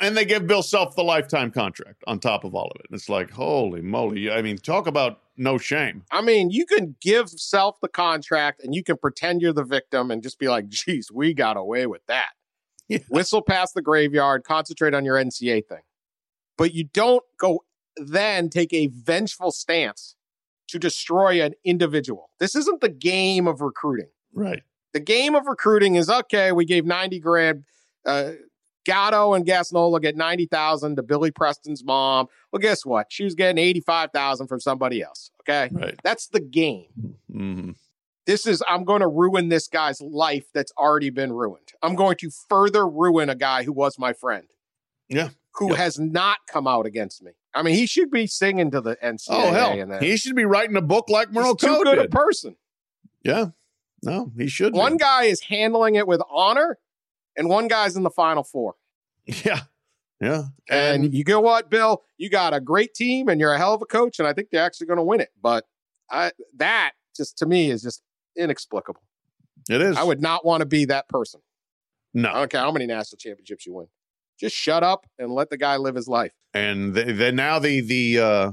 and 0.00 0.16
they 0.16 0.24
give 0.24 0.46
Bill 0.46 0.62
Self 0.62 0.96
the 0.96 1.04
lifetime 1.04 1.50
contract 1.50 2.02
on 2.06 2.18
top 2.18 2.44
of 2.44 2.54
all 2.54 2.66
of 2.74 2.80
it. 2.80 2.86
And 2.90 2.96
It's 2.96 3.08
like 3.08 3.30
holy 3.30 3.80
moly! 3.80 4.30
I 4.30 4.42
mean, 4.42 4.58
talk 4.58 4.86
about 4.86 5.20
no 5.36 5.56
shame. 5.56 6.04
I 6.10 6.20
mean, 6.20 6.50
you 6.50 6.66
can 6.66 6.96
give 7.00 7.30
self 7.30 7.80
the 7.80 7.88
contract 7.88 8.62
and 8.62 8.74
you 8.74 8.84
can 8.84 8.98
pretend 8.98 9.40
you're 9.40 9.52
the 9.52 9.64
victim 9.64 10.10
and 10.10 10.22
just 10.22 10.38
be 10.38 10.48
like, 10.48 10.68
geez, 10.68 11.10
we 11.12 11.32
got 11.32 11.56
away 11.56 11.86
with 11.86 12.04
that. 12.06 12.30
Yeah. 12.86 12.98
Whistle 13.08 13.40
past 13.40 13.72
the 13.72 13.80
graveyard, 13.80 14.44
concentrate 14.44 14.92
on 14.92 15.06
your 15.06 15.16
NCA 15.16 15.66
thing. 15.66 15.80
But 16.58 16.74
you 16.74 16.84
don't 16.84 17.24
go 17.38 17.60
then 17.96 18.48
take 18.50 18.72
a 18.72 18.86
vengeful 18.88 19.50
stance 19.50 20.16
to 20.68 20.78
destroy 20.78 21.42
an 21.42 21.54
individual. 21.64 22.30
This 22.40 22.54
isn't 22.56 22.80
the 22.80 22.88
game 22.88 23.46
of 23.46 23.60
recruiting. 23.60 24.08
Right. 24.32 24.62
The 24.92 25.00
game 25.00 25.34
of 25.34 25.46
recruiting 25.46 25.96
is 25.96 26.08
okay, 26.08 26.52
we 26.52 26.64
gave 26.64 26.84
90 26.86 27.20
grand. 27.20 27.64
Uh, 28.06 28.32
Gatto 28.84 29.32
and 29.32 29.46
Gassnola 29.46 30.00
get 30.00 30.14
90,000 30.14 30.96
to 30.96 31.02
Billy 31.02 31.30
Preston's 31.30 31.82
mom. 31.82 32.26
Well, 32.52 32.60
guess 32.60 32.84
what? 32.84 33.06
She 33.10 33.24
was 33.24 33.34
getting 33.34 33.56
85,000 33.62 34.46
from 34.46 34.60
somebody 34.60 35.02
else. 35.02 35.30
Okay. 35.40 35.70
Right. 35.72 35.98
That's 36.04 36.26
the 36.28 36.40
game. 36.40 36.88
hmm 37.32 37.70
This 38.26 38.46
is, 38.46 38.62
I'm 38.68 38.84
going 38.84 39.00
to 39.00 39.08
ruin 39.08 39.48
this 39.48 39.68
guy's 39.68 40.00
life 40.02 40.44
that's 40.52 40.72
already 40.76 41.08
been 41.10 41.32
ruined. 41.32 41.72
I'm 41.82 41.94
going 41.94 42.16
to 42.18 42.30
further 42.48 42.86
ruin 42.86 43.30
a 43.30 43.34
guy 43.34 43.62
who 43.64 43.72
was 43.72 43.98
my 43.98 44.12
friend. 44.12 44.48
Yeah. 45.08 45.30
Who 45.54 45.70
Yep. 45.70 45.78
has 45.78 45.98
not 45.98 46.38
come 46.46 46.66
out 46.66 46.84
against 46.84 47.22
me. 47.22 47.32
I 47.54 47.62
mean, 47.62 47.74
he 47.74 47.86
should 47.86 48.10
be 48.10 48.26
singing 48.26 48.70
to 48.72 48.80
the 48.80 48.96
NCAA. 48.96 49.28
Oh 49.30 49.52
hell, 49.52 49.72
and 49.72 50.02
he 50.02 50.16
should 50.16 50.34
be 50.34 50.44
writing 50.44 50.76
a 50.76 50.82
book 50.82 51.08
like 51.08 51.28
He's 51.28 51.36
Merle 51.36 51.54
too 51.54 51.80
good 51.84 51.98
a 51.98 52.08
person. 52.08 52.56
yeah, 53.22 53.46
no, 54.02 54.32
he 54.36 54.48
should. 54.48 54.72
be. 54.72 54.78
One 54.78 54.96
guy 54.96 55.24
is 55.24 55.40
handling 55.42 55.94
it 55.94 56.06
with 56.06 56.20
honor, 56.30 56.78
and 57.36 57.48
one 57.48 57.68
guy's 57.68 57.96
in 57.96 58.02
the 58.02 58.10
final 58.10 58.42
four. 58.42 58.74
yeah, 59.26 59.60
yeah, 60.20 60.44
And, 60.68 61.04
and 61.04 61.14
you 61.14 61.24
know 61.26 61.40
what, 61.40 61.70
Bill? 61.70 62.02
You 62.18 62.28
got 62.28 62.54
a 62.54 62.60
great 62.60 62.94
team, 62.94 63.28
and 63.28 63.40
you're 63.40 63.52
a 63.52 63.58
hell 63.58 63.74
of 63.74 63.82
a 63.82 63.86
coach, 63.86 64.18
and 64.18 64.26
I 64.26 64.32
think 64.32 64.50
they're 64.50 64.64
actually 64.64 64.88
going 64.88 64.98
to 64.98 65.04
win 65.04 65.20
it. 65.20 65.30
But 65.40 65.64
I, 66.10 66.32
that 66.56 66.92
just 67.16 67.38
to 67.38 67.46
me 67.46 67.70
is 67.70 67.82
just 67.82 68.02
inexplicable. 68.36 69.02
it 69.70 69.80
is. 69.80 69.96
I 69.96 70.02
would 70.02 70.20
not 70.20 70.44
want 70.44 70.60
to 70.60 70.66
be 70.66 70.84
that 70.86 71.08
person. 71.08 71.40
No, 72.12 72.30
I 72.30 72.34
don't 72.34 72.50
care 72.50 72.60
how 72.60 72.72
many 72.72 72.86
national 72.86 73.18
championships 73.18 73.66
you 73.66 73.74
win. 73.74 73.86
Just 74.38 74.56
shut 74.56 74.82
up 74.82 75.06
and 75.18 75.30
let 75.32 75.50
the 75.50 75.56
guy 75.56 75.76
live 75.76 75.94
his 75.94 76.08
life. 76.08 76.32
and 76.52 76.94
they, 76.94 77.12
they 77.12 77.30
now 77.32 77.58
the 77.58 77.80
the 77.80 78.18
uh 78.18 78.52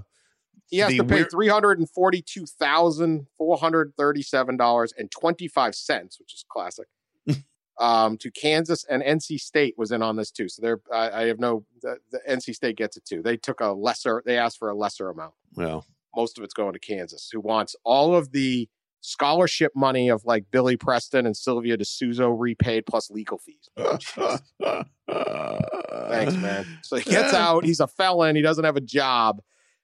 He 0.67 0.77
has 0.79 0.89
The 0.91 0.97
to 0.99 1.03
pay 1.03 1.23
three 1.23 1.47
hundred 1.47 1.79
and 1.79 1.89
forty-two 1.89 2.45
thousand 2.45 3.27
four 3.37 3.57
hundred 3.57 3.93
thirty-seven 3.97 4.57
dollars 4.57 4.93
and 4.97 5.09
twenty-five 5.11 5.75
cents, 5.75 6.19
which 6.19 6.33
is 6.33 6.45
classic. 6.49 6.87
um, 7.79 8.17
to 8.17 8.29
Kansas 8.31 8.83
and 8.89 9.01
NC 9.01 9.39
State 9.39 9.75
was 9.77 9.91
in 9.91 10.01
on 10.03 10.15
this 10.15 10.31
too. 10.31 10.47
So 10.49 10.61
they're 10.61 10.81
I, 10.93 11.09
I 11.09 11.27
have 11.27 11.39
no 11.39 11.65
the, 11.81 11.97
the 12.11 12.19
NC 12.29 12.53
State 12.55 12.77
gets 12.77 12.97
it 12.97 13.05
too. 13.05 13.21
They 13.21 13.37
took 13.37 13.59
a 13.61 13.71
lesser. 13.71 14.21
They 14.25 14.37
asked 14.37 14.59
for 14.59 14.69
a 14.69 14.75
lesser 14.75 15.09
amount. 15.09 15.33
well, 15.55 15.85
Most 16.15 16.37
of 16.37 16.43
it's 16.43 16.53
going 16.53 16.73
to 16.73 16.79
Kansas, 16.79 17.29
who 17.31 17.39
wants 17.39 17.75
all 17.83 18.15
of 18.15 18.31
the 18.31 18.69
scholarship 19.01 19.71
money 19.75 20.09
of 20.09 20.23
like 20.25 20.45
Billy 20.51 20.77
Preston 20.77 21.25
and 21.25 21.35
Silvio 21.35 21.75
De 21.75 21.83
Sousa 21.85 22.29
repaid 22.31 22.85
plus 22.85 23.09
legal 23.11 23.37
fees. 23.39 23.69
Oh, 25.13 26.07
Thanks, 26.09 26.35
man. 26.37 26.65
So 26.83 26.95
he 26.97 27.09
gets 27.09 27.33
out. 27.33 27.63
He's 27.65 27.79
a 27.79 27.87
felon. 27.87 28.35
He 28.35 28.41
doesn't 28.41 28.63
have 28.63 28.77
a 28.77 28.81
job, 28.81 29.41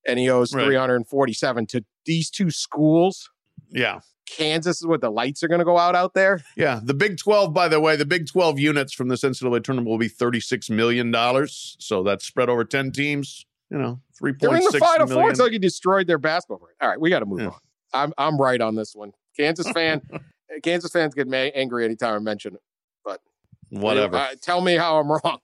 and 0.07 0.17
he 0.19 0.29
owes 0.29 0.53
Right. 0.53 0.65
three 0.65 0.75
hundred 0.75 0.95
and 0.97 1.07
forty-seven 1.07 1.65
to 1.67 1.83
these 2.05 2.29
two 2.29 2.49
schools. 2.49 3.29
Yeah, 3.69 3.99
Kansas 4.25 4.79
is 4.81 4.87
what 4.87 5.01
the 5.01 5.09
lights 5.09 5.43
are 5.43 5.47
going 5.47 5.59
to 5.59 5.65
go 5.65 5.77
out 5.77 5.95
out 5.95 6.13
there. 6.13 6.43
yeah. 6.55 6.79
The 6.81 6.93
Big 6.93 7.17
Twelve, 7.17 7.53
by 7.53 7.67
the 7.67 7.79
way, 7.79 7.95
the 7.95 8.05
Big 8.05 8.27
Twelve 8.27 8.59
units 8.59 8.93
from 8.93 9.09
this 9.09 9.21
NCAA 9.23 9.63
tournament 9.63 9.89
will 9.89 9.97
be 9.97 10.07
thirty 10.07 10.39
six 10.39 10.69
million 10.69 11.11
dollars. 11.11 11.75
So 11.79 12.03
that's 12.03 12.25
spread 12.25 12.49
over 12.49 12.63
ten 12.63 12.91
teams. 12.91 13.45
You 13.69 13.77
know, 13.77 13.99
three 14.17 14.33
They're 14.39 14.55
in 14.55 14.63
the 14.63 14.71
six 14.71 14.85
final 14.85 15.07
four. 15.07 15.15
million. 15.15 15.31
It's 15.31 15.39
like 15.41 15.51
you 15.51 15.59
destroyed 15.59 16.07
their 16.07 16.17
basketball. 16.17 16.59
Program. 16.59 16.77
All 16.81 16.87
right, 16.89 16.99
we 17.01 17.09
got 17.09 17.19
to 17.19 17.25
move 17.25 17.41
Yeah. 17.41 17.47
on. 17.47 17.55
I'm 17.93 18.13
I'm 18.17 18.37
right 18.37 18.59
on 18.59 18.75
this 18.75 18.95
one. 18.95 19.13
Kansas 19.37 19.69
fan, 19.71 20.01
Kansas 20.63 20.91
fans 20.91 21.13
get 21.13 21.31
angry 21.33 21.85
anytime 21.85 22.15
I 22.15 22.19
mention 22.19 22.55
it. 22.55 22.61
But 23.03 23.21
whatever. 23.69 24.17
Uh, 24.17 24.29
tell 24.41 24.61
me 24.61 24.75
how 24.75 24.99
I'm 24.99 25.11
wrong. 25.23 25.39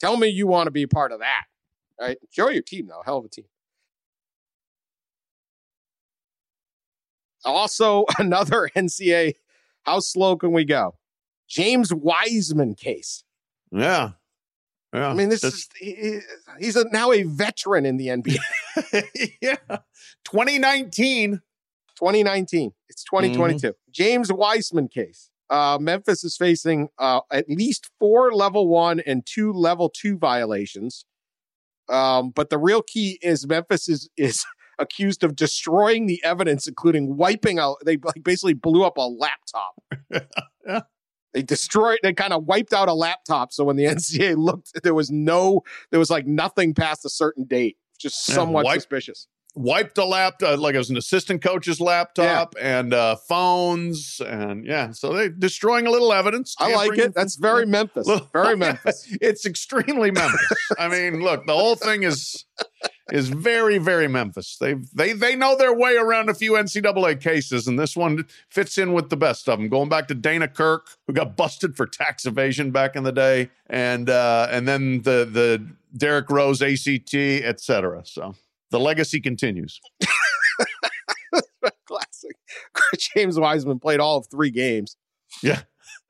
Tell 0.00 0.16
me 0.16 0.28
you 0.28 0.46
want 0.46 0.66
to 0.66 0.70
be 0.70 0.86
part 0.86 1.12
of 1.12 1.20
that. 1.20 1.44
Right? 2.00 2.18
Show 2.30 2.48
your 2.50 2.62
team 2.62 2.86
though. 2.86 3.02
Hell 3.04 3.18
of 3.18 3.24
a 3.24 3.28
team. 3.28 3.46
Also, 7.44 8.04
another 8.18 8.68
NCA. 8.76 9.34
How 9.82 10.00
slow 10.00 10.36
can 10.36 10.52
we 10.52 10.64
go? 10.64 10.96
James 11.48 11.94
Wiseman 11.94 12.74
case. 12.74 13.24
yeah. 13.70 14.10
Yeah. 14.94 15.08
I 15.08 15.14
mean, 15.14 15.28
this 15.28 15.44
is 15.44 15.68
he, 15.78 16.20
he's 16.58 16.74
a, 16.74 16.88
now 16.90 17.12
a 17.12 17.22
veteran 17.22 17.84
in 17.84 17.98
the 17.98 18.06
NBA. 18.06 18.38
yeah. 19.42 19.56
2019. 20.24 21.42
2019. 21.98 22.72
It's 22.88 23.04
2022. 23.04 23.74
James 23.90 24.32
Wiseman 24.32 24.88
case. 24.88 25.30
Uh, 25.50 25.78
Memphis 25.80 26.24
is 26.24 26.36
facing 26.36 26.88
uh, 26.98 27.20
at 27.30 27.48
least 27.48 27.90
four 27.98 28.32
level 28.32 28.68
one 28.68 29.00
and 29.00 29.24
two 29.26 29.52
level 29.52 29.88
two 29.88 30.18
violations. 30.18 31.04
Um, 31.88 32.30
but 32.30 32.50
the 32.50 32.58
real 32.58 32.82
key 32.82 33.18
is 33.22 33.46
Memphis 33.46 33.88
is 33.88 34.10
is 34.16 34.44
accused 34.78 35.24
of 35.24 35.34
destroying 35.34 36.06
the 36.06 36.22
evidence, 36.22 36.66
including 36.68 37.16
wiping 37.16 37.58
out. 37.58 37.76
They 37.84 37.96
like 37.96 38.22
basically 38.22 38.54
blew 38.54 38.84
up 38.84 38.98
a 38.98 39.08
laptop. 39.08 39.82
Yeah. 40.66 40.80
They 41.34 41.42
destroyed. 41.42 41.98
They 42.02 42.14
kind 42.14 42.32
of 42.32 42.44
wiped 42.46 42.72
out 42.72 42.88
a 42.88 42.94
laptop. 42.94 43.52
So 43.52 43.62
when 43.64 43.76
the 43.76 43.84
NCAA 43.94 44.38
looked, 44.38 44.70
there 44.82 44.94
was 44.94 45.10
no, 45.10 45.60
there 45.90 46.00
was 46.00 46.08
like 46.10 46.26
nothing 46.26 46.72
past 46.72 47.04
a 47.04 47.10
certain 47.10 47.44
date. 47.44 47.76
Just 48.00 48.26
Yeah, 48.28 48.36
somewhat 48.36 48.64
wipe- 48.64 48.76
suspicious. 48.80 49.28
Wiped 49.54 49.98
a 49.98 50.04
laptop, 50.04 50.60
like 50.60 50.74
it 50.76 50.78
was 50.78 50.90
an 50.90 50.96
assistant 50.96 51.42
coach's 51.42 51.80
laptop 51.80 52.54
and 52.60 52.94
uh, 52.94 53.16
phones. 53.16 54.20
And 54.24 54.64
yeah, 54.64 54.92
so 54.92 55.12
they're 55.12 55.30
destroying 55.30 55.86
a 55.86 55.90
little 55.90 56.12
evidence. 56.12 56.54
I 56.60 56.74
like 56.74 56.96
it. 56.96 57.12
That's 57.14 57.34
very 57.36 57.66
Memphis. 57.66 58.06
Look- 58.06 58.30
Very 58.32 58.56
Memphis. 58.56 59.08
it's 59.20 59.44
extremely 59.46 60.10
Memphis. 60.12 60.58
I 60.78 60.86
mean, 60.88 61.20
look, 61.22 61.46
the 61.46 61.54
whole 61.54 61.74
thing 61.74 62.04
is 62.04 62.44
is 63.10 63.30
very, 63.30 63.78
very 63.78 64.06
Memphis. 64.06 64.58
They 64.60 64.74
they 64.94 65.12
they 65.14 65.34
know 65.34 65.56
their 65.56 65.74
way 65.74 65.96
around 65.96 66.28
a 66.28 66.34
few 66.34 66.52
NCAA 66.52 67.20
cases, 67.20 67.66
and 67.66 67.78
this 67.78 67.96
one 67.96 68.26
fits 68.50 68.78
in 68.78 68.92
with 68.92 69.08
the 69.08 69.16
best 69.16 69.48
of 69.48 69.58
them. 69.58 69.68
Going 69.68 69.88
back 69.88 70.06
to 70.08 70.14
Dana 70.14 70.46
Kirk, 70.46 70.86
who 71.06 71.14
got 71.14 71.36
busted 71.36 71.74
for 71.76 71.86
tax 71.86 72.26
evasion 72.26 72.70
back 72.70 72.94
in 72.94 73.02
the 73.02 73.12
day, 73.12 73.50
and 73.68 74.08
uh, 74.08 74.46
and 74.50 74.68
then 74.68 75.02
the 75.02 75.24
the 75.28 75.66
Derrick 75.96 76.30
Rose 76.30 76.62
ACT, 76.62 77.14
et 77.14 77.60
cetera. 77.60 78.02
So 78.04 78.34
the 78.70 78.80
legacy 78.80 79.20
continues. 79.20 79.80
Classic. 81.86 82.36
James 82.98 83.38
Wiseman 83.38 83.78
played 83.78 84.00
all 84.00 84.18
of 84.18 84.26
three 84.30 84.50
games. 84.50 84.96
Yeah. 85.42 85.62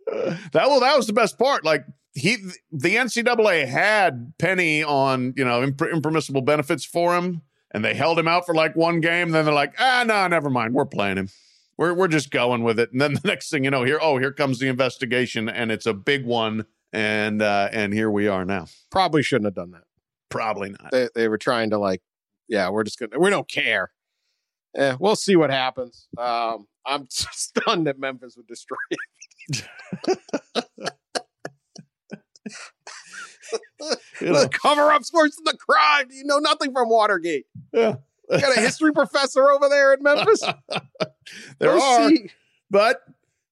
that 0.06 0.54
well, 0.54 0.80
that 0.80 0.96
was 0.96 1.06
the 1.06 1.12
best 1.12 1.38
part. 1.38 1.64
Like 1.64 1.84
he, 2.14 2.36
the 2.72 2.96
NCAA 2.96 3.66
had 3.66 4.32
Penny 4.38 4.82
on, 4.82 5.34
you 5.36 5.44
know, 5.44 5.62
imp- 5.62 5.82
impermissible 5.82 6.42
benefits 6.42 6.84
for 6.84 7.16
him, 7.16 7.42
and 7.70 7.84
they 7.84 7.94
held 7.94 8.18
him 8.18 8.28
out 8.28 8.46
for 8.46 8.54
like 8.54 8.74
one 8.76 9.00
game. 9.00 9.30
Then 9.30 9.44
they're 9.44 9.54
like, 9.54 9.74
ah, 9.78 10.04
no, 10.06 10.26
never 10.26 10.50
mind, 10.50 10.74
we're 10.74 10.86
playing 10.86 11.16
him. 11.16 11.28
We're 11.76 11.94
we're 11.94 12.08
just 12.08 12.30
going 12.30 12.64
with 12.64 12.80
it. 12.80 12.92
And 12.92 13.00
then 13.00 13.14
the 13.14 13.20
next 13.24 13.50
thing 13.50 13.64
you 13.64 13.70
know, 13.70 13.84
here, 13.84 13.98
oh, 14.02 14.18
here 14.18 14.32
comes 14.32 14.58
the 14.58 14.68
investigation, 14.68 15.48
and 15.48 15.70
it's 15.70 15.86
a 15.86 15.94
big 15.94 16.24
one. 16.24 16.66
And 16.92 17.42
uh, 17.42 17.68
and 17.72 17.92
here 17.92 18.10
we 18.10 18.28
are 18.28 18.44
now. 18.44 18.66
Probably 18.90 19.22
shouldn't 19.22 19.46
have 19.46 19.54
done 19.54 19.72
that. 19.72 19.84
Probably 20.30 20.70
not. 20.70 20.90
They 20.90 21.08
they 21.14 21.28
were 21.28 21.38
trying 21.38 21.70
to 21.70 21.78
like, 21.78 22.02
yeah, 22.48 22.68
we're 22.70 22.84
just 22.84 22.98
gonna 22.98 23.18
we 23.18 23.30
don't 23.30 23.48
care. 23.48 23.90
Eh, 24.76 24.96
we'll 25.00 25.16
see 25.16 25.36
what 25.36 25.50
happens. 25.50 26.08
Um, 26.18 26.66
I'm 26.86 27.06
stunned 27.10 27.86
that 27.86 27.98
Memphis 27.98 28.36
would 28.36 28.46
destroy 28.46 28.76
it. 28.90 28.98
You 34.20 34.32
know, 34.32 34.42
The 34.42 34.48
cover 34.48 34.90
up's 34.92 35.12
worse 35.12 35.36
than 35.36 35.44
the 35.44 35.56
crime. 35.56 36.08
You 36.10 36.24
know 36.24 36.38
nothing 36.38 36.72
from 36.72 36.88
Watergate. 36.88 37.46
yeah. 37.72 37.96
You 38.30 38.40
got 38.40 38.56
a 38.58 38.60
history 38.60 38.92
professor 38.92 39.48
over 39.50 39.70
there 39.70 39.94
in 39.94 40.02
Memphis. 40.02 40.42
there 41.58 41.76
Go 41.76 41.80
are. 41.80 42.08
see- 42.10 42.30
But 42.70 43.00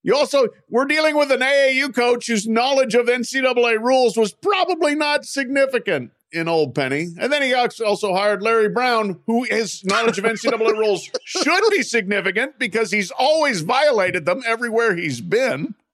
you 0.03 0.15
also, 0.15 0.49
we're 0.69 0.85
dealing 0.85 1.17
with 1.17 1.31
an 1.31 1.39
AAU 1.39 1.95
coach 1.95 2.27
whose 2.27 2.47
knowledge 2.47 2.93
of 2.93 3.07
NCAA 3.07 3.79
rules 3.81 4.15
was 4.17 4.33
probably 4.33 4.93
not 4.93 5.25
significant 5.25 6.11
in 6.31 6.47
Old 6.47 6.75
Penny. 6.75 7.07
And 7.19 7.31
then 7.31 7.41
he 7.41 7.53
also 7.53 8.13
hired 8.13 8.41
Larry 8.43 8.69
Brown, 8.69 9.19
who 9.27 9.43
his 9.43 9.83
knowledge 9.85 10.17
of 10.17 10.25
NCAA 10.25 10.73
rules 10.77 11.09
should 11.23 11.63
be 11.71 11.83
significant 11.83 12.59
because 12.59 12.91
he's 12.91 13.11
always 13.11 13.61
violated 13.61 14.25
them 14.25 14.41
everywhere 14.45 14.95
he's 14.95 15.21
been. 15.21 15.75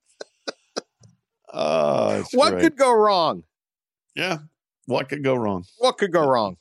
Oh, 1.55 2.23
What 2.33 2.51
great. 2.53 2.61
could 2.63 2.77
go 2.77 2.91
wrong? 2.93 3.43
yeah. 4.15 4.39
What 4.85 5.07
could 5.07 5.23
go 5.23 5.35
wrong? 5.35 5.65
What 5.77 5.97
could 5.97 6.11
go 6.11 6.27
wrong? 6.27 6.57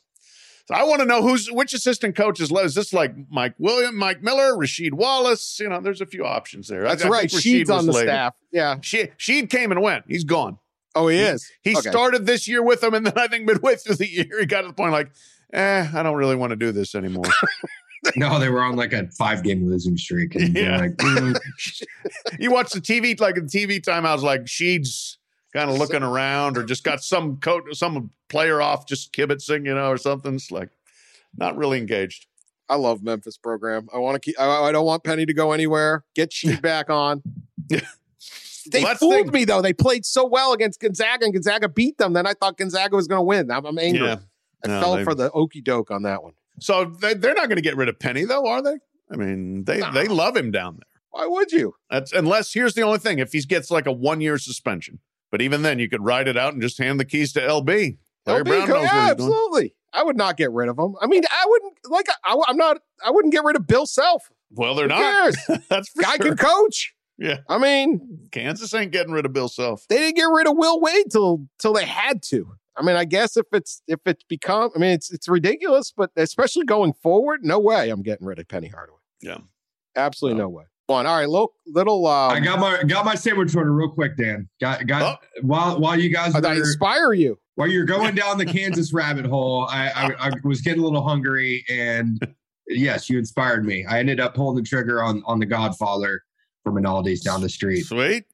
So 0.68 0.74
I 0.74 0.84
want 0.84 1.00
to 1.00 1.06
know 1.06 1.22
who's 1.22 1.50
which 1.50 1.72
assistant 1.72 2.14
coach 2.14 2.40
is 2.40 2.52
is 2.52 2.74
this 2.74 2.92
like 2.92 3.14
Mike 3.30 3.54
William, 3.58 3.96
Mike 3.96 4.22
Miller, 4.22 4.52
Rasheed 4.54 4.92
Wallace? 4.92 5.58
You 5.58 5.68
know, 5.70 5.80
there's 5.80 6.00
a 6.00 6.06
few 6.06 6.24
options 6.24 6.68
there. 6.68 6.82
That's 6.82 7.04
I 7.04 7.08
right. 7.08 7.30
think 7.30 7.42
Rasheed 7.42 7.62
Sheed's 7.64 7.70
on 7.70 7.86
the 7.86 7.92
later. 7.92 8.06
staff. 8.08 8.34
Yeah. 8.52 8.76
She 8.82 9.08
Sheed 9.18 9.50
came 9.50 9.72
and 9.72 9.82
went. 9.82 10.04
He's 10.06 10.22
gone. 10.24 10.58
Oh, 10.95 11.09
he 11.09 11.18
is. 11.18 11.51
He 11.62 11.72
Okay. 11.76 11.88
started 11.90 12.26
this 12.26 12.47
year 12.47 12.62
with 12.62 12.80
them, 12.82 12.95
and 12.95 13.07
then 13.07 13.14
I 13.16 13.26
think 13.28 13.47
midway 13.47 13.76
through 13.76 13.97
the 13.97 14.09
year, 14.09 14.26
he 14.40 14.47
got 14.47 14.62
to 14.62 14.68
the 14.68 14.74
point 14.74 14.93
like, 14.93 15.11
eh, 15.53 15.88
I 15.95 16.03
don't 16.03 16.16
really 16.16 16.36
want 16.36 16.51
to 16.51 16.57
do 16.57 16.72
this 16.72 16.95
anymore. 16.95 17.24
No, 18.16 18.40
they 18.40 18.49
were 18.49 18.62
on 18.62 18.74
like 18.74 18.93
a 18.93 19.07
five 19.16 19.45
game 19.45 19.64
losing 19.64 19.97
streak. 19.97 20.34
And 20.34 20.57
they're 20.57 20.64
Yeah. 20.64 20.78
like, 20.78 20.97
mm, 20.97 21.38
you 22.40 22.51
watch 22.51 22.72
the 22.72 22.80
TV, 22.80 23.18
like 23.20 23.36
the 23.36 23.43
TV 23.43 23.80
time, 23.80 24.05
I 24.05 24.12
was 24.12 24.24
like 24.24 24.43
Sheed's 24.49 25.18
kind 25.55 25.70
of 25.70 25.78
looking 25.78 26.03
around, 26.03 26.59
or 26.59 26.64
just 26.64 26.82
got 26.82 27.01
some 27.05 27.36
coach, 27.36 27.62
some 27.74 28.11
player 28.28 28.61
off, 28.61 28.86
just 28.88 29.12
kibitzing, 29.12 29.64
you 29.66 29.74
know, 29.76 29.88
or 29.88 29.97
something. 29.97 30.34
It's 30.34 30.51
like 30.51 30.70
not 31.38 31.57
really 31.57 31.78
engaged. 31.78 32.26
I 32.68 32.74
love 32.74 33.05
Memphis 33.05 33.36
program. 33.38 33.88
I 33.95 33.99
want 33.99 34.16
to 34.16 34.20
keep. 34.20 34.38
I, 34.38 34.47
I 34.64 34.72
don't 34.72 34.84
want 34.84 35.05
Penny 35.05 35.24
to 35.24 35.32
go 35.32 35.53
anywhere. 35.53 36.05
Get 36.16 36.30
Sheed 36.32 36.61
back 36.70 36.90
on. 36.90 37.22
They 38.70 38.82
the 38.82 38.96
fooled 38.96 39.32
me 39.32 39.44
though. 39.44 39.62
They 39.62 39.72
played 39.72 40.04
so 40.04 40.26
well 40.26 40.52
against 40.52 40.80
Gonzaga, 40.80 41.24
and 41.24 41.32
Gonzaga 41.34 41.68
beat 41.68 41.98
them. 41.98 42.12
Then 42.12 42.26
I 42.26 42.34
thought 42.34 42.56
Gonzaga 42.58 42.96
was 42.96 43.06
going 43.08 43.18
to 43.20 43.24
win. 43.24 43.50
I'm, 43.50 43.64
I'm 43.64 43.78
angry. 43.78 44.06
Yeah. 44.06 44.16
I 44.64 44.68
No, 44.68 44.80
fell 44.80 44.96
they- 44.96 45.04
for 45.04 45.14
the 45.14 45.30
okey 45.32 45.60
doke 45.60 45.90
on 45.90 46.02
that 46.02 46.22
one. 46.22 46.32
So 46.60 46.84
they, 46.84 47.14
they're 47.14 47.34
not 47.34 47.46
going 47.48 47.56
to 47.56 47.62
get 47.62 47.76
rid 47.76 47.88
of 47.88 47.98
Penny, 47.98 48.24
though, 48.24 48.46
are 48.46 48.62
they? 48.62 48.76
I 49.10 49.16
mean, 49.16 49.64
they 49.64 49.78
No. 49.78 49.90
they 49.92 50.06
love 50.06 50.36
him 50.36 50.50
down 50.50 50.74
there. 50.74 50.86
Why 51.10 51.26
would 51.26 51.50
you? 51.52 51.74
That's 51.90 52.12
unless 52.12 52.52
here's 52.52 52.74
the 52.74 52.82
only 52.82 52.98
thing: 52.98 53.18
if 53.18 53.32
he 53.32 53.40
gets 53.40 53.70
like 53.70 53.86
a 53.86 53.92
one 53.92 54.20
year 54.20 54.38
suspension, 54.38 55.00
but 55.30 55.42
even 55.42 55.62
then, 55.62 55.78
you 55.78 55.88
could 55.88 56.02
ride 56.04 56.28
it 56.28 56.36
out 56.36 56.52
and 56.52 56.62
just 56.62 56.78
hand 56.78 57.00
the 57.00 57.04
keys 57.04 57.32
to 57.34 57.40
LB. 57.40 57.98
Larry 58.26 58.42
LB, 58.42 58.44
Brown 58.44 58.68
knows 58.68 58.68
yeah, 58.68 58.74
what 58.74 58.78
he's 58.78 58.86
doing. 58.86 59.08
absolutely. 59.32 59.74
I 59.94 60.02
would 60.04 60.16
not 60.16 60.36
get 60.38 60.52
rid 60.52 60.68
of 60.70 60.78
him. 60.78 60.94
I 61.02 61.06
mean, 61.06 61.22
I 61.30 61.44
wouldn't 61.48 61.74
like. 61.90 62.06
I, 62.24 62.36
am 62.48 62.56
not. 62.56 62.78
I 63.04 63.10
wouldn't 63.10 63.32
get 63.32 63.44
rid 63.44 63.56
of 63.56 63.66
Bill 63.66 63.84
Self. 63.84 64.22
Well, 64.50 64.74
they're 64.74 64.84
Who 64.88 64.94
not. 64.94 65.34
That's 65.68 65.88
for 65.90 66.02
Guy 66.02 66.16
sure. 66.16 66.26
can 66.34 66.36
coach. 66.36 66.94
Yeah. 67.18 67.38
I 67.48 67.58
mean, 67.58 68.26
Kansas 68.32 68.72
ain't 68.74 68.90
getting 68.92 69.12
rid 69.12 69.26
of 69.26 69.32
Bill 69.32 69.48
Self. 69.48 69.86
they 69.88 69.98
didn't 69.98 70.16
get 70.16 70.24
rid 70.24 70.46
of 70.48 70.56
Will 70.56 70.80
Wade 70.80 71.10
till 71.10 71.46
till 71.60 71.72
they 71.72 71.84
had 71.84 72.22
to. 72.24 72.46
I 72.76 72.82
mean, 72.82 72.96
I 72.96 73.04
guess 73.04 73.36
if 73.36 73.46
it's 73.52 73.82
if 73.86 74.00
it's 74.06 74.24
become, 74.24 74.70
I 74.74 74.78
mean, 74.78 74.90
it's 74.92 75.12
it's 75.12 75.28
ridiculous, 75.28 75.92
but 75.96 76.10
especially 76.16 76.64
going 76.64 76.94
forward, 77.02 77.40
no 77.44 77.58
way 77.58 77.90
I'm 77.90 78.02
getting 78.02 78.26
rid 78.26 78.38
of 78.38 78.48
Penny 78.48 78.68
Hardaway. 78.68 78.98
Yeah. 79.20 79.38
Absolutely 79.94 80.38
No. 80.38 80.44
no 80.44 80.48
way. 80.50 80.64
One. 80.86 81.06
All 81.06 81.16
right, 81.16 81.28
little 81.28 81.52
little. 81.66 82.06
Um, 82.06 82.32
I 82.32 82.40
got 82.40 82.58
my 82.58 82.82
got 82.82 83.04
my 83.04 83.14
sandwich 83.14 83.54
order 83.54 83.72
real 83.72 83.90
quick, 83.90 84.16
Dan. 84.16 84.48
Got 84.60 84.86
got 84.86 85.20
while 85.42 85.78
while 85.80 85.98
you 85.98 86.10
guys 86.10 86.34
I 86.34 86.54
inspire 86.54 87.12
you. 87.12 87.38
while 87.54 87.68
you're 87.68 87.84
going 87.84 88.14
down 88.14 88.36
the 88.36 88.44
Kansas 88.46 88.92
rabbit 88.94 89.24
hole, 89.24 89.66
I, 89.70 89.88
I, 89.90 90.28
I 90.28 90.30
was 90.44 90.60
getting 90.60 90.80
a 90.80 90.84
little 90.84 91.06
hungry, 91.06 91.64
and 91.70 92.18
yes, 92.68 93.08
you 93.08 93.18
inspired 93.18 93.64
me. 93.64 93.86
I 93.86 94.00
ended 94.00 94.18
up 94.18 94.34
pulling 94.34 94.56
the 94.56 94.62
trigger 94.62 95.02
on 95.02 95.22
on 95.24 95.38
the 95.38 95.46
Godfather 95.46 96.22
from 96.64 96.74
Rinaldi's 96.74 97.20
down 97.20 97.40
the 97.40 97.48
street. 97.48 97.82
Sweet. 97.84 98.24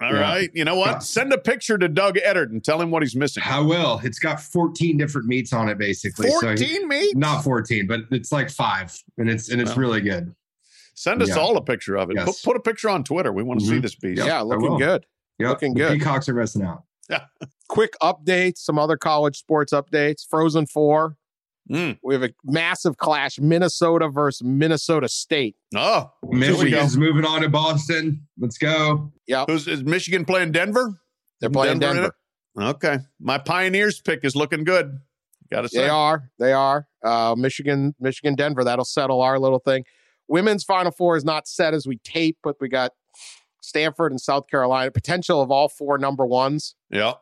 All 0.00 0.12
Yeah. 0.12 0.20
right. 0.20 0.50
You 0.54 0.64
know 0.64 0.74
Yeah. 0.74 0.92
what? 0.94 1.02
Send 1.02 1.32
a 1.32 1.38
picture 1.38 1.78
to 1.78 1.88
Doug 1.88 2.16
Edert 2.16 2.50
and 2.50 2.62
tell 2.64 2.80
him 2.80 2.90
what 2.90 3.02
he's 3.02 3.14
missing. 3.14 3.42
I 3.46 3.60
will. 3.60 4.00
It's 4.02 4.18
got 4.18 4.40
14 4.40 4.96
different 4.96 5.26
meats 5.28 5.52
on 5.52 5.68
it, 5.68 5.78
basically. 5.78 6.28
So 6.30 6.40
he- 6.40 6.46
14 6.56 6.88
meat? 6.88 7.16
not 7.16 7.42
14, 7.44 7.86
but 7.86 8.00
it's 8.10 8.32
like 8.32 8.50
five, 8.50 8.96
and 9.18 9.28
it's 9.30 9.48
and 9.50 9.60
it's 9.60 9.70
Well, 9.70 9.78
really 9.80 10.00
good. 10.00 10.34
Send 10.94 11.22
us 11.22 11.28
Yeah. 11.30 11.36
all 11.36 11.56
a 11.56 11.62
picture 11.62 11.96
of 11.96 12.10
it. 12.10 12.16
Yes. 12.16 12.42
Put, 12.42 12.52
put 12.52 12.56
a 12.56 12.60
picture 12.60 12.88
on 12.90 13.04
Twitter. 13.04 13.32
We 13.32 13.42
want 13.42 13.60
to 13.60 13.66
see 13.66 13.78
Mhm. 13.78 13.82
this 13.82 13.94
beast. 13.94 14.18
Yep, 14.18 14.26
yeah, 14.26 14.40
looking 14.42 14.76
good. 14.78 15.06
Yep. 15.38 15.48
Looking 15.48 15.74
the 15.74 15.80
good. 15.80 15.98
Peacocks 15.98 16.28
are 16.28 16.34
missing 16.34 16.62
out. 16.62 16.82
Yeah. 17.08 17.24
Quick 17.68 17.94
updates. 18.02 18.58
Some 18.58 18.78
other 18.78 18.96
college 18.96 19.38
sports 19.38 19.72
updates. 19.72 20.26
Frozen 20.28 20.66
Four. 20.66 21.16
Mm. 21.72 21.98
We 22.02 22.14
have 22.14 22.22
a 22.22 22.30
massive 22.44 22.98
clash: 22.98 23.38
Minnesota 23.38 24.08
versus 24.08 24.42
Minnesota 24.44 25.08
State. 25.08 25.56
Oh, 25.74 26.12
Michigan's 26.22 26.96
moving 26.96 27.24
on 27.24 27.42
to 27.42 27.48
Boston. 27.48 28.26
Let's 28.38 28.58
go. 28.58 29.12
Yeah, 29.26 29.44
who's 29.46 29.66
is 29.66 29.82
Michigan 29.82 30.24
playing 30.24 30.52
Denver? 30.52 31.00
they're 31.40 31.50
playing 31.50 31.78
Denver 31.80 32.12
Denver. 32.56 32.72
Okay. 32.74 32.98
My 33.18 33.38
Pioneers 33.38 34.00
pick 34.00 34.20
is 34.24 34.36
looking 34.36 34.64
good. 34.64 34.98
Got 35.50 35.62
to 35.62 35.68
say. 35.68 35.82
They 35.82 35.88
are. 35.88 36.30
They 36.38 36.52
are. 36.52 36.86
Uh, 37.04 37.34
Michigan, 37.36 37.94
Michigan, 37.98 38.34
Denver. 38.34 38.64
That'll 38.64 38.84
settle 38.84 39.20
our 39.22 39.38
little 39.38 39.58
thing. 39.58 39.84
Women's 40.28 40.64
Final 40.64 40.92
Four 40.92 41.16
is 41.16 41.24
not 41.24 41.48
set 41.48 41.74
as 41.74 41.86
we 41.86 41.98
tape, 42.04 42.38
but 42.42 42.56
we 42.60 42.68
got 42.68 42.92
Stanford 43.62 44.12
and 44.12 44.20
South 44.20 44.46
Carolina, 44.48 44.90
potential 44.90 45.40
of 45.40 45.50
all 45.50 45.68
four 45.68 45.98
number 45.98 46.26
ones, 46.26 46.74
Yeah. 46.90 47.14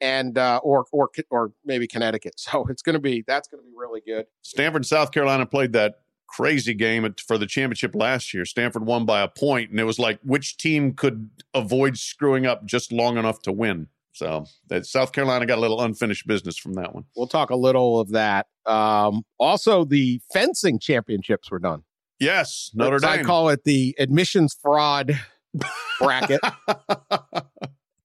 And 0.00 0.38
uh, 0.38 0.60
or 0.62 0.86
or 0.92 1.10
or 1.30 1.52
maybe 1.64 1.86
Connecticut. 1.86 2.34
So 2.38 2.66
it's 2.68 2.82
going 2.82 2.94
to 2.94 3.00
be 3.00 3.24
that's 3.26 3.48
going 3.48 3.62
to 3.62 3.68
be 3.68 3.74
really 3.76 4.00
good. 4.06 4.26
Stanford, 4.42 4.86
South 4.86 5.12
Carolina 5.12 5.44
played 5.46 5.72
that 5.72 6.00
crazy 6.28 6.74
game 6.74 7.14
for 7.26 7.38
the 7.38 7.46
championship 7.46 7.94
last 7.94 8.32
year. 8.32 8.44
Stanford 8.44 8.86
won 8.86 9.04
by 9.06 9.20
a 9.22 9.28
point, 9.28 9.70
and 9.70 9.80
it 9.80 9.84
was 9.84 9.98
like 9.98 10.18
which 10.22 10.56
team 10.56 10.94
could 10.94 11.30
avoid 11.54 11.98
screwing 11.98 12.46
up 12.46 12.64
just 12.64 12.92
long 12.92 13.16
enough 13.18 13.42
to 13.42 13.52
win. 13.52 13.88
So 14.12 14.46
that 14.68 14.84
South 14.84 15.12
Carolina 15.12 15.46
got 15.46 15.58
a 15.58 15.60
little 15.60 15.80
unfinished 15.80 16.26
business 16.26 16.56
from 16.56 16.74
that 16.74 16.94
one. 16.94 17.04
We'll 17.16 17.28
talk 17.28 17.50
a 17.50 17.56
little 17.56 18.00
of 18.00 18.10
that. 18.10 18.46
Um, 18.66 19.22
also, 19.38 19.84
the 19.84 20.20
fencing 20.32 20.78
championships 20.78 21.50
were 21.50 21.60
done. 21.60 21.82
Yes, 22.18 22.72
Notre 22.74 22.96
As 22.96 23.04
I 23.04 23.22
call 23.22 23.48
it 23.48 23.62
the 23.64 23.94
admissions 23.98 24.56
fraud 24.60 25.18
bracket. 26.00 26.40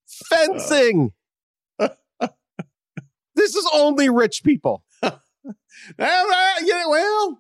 fencing. 0.06 1.14
This 3.44 3.56
is 3.56 3.68
only 3.74 4.10
rich 4.10 4.44
people. 4.44 4.84
Ah, 6.00 6.56
yeah, 6.64 6.86
well, 6.88 7.40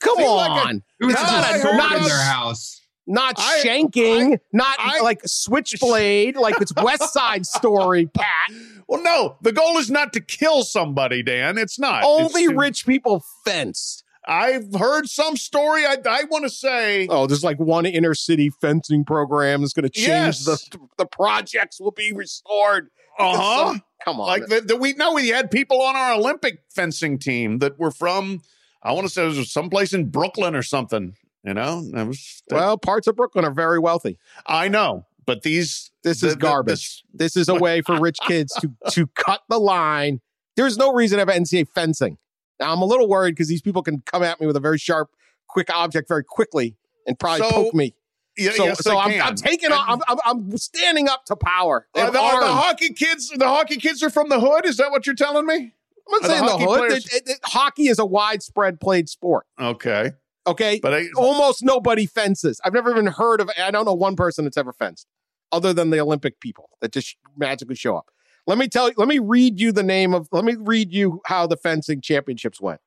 Come 0.00 0.16
Seems 0.18 0.28
like 0.30 0.50
a- 0.64 0.68
on. 0.68 0.82
It's 1.00 1.14
not 1.14 1.54
a 1.54 1.58
sword 1.58 1.76
not 1.76 1.96
in 1.96 2.02
their 2.04 2.22
house? 2.22 2.80
not 3.06 3.34
I- 3.38 3.62
shanking, 3.64 4.38
not 4.52 4.76
I- 4.78 5.00
like 5.00 5.20
switchblade, 5.24 6.36
like 6.36 6.60
it's 6.60 6.72
West 6.76 7.12
Side 7.12 7.46
Story, 7.46 8.06
Pat. 8.14 8.50
well, 8.86 9.02
no. 9.02 9.36
The 9.42 9.52
goal 9.52 9.78
is 9.78 9.90
not 9.90 10.12
to 10.12 10.20
kill 10.20 10.62
somebody, 10.62 11.22
Dan. 11.22 11.58
It's 11.58 11.78
not. 11.78 12.04
Only 12.04 12.44
It's 12.44 12.52
rich 12.54 12.86
people 12.86 13.24
fence. 13.44 14.02
I've 14.26 14.74
heard 14.74 15.06
some 15.08 15.36
story. 15.36 15.84
I, 15.84 15.96
I 16.08 16.24
want 16.24 16.44
to 16.44 16.50
say. 16.50 17.06
Oh, 17.08 17.26
there's 17.26 17.44
like 17.44 17.58
one 17.58 17.84
inner 17.86 18.14
city 18.14 18.48
fencing 18.50 19.04
program 19.04 19.60
that's 19.60 19.74
going 19.74 19.82
to 19.84 19.90
change 19.90 20.06
Yes. 20.08 20.44
the 20.44 20.78
the 20.96 21.06
projects 21.06 21.78
will 21.80 21.90
be 21.90 22.12
restored. 22.12 22.88
Uh 23.18 23.36
huh. 23.72 23.78
Come 24.04 24.20
on, 24.20 24.26
Like 24.26 24.46
the, 24.46 24.60
the, 24.60 24.76
we 24.76 24.92
know 24.94 25.14
we 25.14 25.28
had 25.28 25.50
people 25.50 25.80
on 25.80 25.96
our 25.96 26.12
Olympic 26.14 26.60
fencing 26.68 27.18
team 27.18 27.58
that 27.60 27.78
were 27.78 27.90
from. 27.90 28.42
I 28.82 28.92
want 28.92 29.06
to 29.06 29.12
say 29.12 29.24
it 29.24 29.28
was 29.36 29.50
someplace 29.50 29.94
in 29.94 30.10
Brooklyn 30.10 30.54
or 30.54 30.62
something. 30.62 31.14
You 31.42 31.54
know, 31.54 31.82
that 31.92 32.06
was. 32.06 32.42
well, 32.50 32.76
parts 32.78 33.06
of 33.06 33.16
Brooklyn 33.16 33.44
are 33.44 33.50
very 33.50 33.78
wealthy. 33.78 34.18
I 34.46 34.68
know, 34.68 35.06
but 35.26 35.42
these. 35.42 35.90
This 36.02 36.20
the- 36.20 36.28
is 36.28 36.34
the- 36.34 36.38
garbage. 36.40 37.02
This 37.14 37.34
is 37.36 37.48
a 37.48 37.54
way 37.54 37.80
for 37.80 37.98
rich 37.98 38.18
kids 38.26 38.52
to 38.60 38.70
to 38.90 39.06
cut 39.14 39.40
the 39.48 39.58
line. 39.58 40.20
There's 40.56 40.76
no 40.76 40.92
reason 40.92 41.16
to 41.18 41.20
have 41.20 41.28
NCAA 41.42 41.66
fencing. 41.74 42.18
Now 42.60 42.72
I'm 42.72 42.82
a 42.82 42.84
little 42.84 43.08
worried 43.08 43.32
because 43.32 43.48
these 43.48 43.62
people 43.62 43.82
can 43.82 44.02
come 44.06 44.22
at 44.22 44.40
me 44.40 44.46
with 44.46 44.56
a 44.56 44.60
very 44.60 44.78
sharp, 44.78 45.10
quick 45.48 45.68
object 45.74 46.08
very 46.08 46.24
quickly 46.24 46.76
and 47.06 47.18
probably 47.18 47.48
So, 47.48 47.50
poke 47.54 47.74
me. 47.74 47.94
Yeah, 48.36 48.50
So, 48.52 48.64
yes, 48.64 48.80
so 48.82 48.98
I'm. 48.98 49.20
I'm 49.22 49.34
taking 49.36 49.70
on. 49.72 49.84
I'm, 49.88 50.00
I'm, 50.08 50.18
I'm 50.50 50.56
standing 50.58 51.08
up 51.08 51.24
to 51.26 51.36
power. 51.36 51.86
Uh, 51.96 52.00
are 52.00 52.10
the, 52.10 52.18
are 52.20 52.40
the 52.40 52.52
hockey 52.52 52.92
kids, 52.92 53.28
the 53.30 53.46
hockey 53.48 53.76
kids 53.76 54.02
are 54.02 54.10
from 54.10 54.28
the 54.28 54.40
hood. 54.40 54.66
Is 54.66 54.76
that 54.78 54.90
what 54.90 55.06
you're 55.06 55.14
telling 55.14 55.46
me? 55.46 55.54
I'm 55.54 56.10
not 56.10 56.22
the 56.22 56.28
saying 56.28 56.44
the, 56.44 56.50
hockey 56.50 56.64
hood. 56.64 56.78
players- 56.88 57.06
It- 57.06 57.12
it- 57.14 57.28
it- 57.30 57.38
hockey 57.44 57.88
is 57.88 57.98
a 57.98 58.04
widespread 58.04 58.80
played 58.80 59.08
sport. 59.08 59.46
Okay, 59.60 60.12
Okay, 60.46 60.78
but 60.82 60.92
I, 60.92 61.06
almost 61.16 61.62
nobody 61.62 62.04
fences. 62.06 62.60
I've 62.64 62.74
never 62.74 62.90
even 62.90 63.06
heard 63.06 63.40
of. 63.40 63.50
I 63.58 63.70
don't 63.70 63.84
know 63.86 63.94
one 63.94 64.14
person 64.16 64.44
that's 64.44 64.56
ever 64.58 64.72
fenced, 64.72 65.06
other 65.52 65.72
than 65.72 65.90
the 65.90 66.00
Olympic 66.00 66.40
people 66.40 66.70
that 66.80 66.92
just 66.92 67.16
magically 67.36 67.76
show 67.76 67.96
up. 67.96 68.10
Let 68.46 68.58
me 68.58 68.68
tell 68.68 68.88
you. 68.88 68.94
Let 68.98 69.08
me 69.08 69.18
read 69.20 69.58
you 69.58 69.72
the 69.72 69.82
name 69.82 70.12
of. 70.12 70.28
Let 70.32 70.44
me 70.44 70.56
read 70.58 70.92
you 70.92 71.22
how 71.26 71.46
the 71.46 71.56
fencing 71.56 72.02
championships 72.02 72.60
went. 72.60 72.80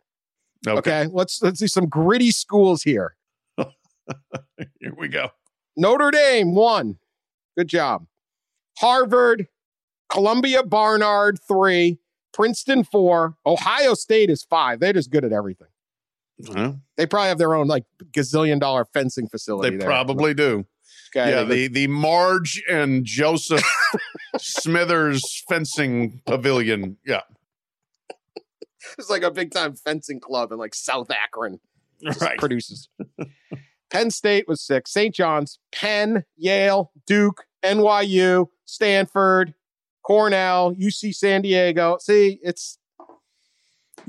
okay, 0.68 0.78
Okay, 0.78 1.10
let's 1.12 1.42
let's 1.42 1.58
see 1.60 1.68
some 1.68 1.88
gritty 1.88 2.30
schools 2.32 2.84
here. 2.84 3.16
here 4.80 4.94
we 4.98 5.08
go. 5.08 5.30
Notre 5.76 6.12
Dame 6.12 6.56
one. 6.56 6.98
Good 7.58 7.68
job. 7.68 8.06
Harvard, 8.80 9.48
Columbia 10.10 10.64
Barnard 10.64 11.40
three, 11.48 12.00
Princeton 12.34 12.84
four, 12.84 13.36
Ohio 13.46 13.94
State 13.94 14.30
is 14.30 14.44
five. 14.44 14.80
They're 14.80 14.94
just 14.94 15.12
good 15.12 15.26
at 15.26 15.34
everything. 15.34 15.68
Huh? 16.46 16.74
They 16.98 17.08
probably 17.08 17.30
have 17.30 17.40
their 17.40 17.56
own 17.56 17.68
like 17.68 17.86
gazillion 18.12 18.60
dollar 18.60 18.86
fencing 18.86 19.28
facility. 19.28 19.72
They 19.72 19.78
there. 19.78 19.88
probably 19.88 20.34
do. 20.34 20.66
Okay, 21.16 21.32
yeah, 21.32 21.44
the 21.44 21.68
the 21.68 21.88
Marge 21.88 22.62
and 22.70 23.06
Joseph 23.06 23.64
Smithers 24.38 25.44
fencing 25.48 26.22
pavilion. 26.26 26.98
Yeah, 27.06 27.22
It's 28.98 29.10
like 29.10 29.24
a 29.24 29.32
big 29.32 29.52
time 29.52 29.76
fencing 29.76 30.20
club 30.20 30.52
in 30.52 30.58
like 30.58 30.76
South 30.76 31.10
Akron. 31.10 31.60
Just 32.04 32.22
right. 32.22 32.38
Produces. 32.38 32.90
Penn 33.90 34.12
State 34.12 34.46
was 34.48 34.62
six. 34.62 34.92
St. 34.92 35.14
John's, 35.14 35.60
Penn, 35.72 36.24
Yale, 36.36 36.92
Duke, 37.06 37.46
NYU, 37.64 38.48
Stanford, 38.66 39.54
Cornell, 40.04 40.74
UC 40.76 41.14
San 41.16 41.42
Diego. 41.42 41.98
See, 42.00 42.40
it's 42.44 42.78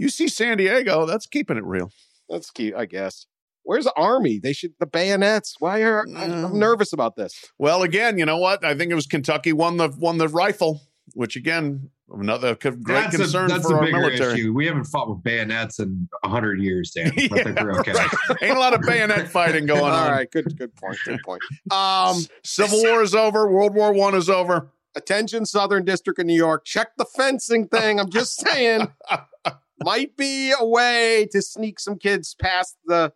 see 0.09 0.29
San 0.29 0.57
Diego, 0.59 1.07
that's 1.07 1.26
keeping 1.26 1.57
it 1.57 1.64
real. 1.64 1.91
that's 2.29 2.51
cute, 2.51 2.74
I 2.74 2.85
guess. 2.87 3.26
Where's 3.64 3.85
the 3.85 3.93
Army? 3.97 4.39
They 4.39 4.53
should 4.53 4.72
the 4.81 4.87
bayonets. 4.87 5.57
Why 5.59 5.83
are 5.83 6.03
I'm, 6.07 6.16
I'm 6.16 6.31
Mm. 6.31 6.55
nervous 6.55 6.93
about 6.93 7.16
this? 7.16 7.45
Well, 7.59 7.83
again, 7.83 8.18
you 8.18 8.24
know 8.24 8.39
what? 8.39 8.64
I 8.64 8.74
think 8.74 8.91
it 8.91 8.95
was 8.95 9.07
Kentucky 9.07 9.53
won 9.53 9.76
the 9.76 9.89
won 9.99 10.18
the 10.18 10.29
rifle, 10.29 10.81
which 11.14 11.37
again 11.37 11.91
another 12.12 12.54
co- 12.54 12.70
great 12.70 13.02
That's 13.02 13.16
concern 13.16 13.50
a, 13.50 13.54
that's 13.54 13.66
for 13.66 13.76
a 13.76 13.80
our 13.80 13.90
military. 14.00 14.34
issue. 14.40 14.52
We 14.52 14.66
haven't 14.66 14.84
fought 14.84 15.09
with 15.09 15.22
bayonets 15.22 15.78
in 15.78 16.09
hundred 16.24 16.61
years, 16.61 16.90
Dan. 16.92 17.06
I 17.16 17.28
think 17.42 17.61
we're 17.61 17.78
okay. 17.80 17.92
right. 17.92 18.09
Ain't 18.42 18.56
a 18.56 18.61
lot 18.61 18.74
of 18.74 18.80
bayonet 18.82 19.28
fighting 19.32 19.66
going 19.66 19.80
All 19.80 19.86
on. 19.90 20.11
right, 20.11 20.30
good, 20.30 20.56
good 20.56 20.74
point. 20.76 20.96
Good 21.04 21.20
point. 21.24 21.42
Um, 21.70 22.16
Civil 22.44 22.82
War 22.82 23.02
is 23.02 23.14
over. 23.14 23.50
World 23.50 23.74
War 23.74 23.92
One 23.92 24.14
is 24.14 24.28
over. 24.30 24.70
attention, 24.94 25.46
Southern 25.46 25.84
District 25.84 26.18
of 26.18 26.26
New 26.26 26.34
York. 26.36 26.64
Check 26.64 26.96
the 26.96 27.04
fencing 27.04 27.68
thing. 27.68 28.00
I'm 28.00 28.11
just 28.11 28.40
saying, 28.40 28.88
might 29.84 30.16
be 30.16 30.52
a 30.59 30.66
way 30.66 31.28
to 31.32 31.40
sneak 31.42 31.78
some 31.80 31.98
kids 31.98 32.34
past 32.40 32.76
the. 32.86 33.12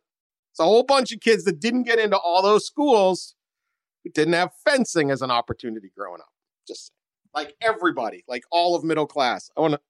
It's 0.53 0.61
a 0.61 0.65
whole 0.65 0.83
bunch 0.83 1.13
of 1.13 1.21
kids 1.21 1.45
that 1.45 1.61
didn't 1.61 1.85
get 1.85 1.99
into 1.99 2.19
all 2.19 2.43
those 2.43 2.67
schools 2.67 3.35
who 4.05 4.11
didn't 4.11 4.35
have 4.35 4.51
fencing 4.63 5.11
as 5.11 5.23
an 5.23 5.31
opportunity 5.31 5.91
growing 5.97 6.21
up. 6.21 6.29
Just 6.69 6.89
saying. 6.89 6.99
Like 7.35 7.55
everybody, 7.61 8.25
like 8.29 8.43
all 8.51 8.75
of 8.75 8.85
middle 8.85 9.07
class. 9.07 9.51
I 9.57 9.61
want 9.61 9.75
to 9.75 9.81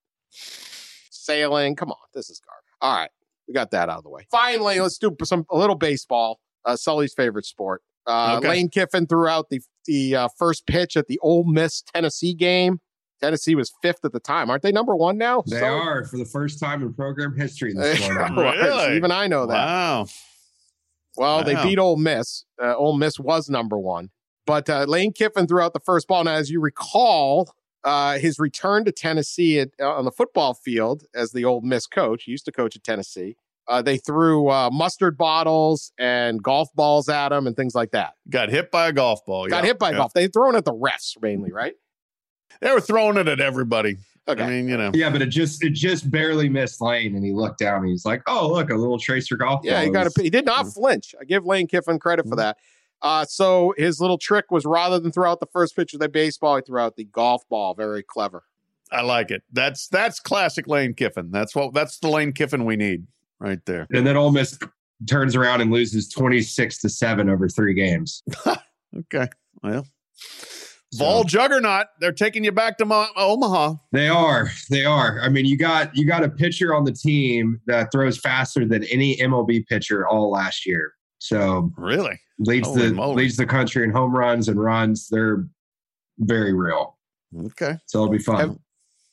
sailing. 1.09 1.75
Come 1.75 1.89
on, 1.91 1.97
this 2.13 2.29
is 2.29 2.39
garbage. 2.45 2.63
All 2.81 2.95
right, 2.95 3.09
we 3.47 3.53
got 3.53 3.71
that 3.71 3.89
out 3.89 3.97
of 3.99 4.03
the 4.03 4.09
way. 4.09 4.27
Finally, 4.31 4.79
let's 4.79 4.97
do 4.97 5.15
some 5.23 5.45
a 5.49 5.57
little 5.57 5.75
baseball. 5.75 6.39
Uh, 6.65 6.75
Sully's 6.75 7.13
favorite 7.13 7.45
sport. 7.45 7.81
Uh, 8.05 8.35
Okay. 8.37 8.49
Lane 8.49 8.69
Kiffin 8.69 9.07
threw 9.07 9.27
out 9.27 9.49
the 9.49 9.61
the 9.85 10.15
uh, 10.15 10.27
first 10.37 10.65
pitch 10.65 10.95
at 10.97 11.07
the 11.07 11.19
Ole 11.21 11.43
Miss 11.45 11.81
Tennessee 11.81 12.33
game. 12.33 12.79
Tennessee 13.21 13.55
was 13.55 13.71
fifth 13.81 14.03
at 14.03 14.11
the 14.11 14.19
time. 14.19 14.49
Aren't 14.49 14.63
they 14.63 14.71
number 14.73 14.95
one 14.95 15.17
now? 15.17 15.43
They 15.47 15.59
Sully? 15.59 15.79
are 15.79 16.03
for 16.05 16.17
the 16.17 16.25
first 16.25 16.59
time 16.59 16.81
in 16.81 16.93
program 16.93 17.35
history. 17.37 17.73
They 17.77 17.93
This 17.93 18.09
morning. 18.09 18.37
are. 18.37 18.53
Really? 18.53 18.95
Even 18.97 19.11
I 19.11 19.27
know 19.27 19.45
that. 19.45 19.53
Wow. 19.53 20.05
Well, 21.15 21.43
they 21.43 21.55
beat 21.63 21.79
Ole 21.79 21.95
Miss. 21.95 22.43
Uh, 22.61 22.75
Ole 22.75 22.97
Miss 22.97 23.19
was 23.19 23.47
number 23.49 23.77
one, 23.77 24.09
but 24.45 24.69
uh, 24.69 24.85
Lane 24.87 25.13
Kiffin 25.13 25.47
threw 25.47 25.61
out 25.61 25.73
the 25.73 25.79
first 25.79 26.07
ball. 26.07 26.23
Now, 26.23 26.33
as 26.33 26.49
you 26.49 26.59
recall, 26.59 27.53
uh, 27.83 28.17
his 28.19 28.39
return 28.39 28.85
to 28.85 28.91
Tennessee 28.91 29.59
at, 29.59 29.69
uh, 29.79 29.91
on 29.93 30.05
the 30.05 30.11
football 30.11 30.53
field 30.53 31.03
as 31.13 31.31
the 31.31 31.45
old 31.45 31.63
Miss 31.63 31.87
coach, 31.87 32.23
he 32.23 32.31
used 32.31 32.45
to 32.45 32.51
coach 32.51 32.75
at 32.75 32.83
Tennessee. 32.83 33.35
Uh, 33.67 33.81
they 33.81 33.97
threw 33.97 34.49
uh, 34.49 34.69
mustard 34.71 35.17
bottles 35.17 35.93
and 35.97 36.43
golf 36.43 36.67
balls 36.75 37.07
at 37.07 37.31
him 37.31 37.47
and 37.47 37.55
things 37.55 37.73
like 37.73 37.91
that. 37.91 38.13
Got 38.29 38.49
hit 38.49 38.71
by 38.71 38.87
a 38.87 38.93
golf 38.93 39.25
ball. 39.25 39.47
Got 39.47 39.63
yeah. 39.63 39.67
hit 39.67 39.79
by 39.79 39.91
Yeah. 39.91 39.97
golf. 39.97 40.13
They 40.13 40.27
thrown 40.27 40.55
at 40.55 40.65
the 40.65 40.73
refs 40.73 41.13
mainly, 41.21 41.51
right? 41.51 41.73
They 42.61 42.71
were 42.71 42.81
throwing 42.81 43.17
it 43.17 43.27
at 43.27 43.39
everybody. 43.39 43.97
Okay. 44.27 44.41
I 44.43 44.47
mean, 44.49 44.67
you 44.69 44.77
know. 44.77 44.91
Yeah, 44.93 45.09
but 45.09 45.21
it 45.21 45.27
just 45.27 45.63
it 45.63 45.73
just 45.73 46.09
barely 46.09 46.47
missed 46.47 46.79
Lane, 46.81 47.15
and 47.15 47.25
he 47.25 47.33
looked 47.33 47.59
down. 47.59 47.79
and 47.79 47.89
He's 47.89 48.05
like, 48.05 48.21
"Oh, 48.27 48.49
look, 48.53 48.69
a 48.69 48.75
little 48.75 48.97
tracer 48.97 49.35
golf." 49.35 49.61
Yeah, 49.65 49.83
he 49.83 49.89
got 49.89 50.07
a, 50.07 50.21
he 50.21 50.29
did 50.29 50.45
not 50.45 50.67
flinch. 50.67 51.13
I 51.19 51.25
give 51.25 51.45
Lane 51.45 51.67
Kiffin 51.67 51.99
credit 51.99 52.27
for 52.29 52.37
that. 52.37 52.57
Uh, 53.03 53.25
so 53.25 53.73
his 53.77 53.99
little 53.99 54.17
trick 54.17 54.49
was 54.49 54.65
rather 54.65 54.97
than 54.99 55.11
throw 55.11 55.29
out 55.29 55.39
the 55.41 55.45
first 55.47 55.75
pitch 55.75 55.93
of 55.93 55.99
the 55.99 56.09
baseball, 56.09 56.55
he 56.55 56.61
threw 56.61 56.79
out 56.79 56.95
the 56.95 57.03
golf 57.03 57.47
ball. 57.49 57.73
Very 57.73 58.01
clever. 58.01 58.43
I 58.91 59.01
like 59.01 59.29
it. 59.29 59.43
That's 59.51 59.87
that's 59.87 60.19
classic 60.19 60.67
Lane 60.67 60.93
Kiffin. 60.93 61.29
That's 61.31 61.53
what 61.55 61.73
that's 61.73 61.99
the 61.99 62.07
Lane 62.07 62.31
Kiffin 62.31 62.63
we 62.65 62.75
need 62.77 63.05
right 63.39 63.63
there. 63.65 63.87
And 63.91 64.07
then 64.07 64.15
Ole 64.15 64.31
Miss 64.31 64.57
turns 65.09 65.35
around 65.35 65.61
and 65.61 65.71
loses 65.71 66.07
twenty 66.07 66.41
six 66.41 66.79
to 66.79 66.89
seven 66.89 67.29
over 67.29 67.49
three 67.49 67.73
games. 67.73 68.23
Okay. 68.95 69.27
Well, 69.63 69.87
Vol 70.95 71.23
Juggernaut, 71.23 71.87
they're 71.99 72.11
taking 72.11 72.43
you 72.43 72.51
back 72.51 72.77
to 72.77 72.85
Mo- 72.85 73.07
Omaha. 73.15 73.73
They 73.91 74.07
are. 74.07 74.51
They 74.69 74.85
are. 74.85 75.19
I 75.21 75.29
mean, 75.29 75.45
you 75.45 75.57
got 75.57 75.95
you 75.95 76.05
got 76.05 76.23
a 76.23 76.29
pitcher 76.29 76.75
on 76.75 76.83
the 76.83 76.91
team 76.91 77.59
that 77.65 77.91
throws 77.91 78.19
faster 78.19 78.65
than 78.65 78.83
any 78.85 79.17
MLB 79.17 79.65
pitcher 79.65 80.07
all 80.07 80.29
last 80.29 80.65
year. 80.67 80.93
So 81.23 81.71
Really? 81.77 82.19
leads 82.37 82.67
Holy 82.67 82.89
the 82.89 82.93
moly. 82.95 83.23
leads 83.23 83.37
the 83.37 83.45
country 83.45 83.85
in 83.85 83.91
home 83.91 84.13
runs 84.13 84.49
and 84.49 84.59
runs. 84.61 85.07
They're 85.07 85.47
very 86.19 86.53
real. 86.53 86.97
Okay. 87.45 87.77
So 87.85 87.99
it'll 87.99 88.11
be 88.11 88.19
fun. 88.19 88.39
Have- 88.39 88.57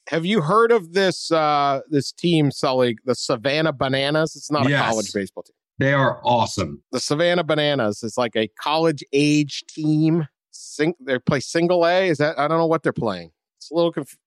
Have 0.09 0.27
you 0.27 0.41
heard 0.41 0.73
of 0.73 0.93
this 0.93 1.31
uh, 1.31 1.83
this 1.89 2.11
team, 2.11 2.51
Sully? 2.51 2.97
The 3.05 3.15
Savannah 3.15 3.73
Bananas. 3.73 4.35
It's 4.35 4.51
not 4.51 4.67
a 4.67 4.71
Yes. 4.71 4.91
college 4.91 5.13
baseball 5.13 5.45
team. 5.45 5.55
they 5.79 5.93
are 5.93 6.21
awesome. 6.25 6.83
The 6.91 6.99
Savannah 6.99 7.45
Bananas 7.45 8.03
is 8.03 8.19
like 8.19 8.35
a 8.35 8.49
college 8.61 9.05
age 9.13 9.63
team 9.69 10.27
Sing, 10.51 10.95
they 11.01 11.19
play 11.21 11.39
single 11.39 11.87
A. 11.87 12.09
Is 12.09 12.19
that 12.19 12.37
I 12.41 12.49
don't 12.49 12.59
know 12.59 12.67
what 12.67 12.83
they're 12.83 12.93
playing. 12.93 13.31
It's 13.59 13.71
a 13.71 13.75
little 13.75 13.93
conf- 13.93 14.19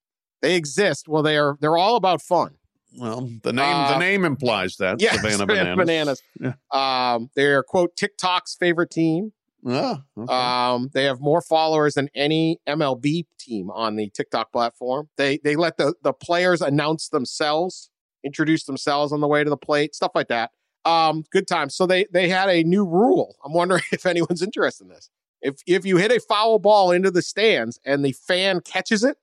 they 0.41 0.55
exist. 0.55 1.09
Well, 1.09 1.21
they 1.21 1.35
are 1.37 1.57
they're 1.59 1.75
all 1.77 1.97
about 1.97 2.21
fun. 2.21 2.55
Well, 2.97 3.29
the 3.41 3.53
name 3.53 3.75
Uh, 3.75 3.91
the 3.93 3.97
name 3.97 4.25
implies 4.25 4.77
that. 4.77 5.01
Yeah, 5.01 5.13
Savannah 5.13 5.45
Bananas. 5.77 6.21
Bananas. 6.37 6.57
Um, 6.71 7.29
they're 7.35 7.63
quote 7.63 7.95
TikTok's 7.95 8.55
favorite 8.55 8.91
team. 8.91 9.33
Ah, 9.65 10.03
okay. 10.17 10.33
Um, 10.33 10.89
they 10.93 11.05
have 11.05 11.21
more 11.21 11.41
followers 11.41 11.93
than 11.93 12.09
any 12.13 12.59
MLB 12.67 13.25
team 13.39 13.69
on 13.71 13.95
the 13.95 14.09
TikTok 14.09 14.51
platform. 14.51 15.09
They 15.17 15.39
they 15.43 15.55
let 15.55 15.77
the 15.77 15.93
the 16.03 16.13
players 16.13 16.61
announce 16.61 17.09
themselves, 17.09 17.89
introduce 18.23 18.65
themselves 18.65 19.13
on 19.13 19.21
the 19.21 19.27
way 19.27 19.43
to 19.43 19.49
the 19.49 19.57
plate, 19.57 19.95
stuff 19.95 20.11
like 20.15 20.27
that. 20.27 20.51
Um, 20.85 21.23
good 21.31 21.47
times. 21.47 21.75
So 21.75 21.85
they 21.85 22.05
they 22.11 22.27
had 22.27 22.49
a 22.49 22.63
new 22.63 22.85
rule. 22.85 23.37
I'm 23.43 23.53
wondering 23.53 23.83
if 23.91 24.05
anyone's 24.05 24.41
interested 24.41 24.83
in 24.83 24.89
this. 24.89 25.09
If 25.41 25.55
if 25.65 25.85
you 25.85 25.95
hit 25.97 26.11
a 26.11 26.19
foul 26.19 26.59
ball 26.59 26.91
into 26.91 27.09
the 27.09 27.21
stands 27.21 27.79
and 27.85 28.03
the 28.03 28.11
fan 28.11 28.59
catches 28.59 29.03
it, 29.03 29.17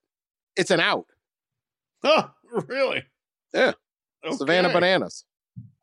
it's 0.57 0.71
an 0.71 0.81
out. 0.81 1.07
oh, 2.03 2.31
really? 2.66 3.05
Yeah. 3.53 3.72
Okay. 4.24 4.36
Savannah 4.36 4.72
Bananas. 4.72 5.24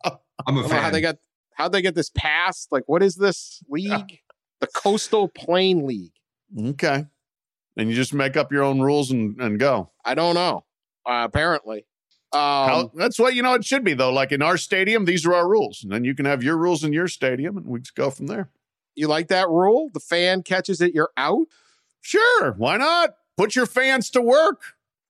I'm 0.04 0.14
a 0.14 0.18
I 0.46 0.52
don't 0.52 0.56
know 0.56 0.76
how 0.76 0.82
fan. 0.84 0.94
they 0.94 1.02
got 1.02 1.18
how 1.56 1.68
they 1.68 1.82
get 1.82 1.96
this 1.96 2.12
passed. 2.14 2.72
Like, 2.72 2.84
what 2.88 3.02
is 3.02 3.16
this 3.16 3.64
league? 3.68 4.20
The 4.60 4.68
Coastal 4.68 5.28
Plain 5.28 5.86
League. 5.88 6.14
Okay. 6.60 7.06
And 7.76 7.90
you 7.90 7.96
just 7.96 8.14
make 8.14 8.38
up 8.38 8.52
your 8.52 8.64
own 8.64 8.80
rules 8.80 9.12
and, 9.12 9.40
and 9.42 9.60
go. 9.60 9.92
I 10.06 10.14
don't 10.16 10.36
know. 10.36 10.66
Uh, 11.06 11.24
apparently, 11.26 11.86
um, 12.34 12.40
How, 12.42 12.92
that's 12.96 13.18
what 13.20 13.34
you 13.36 13.42
know 13.42 13.54
it 13.54 13.66
should 13.66 13.84
be 13.84 13.94
though. 13.94 14.12
Like 14.12 14.32
in 14.32 14.42
our 14.42 14.58
stadium, 14.58 15.06
these 15.06 15.26
are 15.26 15.34
our 15.34 15.48
rules. 15.48 15.84
And 15.84 15.92
then 15.92 16.04
you 16.04 16.14
can 16.16 16.26
have 16.26 16.44
your 16.44 16.58
rules 16.58 16.84
in 16.84 16.94
your 16.94 17.08
stadium 17.08 17.58
and 17.58 17.66
we 17.66 17.80
just 17.80 17.96
go 17.96 18.10
from 18.10 18.28
there. 18.28 18.50
you 18.96 19.08
like 19.08 19.28
that 19.30 19.48
rule? 19.50 19.90
The 19.94 20.00
fan 20.00 20.44
catches 20.44 20.82
it, 20.82 20.94
you're 20.94 21.12
out. 21.18 21.48
Sure. 22.02 22.54
Why 22.54 22.78
not? 22.78 23.12
Put 23.38 23.56
your 23.56 23.66
fans 23.66 24.10
to 24.12 24.22
work. 24.22 24.62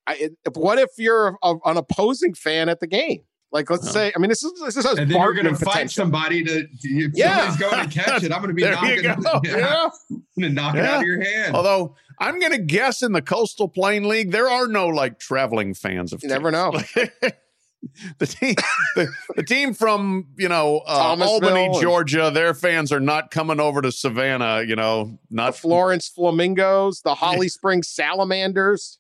I, 0.08 0.30
what 0.56 0.80
if 0.80 0.90
you're 0.98 1.38
a, 1.44 1.56
an 1.66 1.78
opposing 1.78 2.34
fan 2.34 2.70
at 2.70 2.80
the 2.80 2.88
game? 2.88 3.22
Like, 3.52 3.70
let's 3.70 3.88
Oh. 3.88 3.92
say, 3.92 4.12
I 4.16 4.20
mean, 4.20 4.30
this 4.30 4.44
is 4.44 4.52
this 4.60 4.76
is 4.78 4.86
and 4.86 5.10
then 5.12 5.22
you're 5.22 5.34
going 5.34 5.46
to 5.48 5.56
fight 5.56 5.90
somebody 5.90 6.44
to, 6.44 6.64
to 6.68 6.68
if 6.88 7.12
Yeah. 7.14 7.50
somebody's 7.52 7.58
going 7.72 7.90
to 7.90 8.00
catch 8.04 8.24
it. 8.24 8.32
I'm 8.34 8.40
going 8.42 8.50
to 8.50 8.54
be 8.54 8.62
There 8.64 8.74
knocking, 8.74 8.96
you 8.96 9.04
go. 9.04 9.42
yeah, 9.44 9.58
Yeah. 9.58 9.90
I'm 10.12 10.24
going 10.40 10.50
to 10.50 10.50
knock 10.50 10.76
it 10.76 10.84
out 10.86 10.98
of 11.02 11.04
your 11.08 11.22
hand. 11.24 11.56
Although 11.56 11.96
I'm 12.20 12.40
going 12.40 12.52
to 12.54 12.58
guess 12.58 13.02
in 13.04 13.14
the 13.14 13.22
Coastal 13.22 13.70
Plain 13.70 14.08
League, 14.08 14.32
there 14.32 14.50
are 14.50 14.68
no 14.68 14.88
like 14.88 15.18
traveling 15.20 15.74
fans 15.74 16.12
of 16.14 16.22
You 16.24 16.30
never 16.30 16.52
know. 16.52 16.72
the 18.20 18.26
team, 18.28 18.56
the, 18.96 19.08
the 19.36 19.44
team 19.44 19.74
from 19.74 20.28
you 20.38 20.50
know 20.50 20.80
uh, 20.88 21.16
Albany, 21.22 21.66
and- 21.68 21.76
Georgia, 21.82 22.32
their 22.34 22.54
fans 22.54 22.92
are 22.92 23.00
not 23.00 23.32
coming 23.32 23.60
over 23.60 23.82
to 23.82 23.92
Savannah. 23.92 24.64
You 24.64 24.76
know, 24.76 25.04
the 25.06 25.18
not 25.30 25.56
Florence 25.56 26.08
Flamingos, 26.10 27.02
the 27.02 27.16
Holly 27.16 27.48
Springs 27.48 27.88
Salamanders, 27.88 28.98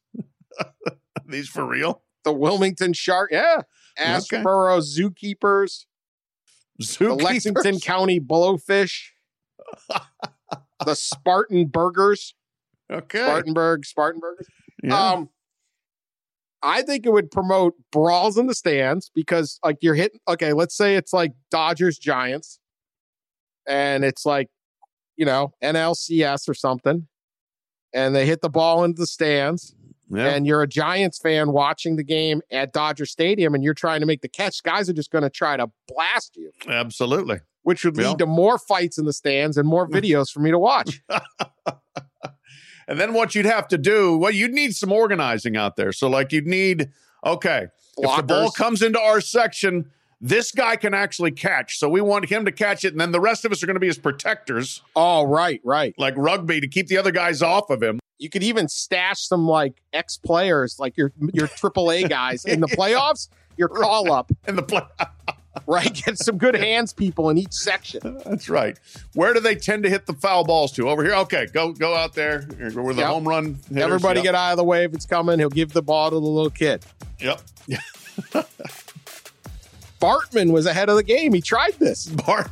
these 1.27 1.47
for 1.49 1.65
real. 1.65 2.03
the 2.23 2.33
Wilmington 2.33 2.93
Shark, 2.93 3.31
yeah, 3.31 3.61
Okay. 3.99 4.11
Asheboro 4.11 4.79
Zookeepers, 4.81 5.85
the 6.77 6.85
Zookeepers. 6.85 7.21
Lexington 7.21 7.79
County 7.79 8.19
Blowfish, 8.19 9.09
the 10.85 10.95
Spartanburgers, 10.95 12.35
Okay. 12.91 13.19
Spartanburg, 13.19 13.85
Spartanburg. 13.85 14.37
Yeah. 14.83 15.11
Um, 15.11 15.29
I 16.63 16.81
think 16.81 17.05
it 17.05 17.11
would 17.11 17.29
promote 17.31 17.73
brawls 17.91 18.37
in 18.37 18.47
the 18.47 18.55
stands 18.55 19.11
because, 19.13 19.59
like, 19.63 19.77
you're 19.81 19.93
hitting. 19.95 20.19
Okay, 20.27 20.53
let's 20.53 20.75
say 20.75 20.95
it's 20.95 21.13
like 21.13 21.33
Dodgers 21.51 21.97
Giants, 21.99 22.59
and 23.67 24.03
it's 24.05 24.25
like, 24.25 24.49
you 25.17 25.25
know, 25.25 25.53
NLCS 25.63 26.47
or 26.49 26.53
something, 26.53 27.07
and 27.93 28.15
they 28.15 28.25
hit 28.25 28.41
the 28.41 28.49
ball 28.49 28.83
into 28.83 28.99
the 29.01 29.07
stands, 29.07 29.75
yeah. 30.09 30.27
and 30.29 30.45
you're 30.47 30.61
a 30.61 30.67
Giants 30.67 31.19
fan 31.19 31.51
watching 31.51 31.95
the 31.95 32.03
game 32.03 32.41
at 32.51 32.73
Dodger 32.73 33.05
Stadium, 33.05 33.53
and 33.55 33.63
you're 33.63 33.73
trying 33.73 33.99
to 34.01 34.05
make 34.05 34.21
the 34.21 34.29
catch. 34.29 34.61
Guys 34.63 34.89
are 34.89 34.93
just 34.93 35.11
going 35.11 35.23
to 35.23 35.29
try 35.29 35.57
to 35.57 35.67
blast 35.87 36.35
you, 36.37 36.51
Absolutely. 36.67 37.39
which 37.63 37.83
would 37.85 37.97
lead 37.97 38.03
Yeah. 38.11 38.15
to 38.15 38.25
more 38.25 38.57
fights 38.57 38.97
in 38.97 39.05
the 39.05 39.13
stands 39.13 39.57
and 39.57 39.67
more 39.67 39.87
videos 39.89 40.31
for 40.31 40.39
me 40.39 40.51
to 40.51 40.59
watch. 40.59 41.01
And 42.89 42.97
then 42.97 43.13
what 43.13 43.35
you'd 43.35 43.45
have 43.45 43.67
to 43.67 43.77
do, 43.77 44.17
well, 44.17 44.31
you'd 44.31 44.53
need 44.53 44.73
some 44.73 44.93
organizing 44.93 45.57
out 45.57 45.75
there. 45.75 45.91
So, 45.91 46.07
like, 46.07 46.31
you'd 46.31 46.47
need, 46.47 46.89
okay, 47.25 47.67
if 47.97 48.15
the 48.15 48.23
ball 48.23 48.49
comes 48.49 48.81
into 48.81 48.97
our 48.97 49.19
section, 49.19 49.91
this 50.21 50.53
guy 50.53 50.77
can 50.77 50.93
actually 50.93 51.31
catch. 51.31 51.79
So 51.79 51.89
we 51.89 51.99
want 51.99 52.29
him 52.29 52.45
to 52.45 52.51
catch 52.53 52.85
it. 52.85 52.93
And 52.93 53.01
then 53.01 53.11
the 53.11 53.19
rest 53.19 53.43
of 53.43 53.51
us 53.51 53.61
are 53.61 53.65
going 53.65 53.73
to 53.75 53.81
be 53.81 53.87
his 53.87 53.97
protectors, 53.97 54.83
Oh, 54.95 55.25
right, 55.25 55.59
right. 55.65 55.93
like 55.97 56.13
rugby, 56.15 56.61
to 56.61 56.67
keep 56.69 56.87
the 56.87 56.97
other 56.97 57.11
guys 57.11 57.41
off 57.41 57.69
of 57.69 57.83
him. 57.83 57.99
You 58.19 58.29
could 58.29 58.43
even 58.43 58.67
stash 58.67 59.21
some 59.21 59.47
like 59.47 59.81
ex 59.93 60.17
players, 60.17 60.77
like 60.79 60.97
your 60.97 61.11
your 61.33 61.47
AAA 61.47 62.09
guys 62.09 62.45
in 62.45 62.59
the 62.61 62.67
playoffs. 62.67 63.29
Your 63.57 63.69
call 63.69 64.11
up, 64.11 64.31
And 64.45 64.55
the 64.57 64.61
play. 64.61 64.81
right? 65.65 65.91
Get 65.91 66.19
some 66.19 66.37
good 66.37 66.55
hands 66.55 66.93
people 66.93 67.31
in 67.31 67.37
each 67.39 67.53
section. 67.53 68.21
That's 68.23 68.49
right. 68.49 68.77
Where 69.15 69.33
do 69.33 69.39
they 69.39 69.55
tend 69.55 69.81
to 69.83 69.89
hit 69.89 70.05
the 70.05 70.13
foul 70.13 70.43
balls 70.43 70.71
to? 70.73 70.87
Over 70.87 71.03
here. 71.03 71.15
Okay, 71.15 71.47
go 71.51 71.71
go 71.73 71.95
out 71.95 72.13
there 72.13 72.41
where 72.41 72.93
the 72.93 73.01
Yep. 73.01 73.07
home 73.09 73.27
run. 73.27 73.55
hitters. 73.69 73.83
Everybody 73.83 74.19
Yep. 74.19 74.23
get 74.25 74.35
out 74.35 74.51
of 74.51 74.57
the 74.57 74.63
way 74.63 74.83
if 74.85 74.93
it's 74.93 75.07
coming. 75.07 75.39
He'll 75.39 75.49
give 75.49 75.73
the 75.73 75.81
ball 75.81 76.11
to 76.11 76.15
the 76.15 76.21
little 76.21 76.51
kid. 76.51 76.83
Yep. 77.19 77.41
Bartman 79.99 80.51
was 80.51 80.67
ahead 80.67 80.89
of 80.89 80.95
the 80.95 81.03
game. 81.03 81.33
He 81.33 81.41
tried 81.41 81.73
this. 81.79 82.05
Bart. 82.27 82.47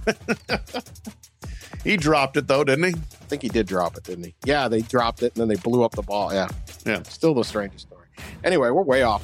He 1.86 1.95
dropped 1.95 2.36
it 2.36 2.47
though, 2.47 2.63
didn't 2.65 2.83
he? 2.83 2.93
I 2.93 3.25
think 3.27 3.41
he 3.41 3.47
did 3.47 3.67
drop 3.67 3.95
it, 3.95 4.03
didn't 4.03 4.25
he? 4.25 4.36
Yeah, 4.43 4.67
they 4.67 4.81
dropped 4.81 5.23
it 5.23 5.33
and 5.36 5.41
then 5.41 5.47
they 5.47 5.55
blew 5.55 5.83
up 5.83 5.91
the 5.95 6.01
ball. 6.01 6.33
Yeah. 6.33 6.49
Yeah. 6.86 7.03
Still 7.03 7.33
the 7.33 7.43
strangest 7.43 7.88
story. 7.88 8.07
Anyway, 8.43 8.69
we're 8.69 8.81
way 8.81 9.03
off. 9.03 9.23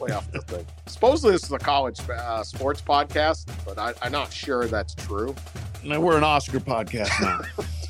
Way 0.00 0.10
off 0.10 0.30
the 0.32 0.40
thing. 0.40 0.66
Supposedly 0.86 1.32
this 1.32 1.44
is 1.44 1.52
a 1.52 1.58
college 1.58 2.00
uh, 2.10 2.42
sports 2.42 2.82
podcast, 2.82 3.46
but 3.64 3.78
I, 3.78 3.94
I'm 4.02 4.10
not 4.10 4.32
sure 4.32 4.66
that's 4.66 4.94
true. 4.96 5.36
No, 5.84 6.00
we're 6.00 6.16
an 6.16 6.24
Oscar 6.24 6.58
podcast 6.58 7.10
now. 7.20 7.64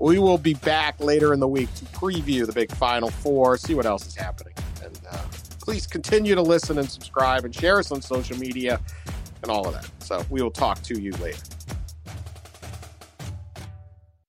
We 0.00 0.18
will 0.18 0.38
be 0.38 0.54
back 0.54 0.98
later 0.98 1.34
in 1.34 1.40
the 1.40 1.46
week 1.46 1.72
to 1.74 1.84
preview 1.84 2.46
the 2.46 2.52
big 2.54 2.72
Final 2.72 3.10
Four, 3.10 3.58
see 3.58 3.74
what 3.74 3.84
else 3.84 4.06
is 4.06 4.14
happening. 4.16 4.54
And 4.82 4.98
uh, 5.12 5.18
please 5.60 5.86
continue 5.86 6.34
to 6.34 6.40
listen 6.40 6.78
and 6.78 6.90
subscribe 6.90 7.44
and 7.44 7.54
share 7.54 7.78
us 7.78 7.92
on 7.92 8.00
social 8.00 8.38
media 8.38 8.80
and 9.42 9.50
all 9.50 9.68
of 9.68 9.74
that. 9.74 9.90
So 10.02 10.24
we 10.30 10.40
will 10.40 10.50
talk 10.50 10.80
to 10.84 10.98
you 10.98 11.12
later. 11.16 11.42